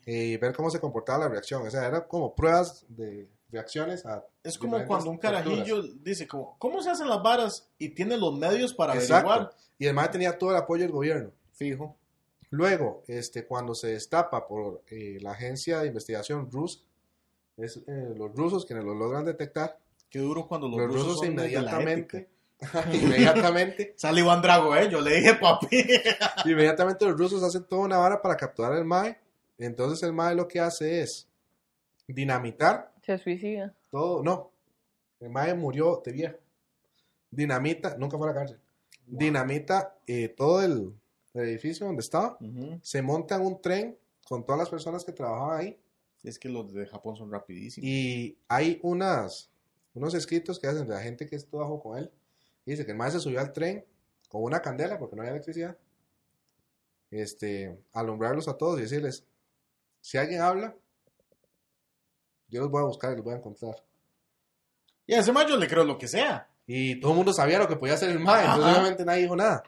y 0.05 0.37
ver 0.37 0.53
cómo 0.53 0.69
se 0.69 0.81
comportaba 0.81 1.21
la 1.21 1.29
reacción. 1.29 1.65
O 1.65 1.71
sea, 1.71 1.87
eran 1.87 2.07
como 2.09 2.35
pruebas 2.35 2.85
de 2.89 3.29
reacciones 3.53 4.05
a... 4.05 4.25
Es 4.43 4.59
como 4.59 4.85
cuando 4.85 5.11
un 5.11 5.19
carajillo 5.19 5.81
dice 6.03 6.27
como, 6.27 6.57
¿cómo 6.59 6.83
se 6.83 6.91
hacen 6.91 7.09
las 7.09 7.23
varas? 7.23 7.69
Y 7.79 7.91
tiene 7.91 8.17
los 8.17 8.37
medios 8.37 8.75
para 8.75 8.95
Exacto. 8.95 9.31
averiguar. 9.31 9.57
Y 9.79 9.93
MAE 9.93 10.09
tenía 10.09 10.37
todo 10.37 10.51
el 10.51 10.57
apoyo 10.57 10.83
del 10.83 10.91
gobierno. 10.91 11.31
Fijo. 11.53 11.95
Luego, 12.51 13.05
este, 13.07 13.47
cuando 13.47 13.77
se 13.77 13.93
destapa 13.93 14.49
por 14.49 14.83
eh, 14.89 15.19
la 15.21 15.31
agencia 15.31 15.79
de 15.79 15.87
investigación 15.87 16.51
rusa, 16.51 16.81
es 17.59 17.77
eh, 17.77 18.13
los 18.17 18.35
rusos 18.35 18.67
quienes 18.67 18.85
lo 18.85 18.95
logran 18.95 19.25
detectar, 19.25 19.79
Qué 20.11 20.21
duro 20.21 20.49
cuando 20.49 20.69
los, 20.69 20.79
los, 20.79 20.95
rusos, 20.95 21.19
son 21.19 21.27
inmediatamente. 21.29 22.29
inmediatamente, 22.93 23.95
Sale 23.97 24.21
Iván 24.21 24.43
Drago, 24.43 24.75
¿eh? 24.77 24.89
Yo 24.91 25.01
le 25.01 25.17
dije, 25.17 25.35
papi. 25.35 25.69
inmediatamente 26.45 27.05
los 27.07 27.17
rusos 27.17 27.43
hacen 27.43 27.65
toda 27.65 27.83
una 27.83 27.99
vara 27.99 28.21
para 28.21 28.37
capturar 28.37 28.73
el 28.75 28.85
MAE. 28.85 29.17
Entonces 29.59 30.03
el 30.03 30.13
MAE 30.13 30.35
lo 30.35 30.49
que 30.49 30.61
hace 30.61 31.03
es 31.03 31.29
dinamitar 32.07 32.93
Se 33.03 33.19
suicida. 33.19 33.75
todo, 33.91 34.23
no, 34.23 34.53
el 35.21 35.31
MAE 35.31 35.55
murió 35.55 36.03
de 36.05 36.13
viejo. 36.13 36.37
Dinamita, 37.31 37.97
nunca 37.99 38.17
fue 38.17 38.29
a 38.29 38.33
la 38.33 38.39
cárcel. 38.39 38.59
Dinamita 39.07 39.97
eh, 40.07 40.29
todo 40.29 40.63
el, 40.63 40.95
el 41.35 41.43
edificio 41.43 41.87
donde 41.87 42.01
estaba, 42.01 42.39
se 42.83 43.03
monta 43.03 43.37
en 43.37 43.43
un 43.43 43.61
tren 43.61 43.99
con 44.27 44.45
todas 44.45 44.59
las 44.59 44.71
personas 44.71 45.05
que 45.05 45.13
trabajaban 45.13 45.61
ahí 45.61 45.81
Es 46.23 46.39
que 46.39 46.49
los 46.49 46.73
de 46.73 46.87
Japón 46.87 47.17
son 47.17 47.31
rapidísimos. 47.31 47.87
Y 47.87 48.39
hay 48.49 48.79
unas, 48.83 49.51
unos 49.95 50.15
escritos 50.15 50.59
que 50.59 50.67
hacen 50.67 50.87
de 50.87 50.95
la 50.95 51.01
gente 51.01 51.27
que 51.27 51.37
estuvo 51.37 51.81
con 51.83 51.99
él. 51.99 52.11
Y 52.69 52.73
dice 52.73 52.85
que 52.85 52.93
el 52.93 52.99
maestro 52.99 53.19
se 53.19 53.25
subió 53.25 53.41
al 53.41 53.51
tren 53.51 53.83
con 54.29 54.43
una 54.43 54.61
candela 54.61 54.99
porque 54.99 55.17
no 55.17 55.23
había 55.23 55.33
electricidad. 55.33 55.75
Este, 57.11 57.79
alumbrarlos 57.95 58.47
a 58.47 58.59
todos 58.59 58.79
y 58.79 58.83
decirles, 58.83 59.25
si 60.03 60.19
alguien 60.19 60.43
habla, 60.43 60.77
yo 62.49 62.61
los 62.61 62.71
voy 62.71 62.83
a 62.83 62.87
buscar 62.87 63.13
y 63.13 63.17
los 63.17 63.25
voy 63.25 63.33
a 63.33 63.39
encontrar. 63.39 63.75
Y 65.07 65.15
a 65.15 65.21
ese 65.21 65.33
mayo 65.33 65.57
le 65.57 65.67
creo 65.67 65.83
lo 65.85 65.97
que 65.97 66.09
sea. 66.09 66.51
Y 66.67 67.01
todo 67.01 67.13
el 67.13 67.17
mundo 67.17 67.33
sabía 67.33 67.59
lo 67.59 67.69
que 67.69 67.77
podía 67.77 67.95
hacer 67.95 68.11
el 68.11 68.19
MAE, 68.19 68.45
entonces 68.45 68.73
obviamente 68.75 69.05
nadie 69.07 69.23
dijo 69.23 69.35
nada. 69.37 69.63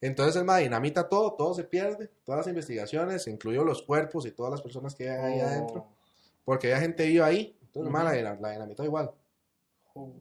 Entonces 0.00 0.34
el 0.34 0.44
MAE 0.44 0.64
dinamita 0.64 1.08
todo, 1.08 1.34
todo 1.34 1.54
se 1.54 1.62
pierde, 1.62 2.10
todas 2.24 2.40
las 2.40 2.48
investigaciones, 2.48 3.28
incluyó 3.28 3.62
los 3.62 3.82
cuerpos 3.82 4.26
y 4.26 4.32
todas 4.32 4.50
las 4.50 4.60
personas 4.60 4.96
que 4.96 5.08
hay 5.08 5.34
ahí 5.34 5.40
Oh. 5.40 5.46
adentro, 5.46 5.86
porque 6.44 6.66
había 6.66 6.80
gente 6.80 7.06
viva 7.06 7.26
ahí, 7.26 7.56
entonces 7.62 7.86
el 7.86 7.92
MAE 7.92 8.22
la, 8.24 8.34
la 8.34 8.50
dinamitó 8.50 8.82
igual. 8.82 9.12
Oh. 9.94 10.12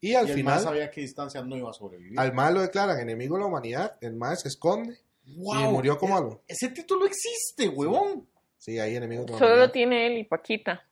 Y 0.00 0.14
al 0.14 0.26
y 0.26 0.30
el 0.30 0.34
final... 0.36 0.60
sabía 0.60 0.84
a 0.86 0.90
qué 0.90 1.00
distancia 1.00 1.42
no 1.42 1.56
iba 1.56 1.70
a 1.70 1.72
sobrevivir. 1.72 2.18
Al 2.18 2.32
mal 2.32 2.54
lo 2.54 2.60
declaran 2.62 3.00
enemigo 3.00 3.36
de 3.36 3.40
la 3.42 3.46
humanidad, 3.46 3.96
el 4.00 4.14
mal 4.14 4.36
se 4.36 4.48
esconde 4.48 4.98
y 5.24 5.38
murió 5.40 5.98
como 5.98 6.16
algo. 6.16 6.42
Ese 6.46 6.68
título 6.68 7.06
existe, 7.06 7.68
huevón. 7.68 8.28
Sí, 8.58 8.78
ahí 8.78 8.96
enemigo 8.96 9.24
de 9.24 9.32
la 9.32 9.38
Solo 9.38 9.50
lo 9.50 9.54
humanidad. 9.56 9.72
tiene 9.72 10.06
él 10.06 10.18
y 10.18 10.24
Paquita. 10.24 10.82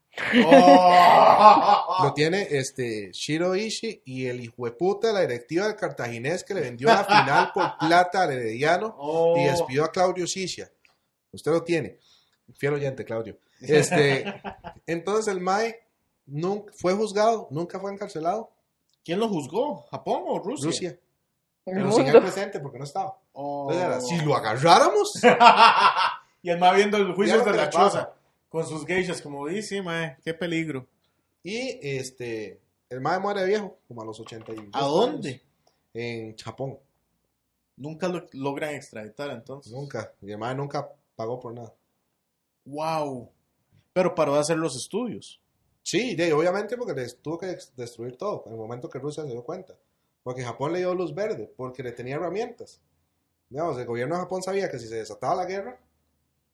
Oh. 0.46 1.96
Lo 2.04 2.12
tiene 2.14 2.46
este 2.50 3.10
Shiro 3.12 3.56
Ishii 3.56 4.02
y 4.04 4.26
el 4.26 4.40
hijueputa 4.40 5.08
de 5.08 5.12
la 5.14 5.20
directiva 5.22 5.66
del 5.66 5.74
cartaginés 5.76 6.44
que 6.44 6.54
le 6.54 6.60
vendió 6.60 6.86
la 6.88 7.04
final 7.04 7.50
por 7.52 7.76
plata 7.80 8.22
al 8.22 8.32
herediano 8.32 8.94
Oh. 8.96 9.36
y 9.36 9.44
despidió 9.44 9.84
a 9.84 9.90
Claudio 9.90 10.26
Siscia. 10.28 10.70
Usted 11.32 11.50
lo 11.50 11.64
tiene. 11.64 11.98
Fiel 12.54 12.74
oyente, 12.74 13.04
Claudio. 13.04 13.38
Este, 13.60 14.24
entonces 14.86 15.34
el 15.34 15.40
MAE 15.40 15.80
nunca, 16.26 16.72
fue 16.76 16.92
juzgado, 16.94 17.48
nunca 17.50 17.80
fue 17.80 17.92
encarcelado. 17.92 18.50
¿Quién 19.04 19.20
lo 19.20 19.28
juzgó? 19.28 19.82
¿Japón 19.90 20.24
o 20.26 20.38
Rusia? 20.38 20.66
Rusia. 20.66 20.98
El 21.66 21.74
Pero 21.74 21.92
sin 21.92 22.06
el 22.06 22.20
presente 22.20 22.60
porque 22.60 22.78
no 22.78 22.84
estaba. 22.84 23.18
Oh. 23.32 23.70
Entonces 23.70 23.84
era, 23.84 24.00
si 24.00 24.24
lo 24.24 24.34
agarráramos, 24.34 25.12
y 26.42 26.50
el 26.50 26.58
ma 26.58 26.72
viendo 26.72 26.96
el 26.96 27.14
juicio 27.14 27.36
Ya 27.36 27.44
lo 27.44 27.52
de 27.52 27.56
la 27.56 27.70
choza. 27.70 28.12
Con 28.48 28.66
sus 28.66 28.86
geishas, 28.86 29.20
como 29.20 29.46
dice, 29.46 29.82
mae, 29.82 30.16
qué 30.22 30.32
peligro. 30.34 30.86
Y 31.42 31.78
este, 31.82 32.60
el 32.88 33.00
MAE 33.00 33.18
muere 33.20 33.44
viejo, 33.44 33.78
como 33.86 34.02
a 34.02 34.04
los 34.04 34.18
82 34.20 34.68
¿A 34.72 34.80
dónde? 34.82 35.28
años, 35.28 35.42
En 35.92 36.36
Japón. 36.38 36.78
Nunca 37.76 38.08
lo 38.08 38.26
logran 38.32 38.74
extraditar 38.74 39.30
entonces. 39.30 39.72
Nunca. 39.72 40.12
Mi 40.20 40.32
hermano 40.32 40.62
nunca 40.62 40.88
pagó 41.16 41.40
por 41.40 41.52
nada. 41.52 41.74
Wow. 42.64 43.30
Pero 43.92 44.14
paró 44.14 44.34
de 44.34 44.40
hacer 44.40 44.56
los 44.56 44.76
estudios. 44.76 45.40
Sí, 45.84 46.14
de, 46.16 46.32
obviamente 46.32 46.76
porque 46.78 46.94
les 46.94 47.18
tuvo 47.20 47.38
que 47.38 47.56
destruir 47.76 48.16
todo 48.16 48.42
en 48.46 48.52
el 48.52 48.58
momento 48.58 48.88
que 48.88 48.98
Rusia 48.98 49.22
se 49.22 49.30
dio 49.30 49.44
cuenta. 49.44 49.74
Porque 50.22 50.42
Japón 50.42 50.72
le 50.72 50.78
dio 50.78 50.94
luz 50.94 51.14
verde, 51.14 51.52
porque 51.56 51.82
le 51.82 51.92
tenía 51.92 52.16
herramientas. 52.16 52.80
Digamos, 53.50 53.78
el 53.78 53.84
gobierno 53.84 54.14
de 54.16 54.22
Japón 54.22 54.42
sabía 54.42 54.70
que 54.70 54.78
si 54.78 54.88
se 54.88 54.96
desataba 54.96 55.34
la 55.36 55.44
guerra, 55.44 55.78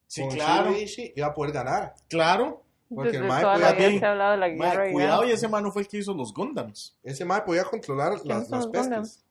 Sí, 0.08 0.22
con 0.22 0.30
claro. 0.32 0.72
Iba 1.14 1.28
a 1.28 1.34
poder 1.34 1.52
ganar. 1.52 1.94
Claro. 2.08 2.64
Porque 2.92 3.12
Desde 3.12 3.22
el 3.22 3.28
mae 3.28 3.42
podía 3.44 3.72
bien- 3.74 4.00
se 4.00 4.04
ha 4.06 4.10
hablado 4.10 4.32
de 4.32 4.36
la 4.38 4.48
Mae, 4.56 4.90
y 4.90 4.92
cuidado, 4.92 5.24
y 5.24 5.30
ese 5.30 5.46
man 5.46 5.62
no 5.62 5.70
fue 5.70 5.82
el 5.82 5.88
que 5.88 5.98
hizo 5.98 6.12
los 6.12 6.34
Gundams. 6.34 6.98
Ese 7.04 7.24
MAE 7.24 7.42
podía 7.42 7.62
controlar 7.62 8.14
las, 8.24 8.50
las 8.50 8.66
pestes. 8.66 9.24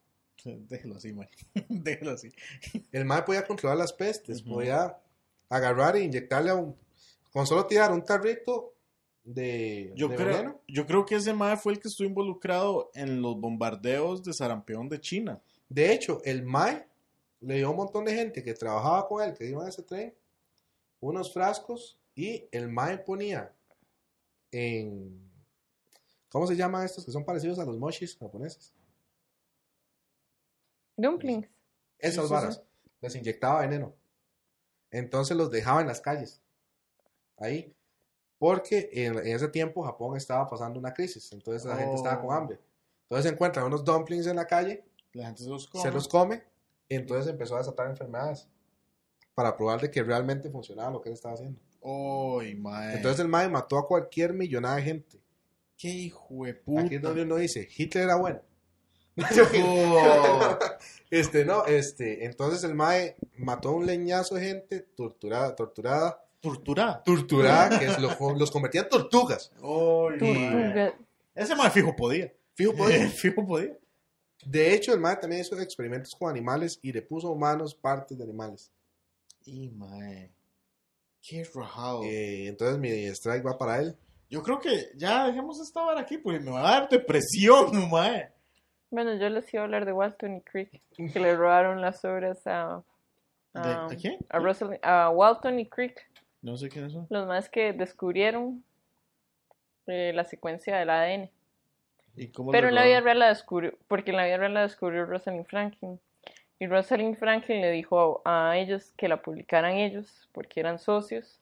Déjelo 0.46 0.96
así, 0.96 1.12
mae. 1.12 1.28
Déjelo 1.68 2.12
así. 2.12 2.32
El 2.94 3.04
MAE 3.04 3.24
podía 3.24 3.46
controlar 3.46 3.78
las 3.78 3.92
pestes, 3.92 4.42
Ujú. 4.42 4.54
podía 4.54 4.98
agarrar 5.50 5.98
e 5.98 6.04
inyectarle 6.04 6.52
a 6.52 6.56
un... 6.56 6.78
Con 7.34 7.46
solo 7.46 7.66
tirar 7.66 7.92
un 7.92 8.06
tarrito 8.06 8.74
de, 9.34 9.94
Yo 9.96 10.08
de 10.08 10.16
creo, 10.16 10.28
veneno. 10.28 10.62
yo 10.68 10.86
creo 10.88 11.06
que 11.06 11.16
ese 11.16 11.34
mae 11.34 11.56
fue 11.58 11.74
el 11.74 11.80
que 11.80 11.88
estuvo 11.88 12.08
involucrado 12.08 12.90
en 12.96 13.22
los 13.22 13.40
bombardeos 13.40 14.24
de 14.24 14.34
sarampión 14.34 14.90
de 14.90 15.00
China. 15.00 15.42
De 15.70 15.94
hecho, 15.94 16.22
el 16.26 16.44
MAE 16.44 16.88
le 17.42 17.56
dio 17.58 17.68
a 17.68 17.70
un 17.70 17.76
montón 17.78 18.06
de 18.06 18.16
gente 18.16 18.44
que 18.44 18.54
trabajaba 18.54 19.08
con 19.08 19.22
él, 19.24 19.36
que 19.38 19.46
iban 19.48 19.66
a 19.66 19.70
ese 19.70 19.84
tren, 19.84 20.14
unos 21.00 21.32
frascos 21.32 21.98
y 22.16 22.48
el 22.52 22.70
MAE 22.70 22.98
ponía 23.00 23.54
en... 24.52 25.30
¿Cómo 26.30 26.46
se 26.48 26.56
llaman 26.56 26.86
estos 26.86 27.06
que 27.06 27.12
son 27.12 27.24
parecidos 27.26 27.60
a 27.60 27.66
los 27.66 27.78
mochis 27.78 28.18
japoneses? 28.18 28.74
Dumplings. 30.98 31.48
Esas 31.98 32.24
Sí, 32.24 32.28
sí, 32.28 32.34
varas. 32.34 32.56
sí. 32.56 32.62
Les 33.02 33.16
inyectaba 33.16 33.62
veneno. 33.62 33.94
Entonces 34.92 35.38
los 35.38 35.50
dejaba 35.52 35.82
en 35.82 35.88
las 35.88 36.02
calles. 36.02 36.42
Ahí. 37.38 37.74
Porque 38.40 38.90
en, 38.94 39.20
en 39.20 39.28
ese 39.36 39.50
tiempo 39.50 39.84
Japón 39.84 40.16
estaba 40.18 40.48
pasando 40.50 40.80
una 40.80 40.94
crisis. 40.94 41.32
Entonces 41.34 41.66
la 41.66 41.76
gente 41.76 41.96
estaba 41.96 42.20
con 42.22 42.30
Oh. 42.30 42.34
hambre. 42.34 42.60
Entonces 43.04 43.26
se 43.30 43.34
encuentran 43.36 43.66
unos 43.66 43.84
dumplings 43.84 44.26
en 44.28 44.38
la 44.38 44.48
calle, 44.48 44.84
La 45.14 45.26
gente 45.26 45.44
se 45.44 45.50
los 45.50 45.68
come. 45.68 45.84
se 45.84 45.92
los 45.92 46.08
come. 46.08 46.44
Y 46.88 46.96
entonces 46.96 47.30
empezó 47.32 47.56
a 47.56 47.60
desatar 47.60 47.88
enfermedades. 47.90 48.48
Para 49.36 49.56
probar 49.56 49.80
de 49.82 49.92
que 49.92 50.02
realmente 50.04 50.50
funcionaba 50.50 50.92
lo 50.92 51.02
que 51.02 51.10
él 51.10 51.14
estaba 51.16 51.34
haciendo. 51.36 51.60
Uy, 51.82 52.56
mae. 52.56 52.96
Entonces 52.98 53.20
el 53.22 53.28
mae 53.30 53.48
mató 53.50 53.78
a 53.78 53.88
cualquier 53.88 54.34
millonada 54.34 54.78
de 54.78 54.82
gente. 54.84 55.22
qué 55.78 55.88
hijo 55.88 56.44
de 56.46 56.54
puta. 56.56 56.82
Aquí 56.82 56.96
es 56.96 57.02
donde 57.02 57.22
uno 57.24 57.36
dice, 57.38 57.68
Hitler 57.78 58.04
era 58.06 58.16
bueno. 58.16 58.42
Oh. 59.64 60.58
Este, 61.10 61.44
no, 61.44 61.66
este, 61.66 62.26
entonces 62.26 62.64
el 62.64 62.76
mae 62.76 63.16
mató 63.38 63.70
a 63.70 63.74
un 63.74 63.86
leñazo 63.86 64.36
de 64.36 64.42
gente 64.46 64.80
torturada, 64.96 65.56
torturada, 65.56 66.24
Tortura. 66.42 67.02
torturada, 67.04 67.78
que 67.80 67.86
es 67.86 68.00
lo- 68.00 68.36
los 68.36 68.52
convertía 68.52 68.82
en 68.82 68.90
tortugas. 68.90 69.52
Tortuga. 69.60 70.94
Ese 71.36 71.56
mae 71.56 71.70
fijo 71.70 71.96
podía. 71.96 72.32
Fijo, 72.56 72.74
pues. 72.74 73.14
fijo 73.22 73.46
podía. 73.46 73.78
De 74.46 74.74
hecho, 74.74 74.94
el 74.94 75.00
mae 75.02 75.18
también 75.18 75.42
hizo 75.42 75.60
experimentos 75.60 76.14
con 76.18 76.30
animales 76.30 76.80
y 76.82 76.92
le 76.94 77.02
puso 77.02 77.28
a 77.28 77.32
humanos 77.32 77.76
partes 77.76 78.18
de 78.18 78.24
animales. 78.24 78.72
Y 79.46 79.70
mae. 79.70 80.32
Qué 81.22 81.46
rajado. 81.54 82.04
Eh, 82.04 82.48
entonces 82.48 82.78
mi 82.80 82.90
strike 83.08 83.46
va 83.46 83.58
para 83.58 83.80
él. 83.80 83.98
Yo 84.30 84.42
creo 84.44 84.60
que 84.60 84.92
ya 84.96 85.26
dejemos 85.28 85.60
esta 85.60 85.82
vara 85.82 86.02
aquí 86.02 86.18
porque 86.18 86.40
me 86.40 86.52
va 86.52 86.60
a 86.60 86.72
dar 86.80 86.90
depresión, 86.90 87.72
mae. 87.92 88.32
Bueno, 88.92 89.14
yo 89.18 89.30
les 89.30 89.54
iba 89.54 89.62
a 89.62 89.66
hablar 89.66 89.86
de 89.86 89.92
Walton 89.94 90.38
y 90.38 90.42
Creek, 90.42 90.82
que 90.96 91.20
le 91.20 91.36
robaron 91.36 91.80
las 91.82 92.04
obras 92.06 92.40
a, 92.48 92.82
¿De, 93.54 93.60
a, 93.60 93.86
¿A 93.86 93.90
quién? 93.90 94.18
a, 94.30 94.40
Rosalind- 94.40 94.80
a 94.82 95.10
Walton 95.12 95.60
y 95.60 95.68
Creek, 95.70 96.09
No 96.42 96.58
sé 96.58 96.70
quiénes 96.70 96.94
son. 96.94 97.08
los 97.10 97.28
más 97.28 97.50
que 97.50 97.74
descubrieron 97.74 98.64
eh, 99.88 100.12
la 100.14 100.24
secuencia 100.24 100.78
del 100.78 100.90
ADN. 100.90 101.30
¿Y 102.16 102.28
cómo 102.30 102.52
Pero 102.52 102.70
en 102.70 102.76
la 102.76 102.86
vida 102.86 103.02
real 103.02 103.20
la 103.20 103.30
descubrió, 103.30 103.74
porque 103.88 104.12
en 104.12 104.18
la 104.18 104.26
vida 104.26 104.38
real 104.38 104.54
la 104.54 104.62
descubrió 104.62 105.06
Rosalind 105.06 105.46
Franklin. 105.46 106.00
Y 106.60 106.68
Rosalind 106.68 107.18
Franklin 107.18 107.62
le 107.62 107.72
dijo 107.72 108.22
a, 108.26 108.52
a 108.52 108.58
ellos 108.58 108.92
que 108.98 109.08
la 109.08 109.22
publicaran 109.22 109.76
ellos, 109.76 110.28
porque 110.34 110.60
eran 110.60 110.80
socios. 110.80 111.40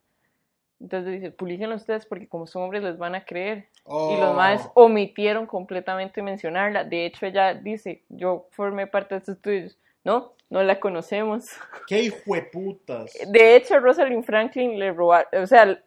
Entonces 0.80 1.14
dice, 1.14 1.32
publiquenlo 1.32 1.76
ustedes 1.76 2.06
porque 2.06 2.28
como 2.28 2.46
son 2.46 2.64
hombres 2.64 2.84
les 2.84 2.98
van 2.98 3.16
a 3.16 3.26
creer. 3.26 3.68
Oh. 3.84 4.14
Y 4.14 4.20
los 4.20 4.36
más 4.36 4.70
omitieron 4.76 5.48
completamente 5.48 6.22
mencionarla. 6.22 6.84
De 6.84 7.06
hecho, 7.06 7.26
ella 7.26 7.54
dice, 7.56 8.04
yo 8.10 8.48
formé 8.52 8.86
parte 8.86 9.16
de 9.16 9.20
estos 9.20 9.36
estudios. 9.38 9.78
No, 10.04 10.34
no 10.50 10.64
la 10.64 10.80
conocemos. 10.80 11.46
¡Qué 11.88 12.04
hijo 12.04 12.34
de 12.34 12.42
putas! 12.44 13.14
De 13.28 13.56
hecho, 13.56 13.80
Rosalind 13.80 14.24
Franklin 14.24 14.80
le 14.80 14.92
robaron, 14.94 15.44
o 15.44 15.48
sea, 15.48 15.82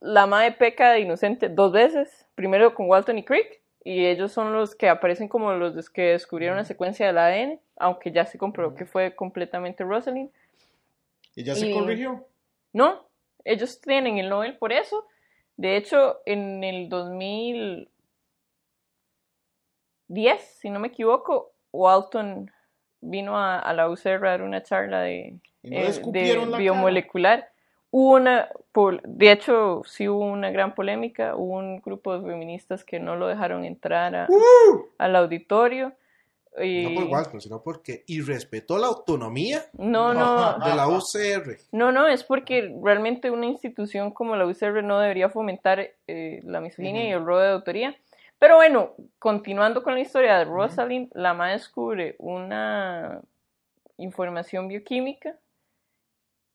la 0.00 0.26
madre 0.26 0.52
peca 0.52 0.92
de 0.92 1.00
inocente 1.00 1.48
dos 1.48 1.72
veces. 1.72 2.26
Primero 2.34 2.74
con 2.74 2.88
Walton 2.88 3.18
y 3.18 3.24
Crick, 3.24 3.60
y 3.84 4.06
ellos 4.06 4.32
son 4.32 4.52
los 4.52 4.74
que 4.74 4.88
aparecen 4.88 5.28
como 5.28 5.52
los 5.52 5.90
que 5.90 6.12
descubrieron 6.12 6.56
la 6.58 6.64
secuencia 6.64 7.06
del 7.06 7.18
ADN, 7.18 7.60
aunque 7.76 8.12
ya 8.12 8.24
se 8.26 8.38
comprobó 8.38 8.74
que 8.74 8.86
fue 8.86 9.14
completamente 9.16 9.84
Rosalind. 9.84 10.30
¿Y 11.34 11.44
ya 11.44 11.54
se 11.54 11.68
y- 11.68 11.72
corrigió? 11.72 12.24
No, 12.72 13.08
ellos 13.44 13.80
tienen 13.80 14.18
el 14.18 14.28
Nobel 14.28 14.56
por 14.58 14.72
eso. 14.72 15.06
De 15.56 15.76
hecho, 15.76 16.20
en 16.26 16.62
el 16.62 16.88
2010, 16.88 17.88
si 20.60 20.70
no 20.70 20.78
me 20.78 20.88
equivoco, 20.88 21.52
Walton 21.72 22.50
vino 23.00 23.38
a, 23.38 23.58
a 23.58 23.72
la 23.74 23.88
UCR 23.88 24.26
a 24.26 24.30
dar 24.30 24.42
una 24.42 24.62
charla 24.62 25.00
de, 25.02 25.34
¿Y 25.62 25.70
no 25.70 25.76
eh, 25.78 26.00
de 26.06 26.56
biomolecular. 26.58 27.48
Hubo 27.90 28.16
una, 28.16 28.48
de 29.04 29.32
hecho, 29.32 29.82
sí 29.86 30.08
hubo 30.08 30.26
una 30.26 30.50
gran 30.50 30.74
polémica. 30.74 31.34
Hubo 31.36 31.56
un 31.56 31.80
grupo 31.80 32.18
de 32.18 32.28
feministas 32.28 32.84
que 32.84 33.00
no 33.00 33.16
lo 33.16 33.26
dejaron 33.28 33.64
entrar 33.64 34.14
a- 34.14 34.28
al 34.98 35.16
auditorio. 35.16 35.92
Y, 36.60 36.82
No 36.82 36.94
por 37.02 37.04
Walton, 37.04 37.40
sino 37.40 37.62
porque 37.62 38.02
irrespetó 38.08 38.78
la 38.78 38.88
autonomía 38.88 39.64
no, 39.74 40.12
no, 40.12 40.58
de 40.64 40.74
la 40.74 40.88
UCR. 40.88 41.56
No, 41.72 41.92
no, 41.92 42.08
es 42.08 42.24
porque 42.24 42.74
realmente 42.82 43.30
una 43.30 43.46
institución 43.46 44.10
como 44.10 44.34
la 44.36 44.44
UCR 44.44 44.82
no 44.82 44.98
debería 44.98 45.28
fomentar 45.28 45.88
eh, 46.08 46.40
la 46.42 46.60
misoginia 46.60 47.04
y 47.08 47.12
el 47.12 47.24
robo 47.24 47.38
de 47.38 47.50
autoría. 47.52 47.96
Pero 48.38 48.56
bueno, 48.56 48.94
continuando 49.18 49.82
con 49.82 49.94
la 49.94 50.00
historia 50.00 50.38
de 50.38 50.44
Rosalind, 50.44 51.10
la 51.14 51.34
MA 51.34 51.48
descubre 51.52 52.14
una 52.18 53.20
información 53.96 54.68
bioquímica 54.68 55.36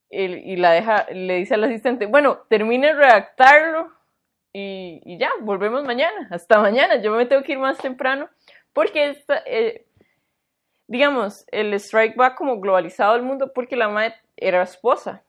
el- 0.10 0.38
y 0.46 0.56
la 0.58 0.72
deja, 0.72 1.06
le 1.12 1.36
dice 1.38 1.56
al 1.56 1.64
asistente, 1.64 2.06
bueno, 2.06 2.40
termine 2.50 2.88
de 2.88 2.94
redactarlo 2.94 3.92
y, 4.54 5.02
y 5.06 5.18
ya, 5.18 5.30
volvemos 5.42 5.84
mañana, 5.84 6.28
hasta 6.32 6.60
mañana, 6.60 6.98
yo 7.02 7.12
me 7.16 7.26
tengo 7.26 7.44
que 7.44 7.54
ir 7.54 7.60
más 7.60 7.78
temprano, 7.80 8.30
porque 8.74 9.10
esta, 9.10 9.42
eh, 9.46 9.86
digamos, 10.88 11.46
el 11.52 11.74
strike 11.76 12.20
va 12.20 12.36
como 12.36 12.60
globalizado 12.60 13.14
al 13.14 13.24
mundo 13.24 13.52
porque 13.54 13.76
la 13.76 13.90
madre 13.90 14.16
era 14.38 14.62
esposa 14.64 15.24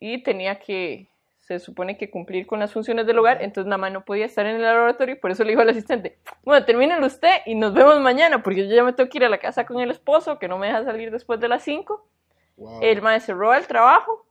y 0.00 0.22
tenía 0.22 0.58
que, 0.58 1.08
se 1.46 1.58
supone 1.58 1.96
que 1.98 2.10
cumplir 2.10 2.46
con 2.46 2.58
las 2.58 2.72
funciones 2.72 3.06
del 3.06 3.18
hogar, 3.18 3.42
entonces 3.42 3.68
la 3.68 3.76
madre 3.76 3.92
no 3.94 4.04
podía 4.04 4.24
estar 4.24 4.46
en 4.46 4.56
el 4.56 4.62
laboratorio 4.62 5.14
y 5.14 5.18
por 5.18 5.30
eso 5.30 5.44
le 5.44 5.50
dijo 5.50 5.60
al 5.62 5.68
asistente, 5.68 6.18
bueno, 6.42 6.64
termínelo 6.64 7.06
usted 7.06 7.30
y 7.46 7.54
nos 7.54 7.74
vemos 7.74 8.00
mañana 8.00 8.42
porque 8.42 8.66
yo 8.68 8.74
ya 8.74 8.82
me 8.82 8.92
tengo 8.94 9.10
que 9.10 9.18
ir 9.18 9.24
a 9.24 9.28
la 9.28 9.38
casa 9.38 9.66
con 9.66 9.80
el 9.80 9.90
esposo 9.90 10.38
que 10.38 10.48
no 10.48 10.56
me 10.58 10.68
deja 10.68 10.84
salir 10.84 11.10
después 11.10 11.38
de 11.40 11.48
las 11.48 11.62
5. 11.62 12.08
Wow. 12.56 12.80
El 12.82 13.02
madre 13.02 13.20
se 13.20 13.34
roba 13.34 13.58
el 13.58 13.66
trabajo 13.66 14.26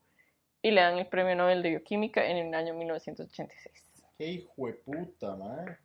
y 0.62 0.72
le 0.72 0.82
dan 0.82 0.98
el 0.98 1.06
premio 1.08 1.36
Nobel 1.36 1.62
de 1.62 1.70
Bioquímica 1.72 2.26
en 2.26 2.38
el 2.38 2.54
año 2.56 2.74
1986. 2.74 3.84
¡Qué 4.18 4.28
hijo 4.28 4.68
de 4.68 4.74
puta, 4.74 5.36
mae! 5.36 5.78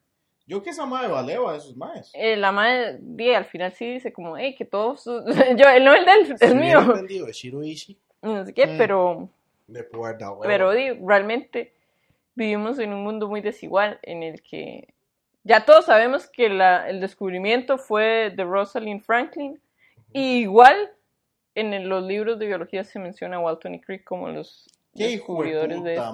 Yo 0.46 0.62
que 0.62 0.70
esa 0.70 0.86
madre 0.86 1.08
valeva 1.08 1.52
a 1.52 1.56
esos 1.56 1.76
maes. 1.76 2.10
Eh, 2.14 2.36
la 2.36 2.52
madre 2.52 3.36
al 3.36 3.44
final 3.44 3.72
sí 3.72 3.92
dice 3.94 4.12
como, 4.14 4.38
hey, 4.38 4.54
que 4.56 4.64
todos, 4.64 5.04
yo, 5.56 5.68
el 5.68 5.84
Nobel 5.84 6.04
de 6.06 6.12
él 6.12 6.36
es 6.40 6.54
mío, 6.54 6.80
entendido 6.80 7.28
Ishii, 7.28 7.98
no 8.22 8.46
sé 8.46 8.54
qué, 8.54 8.66
Mm. 8.66 8.78
pero... 8.78 9.28
le 9.68 9.84
puedo 9.84 10.06
haber 10.06 10.18
dado 10.18 10.32
huevo. 10.32 10.42
Pero 10.48 10.72
realmente 11.06 11.72
vivimos 12.34 12.78
en 12.78 12.92
un 12.92 13.02
mundo 13.04 13.28
muy 13.28 13.40
desigual 13.40 13.98
en 14.02 14.22
el 14.22 14.42
que 14.42 14.88
ya 15.44 15.64
todos 15.64 15.86
sabemos 15.86 16.28
que 16.28 16.48
la- 16.48 16.88
el 16.88 17.00
descubrimiento 17.00 17.78
fue 17.78 18.32
de 18.34 18.44
Rosalind 18.44 19.02
Franklin. 19.02 19.60
Y 20.12 20.40
igual 20.40 20.90
en 21.54 21.72
el- 21.74 21.88
los 21.88 22.04
libros 22.04 22.38
de 22.38 22.46
biología 22.46 22.84
se 22.84 22.98
menciona 22.98 23.36
a 23.36 23.40
Walton 23.40 23.74
y 23.74 23.80
Crick 23.80 24.04
como 24.04 24.28
los 24.28 24.66
¡Qué 24.94 25.10
hijo 25.10 25.42
de 25.42 25.50
descubridores 25.50 25.82
de 25.84 25.94
esto. 25.94 26.04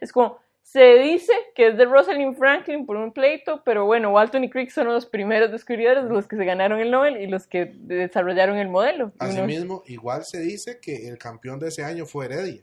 Es 0.00 0.12
como, 0.12 0.38
se 0.62 0.98
dice 0.98 1.32
que 1.54 1.68
es 1.68 1.76
de 1.76 1.84
Rosalind 1.84 2.36
Franklin 2.36 2.86
por 2.86 2.96
un 2.96 3.12
pleito, 3.12 3.62
pero 3.64 3.86
bueno, 3.86 4.10
Walton 4.12 4.44
y 4.44 4.50
Crick 4.50 4.70
son 4.70 4.86
los 4.88 5.06
primeros 5.06 5.50
descubridores, 5.50 6.04
los 6.04 6.26
que 6.28 6.36
se 6.36 6.44
ganaron 6.44 6.80
el 6.80 6.90
Nobel 6.90 7.16
y 7.20 7.26
los 7.26 7.46
que 7.46 7.72
desarrollaron 7.74 8.56
el 8.58 8.68
modelo. 8.68 9.06
Uno- 9.06 9.14
Asimismo, 9.18 9.82
igual 9.86 10.24
se 10.24 10.40
dice 10.40 10.78
que 10.80 11.08
el 11.08 11.18
campeón 11.18 11.58
de 11.60 11.68
ese 11.68 11.82
año 11.84 12.04
fue 12.06 12.26
Heredia. 12.26 12.62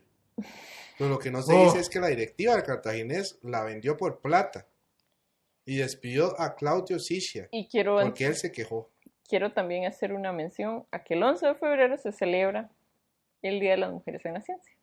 Pero 0.98 1.10
lo 1.10 1.20
que 1.20 1.30
no 1.32 1.42
se 1.42 1.54
Oh. 1.54 1.66
dice 1.66 1.80
es 1.80 1.90
que 1.90 2.00
la 2.00 2.08
directiva 2.08 2.54
del 2.56 2.64
cartaginés 2.64 3.38
la 3.44 3.64
vendió 3.64 3.96
por 3.98 4.20
plata 4.20 4.66
y 5.66 5.78
despidió 5.78 6.40
a 6.40 6.56
Claudio 6.56 6.98
Sicia 7.00 7.48
y 7.52 7.68
quiero 7.68 8.00
porque 8.02 8.26
él 8.26 8.36
se 8.36 8.52
quejó. 8.52 8.90
quiero 9.28 9.52
también 9.52 9.86
hacer 9.86 10.14
una 10.14 10.32
mención 10.32 10.86
a 10.92 11.04
que 11.04 11.14
el 11.16 11.24
11 11.24 11.46
de 11.48 11.56
febrero 11.56 11.98
se 11.98 12.12
celebra 12.12 12.70
el 13.42 13.60
Día 13.60 13.72
de 13.72 13.78
las 13.78 13.92
Mujeres 13.92 14.26
en 14.26 14.34
la 14.34 14.42
Ciencia. 14.42 14.74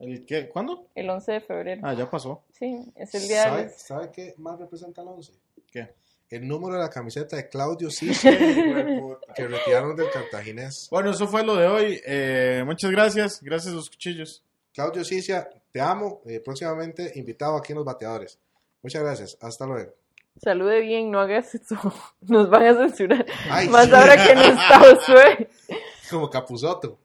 ¿El 0.00 0.26
qué? 0.26 0.48
¿Cuándo? 0.48 0.88
El 0.94 1.08
11 1.08 1.32
de 1.32 1.40
febrero. 1.40 1.80
Ah, 1.84 1.94
ya 1.94 2.10
pasó. 2.10 2.42
Sí, 2.52 2.92
es 2.96 3.14
el 3.14 3.28
Día 3.28 3.44
de 3.44 3.48
¿Sabe, 3.48 3.62
las... 3.62 3.82
sabe 3.82 4.10
qué 4.12 4.34
más 4.38 4.58
representa 4.58 5.00
el 5.02 5.08
11? 5.08 5.32
¿Qué? 5.70 5.94
El 6.30 6.48
número 6.48 6.74
de 6.74 6.80
la 6.82 6.90
camiseta 6.90 7.36
de 7.36 7.48
Claudio 7.48 7.88
Sicia 7.90 8.30
que 9.36 9.46
retiraron 9.48 9.94
del 9.94 10.10
cartaginés. 10.10 10.88
Bueno, 10.90 11.10
eso 11.12 11.28
fue 11.28 11.44
lo 11.44 11.54
de 11.54 11.66
hoy. 11.68 12.00
Eh, 12.04 12.62
muchas 12.66 12.90
gracias. 12.90 13.40
Gracias 13.40 13.72
a 13.72 13.76
los 13.76 13.88
cuchillos. 13.88 14.42
Claudio 14.74 15.04
Sicia, 15.04 15.48
te 15.70 15.80
amo. 15.80 16.20
Eh, 16.26 16.40
próximamente 16.44 17.12
invitado 17.14 17.56
aquí 17.56 17.72
en 17.72 17.76
Los 17.76 17.84
Bateadores. 17.84 18.38
Muchas 18.82 19.02
gracias. 19.02 19.38
Hasta 19.40 19.66
luego. 19.66 19.92
Salude 20.42 20.80
bien, 20.80 21.10
no 21.12 21.20
hagas 21.20 21.54
eso. 21.54 21.76
Nos 22.22 22.50
van 22.50 22.64
a 22.66 22.74
censurar. 22.74 23.24
Ay, 23.48 23.68
Más 23.68 23.86
sí. 23.86 23.94
ahora 23.94 24.16
que 24.26 24.34
no 24.34 24.42
está 24.42 24.80
Josué. 24.80 25.48
Como 26.10 26.28
Capuzoto. 26.28 26.98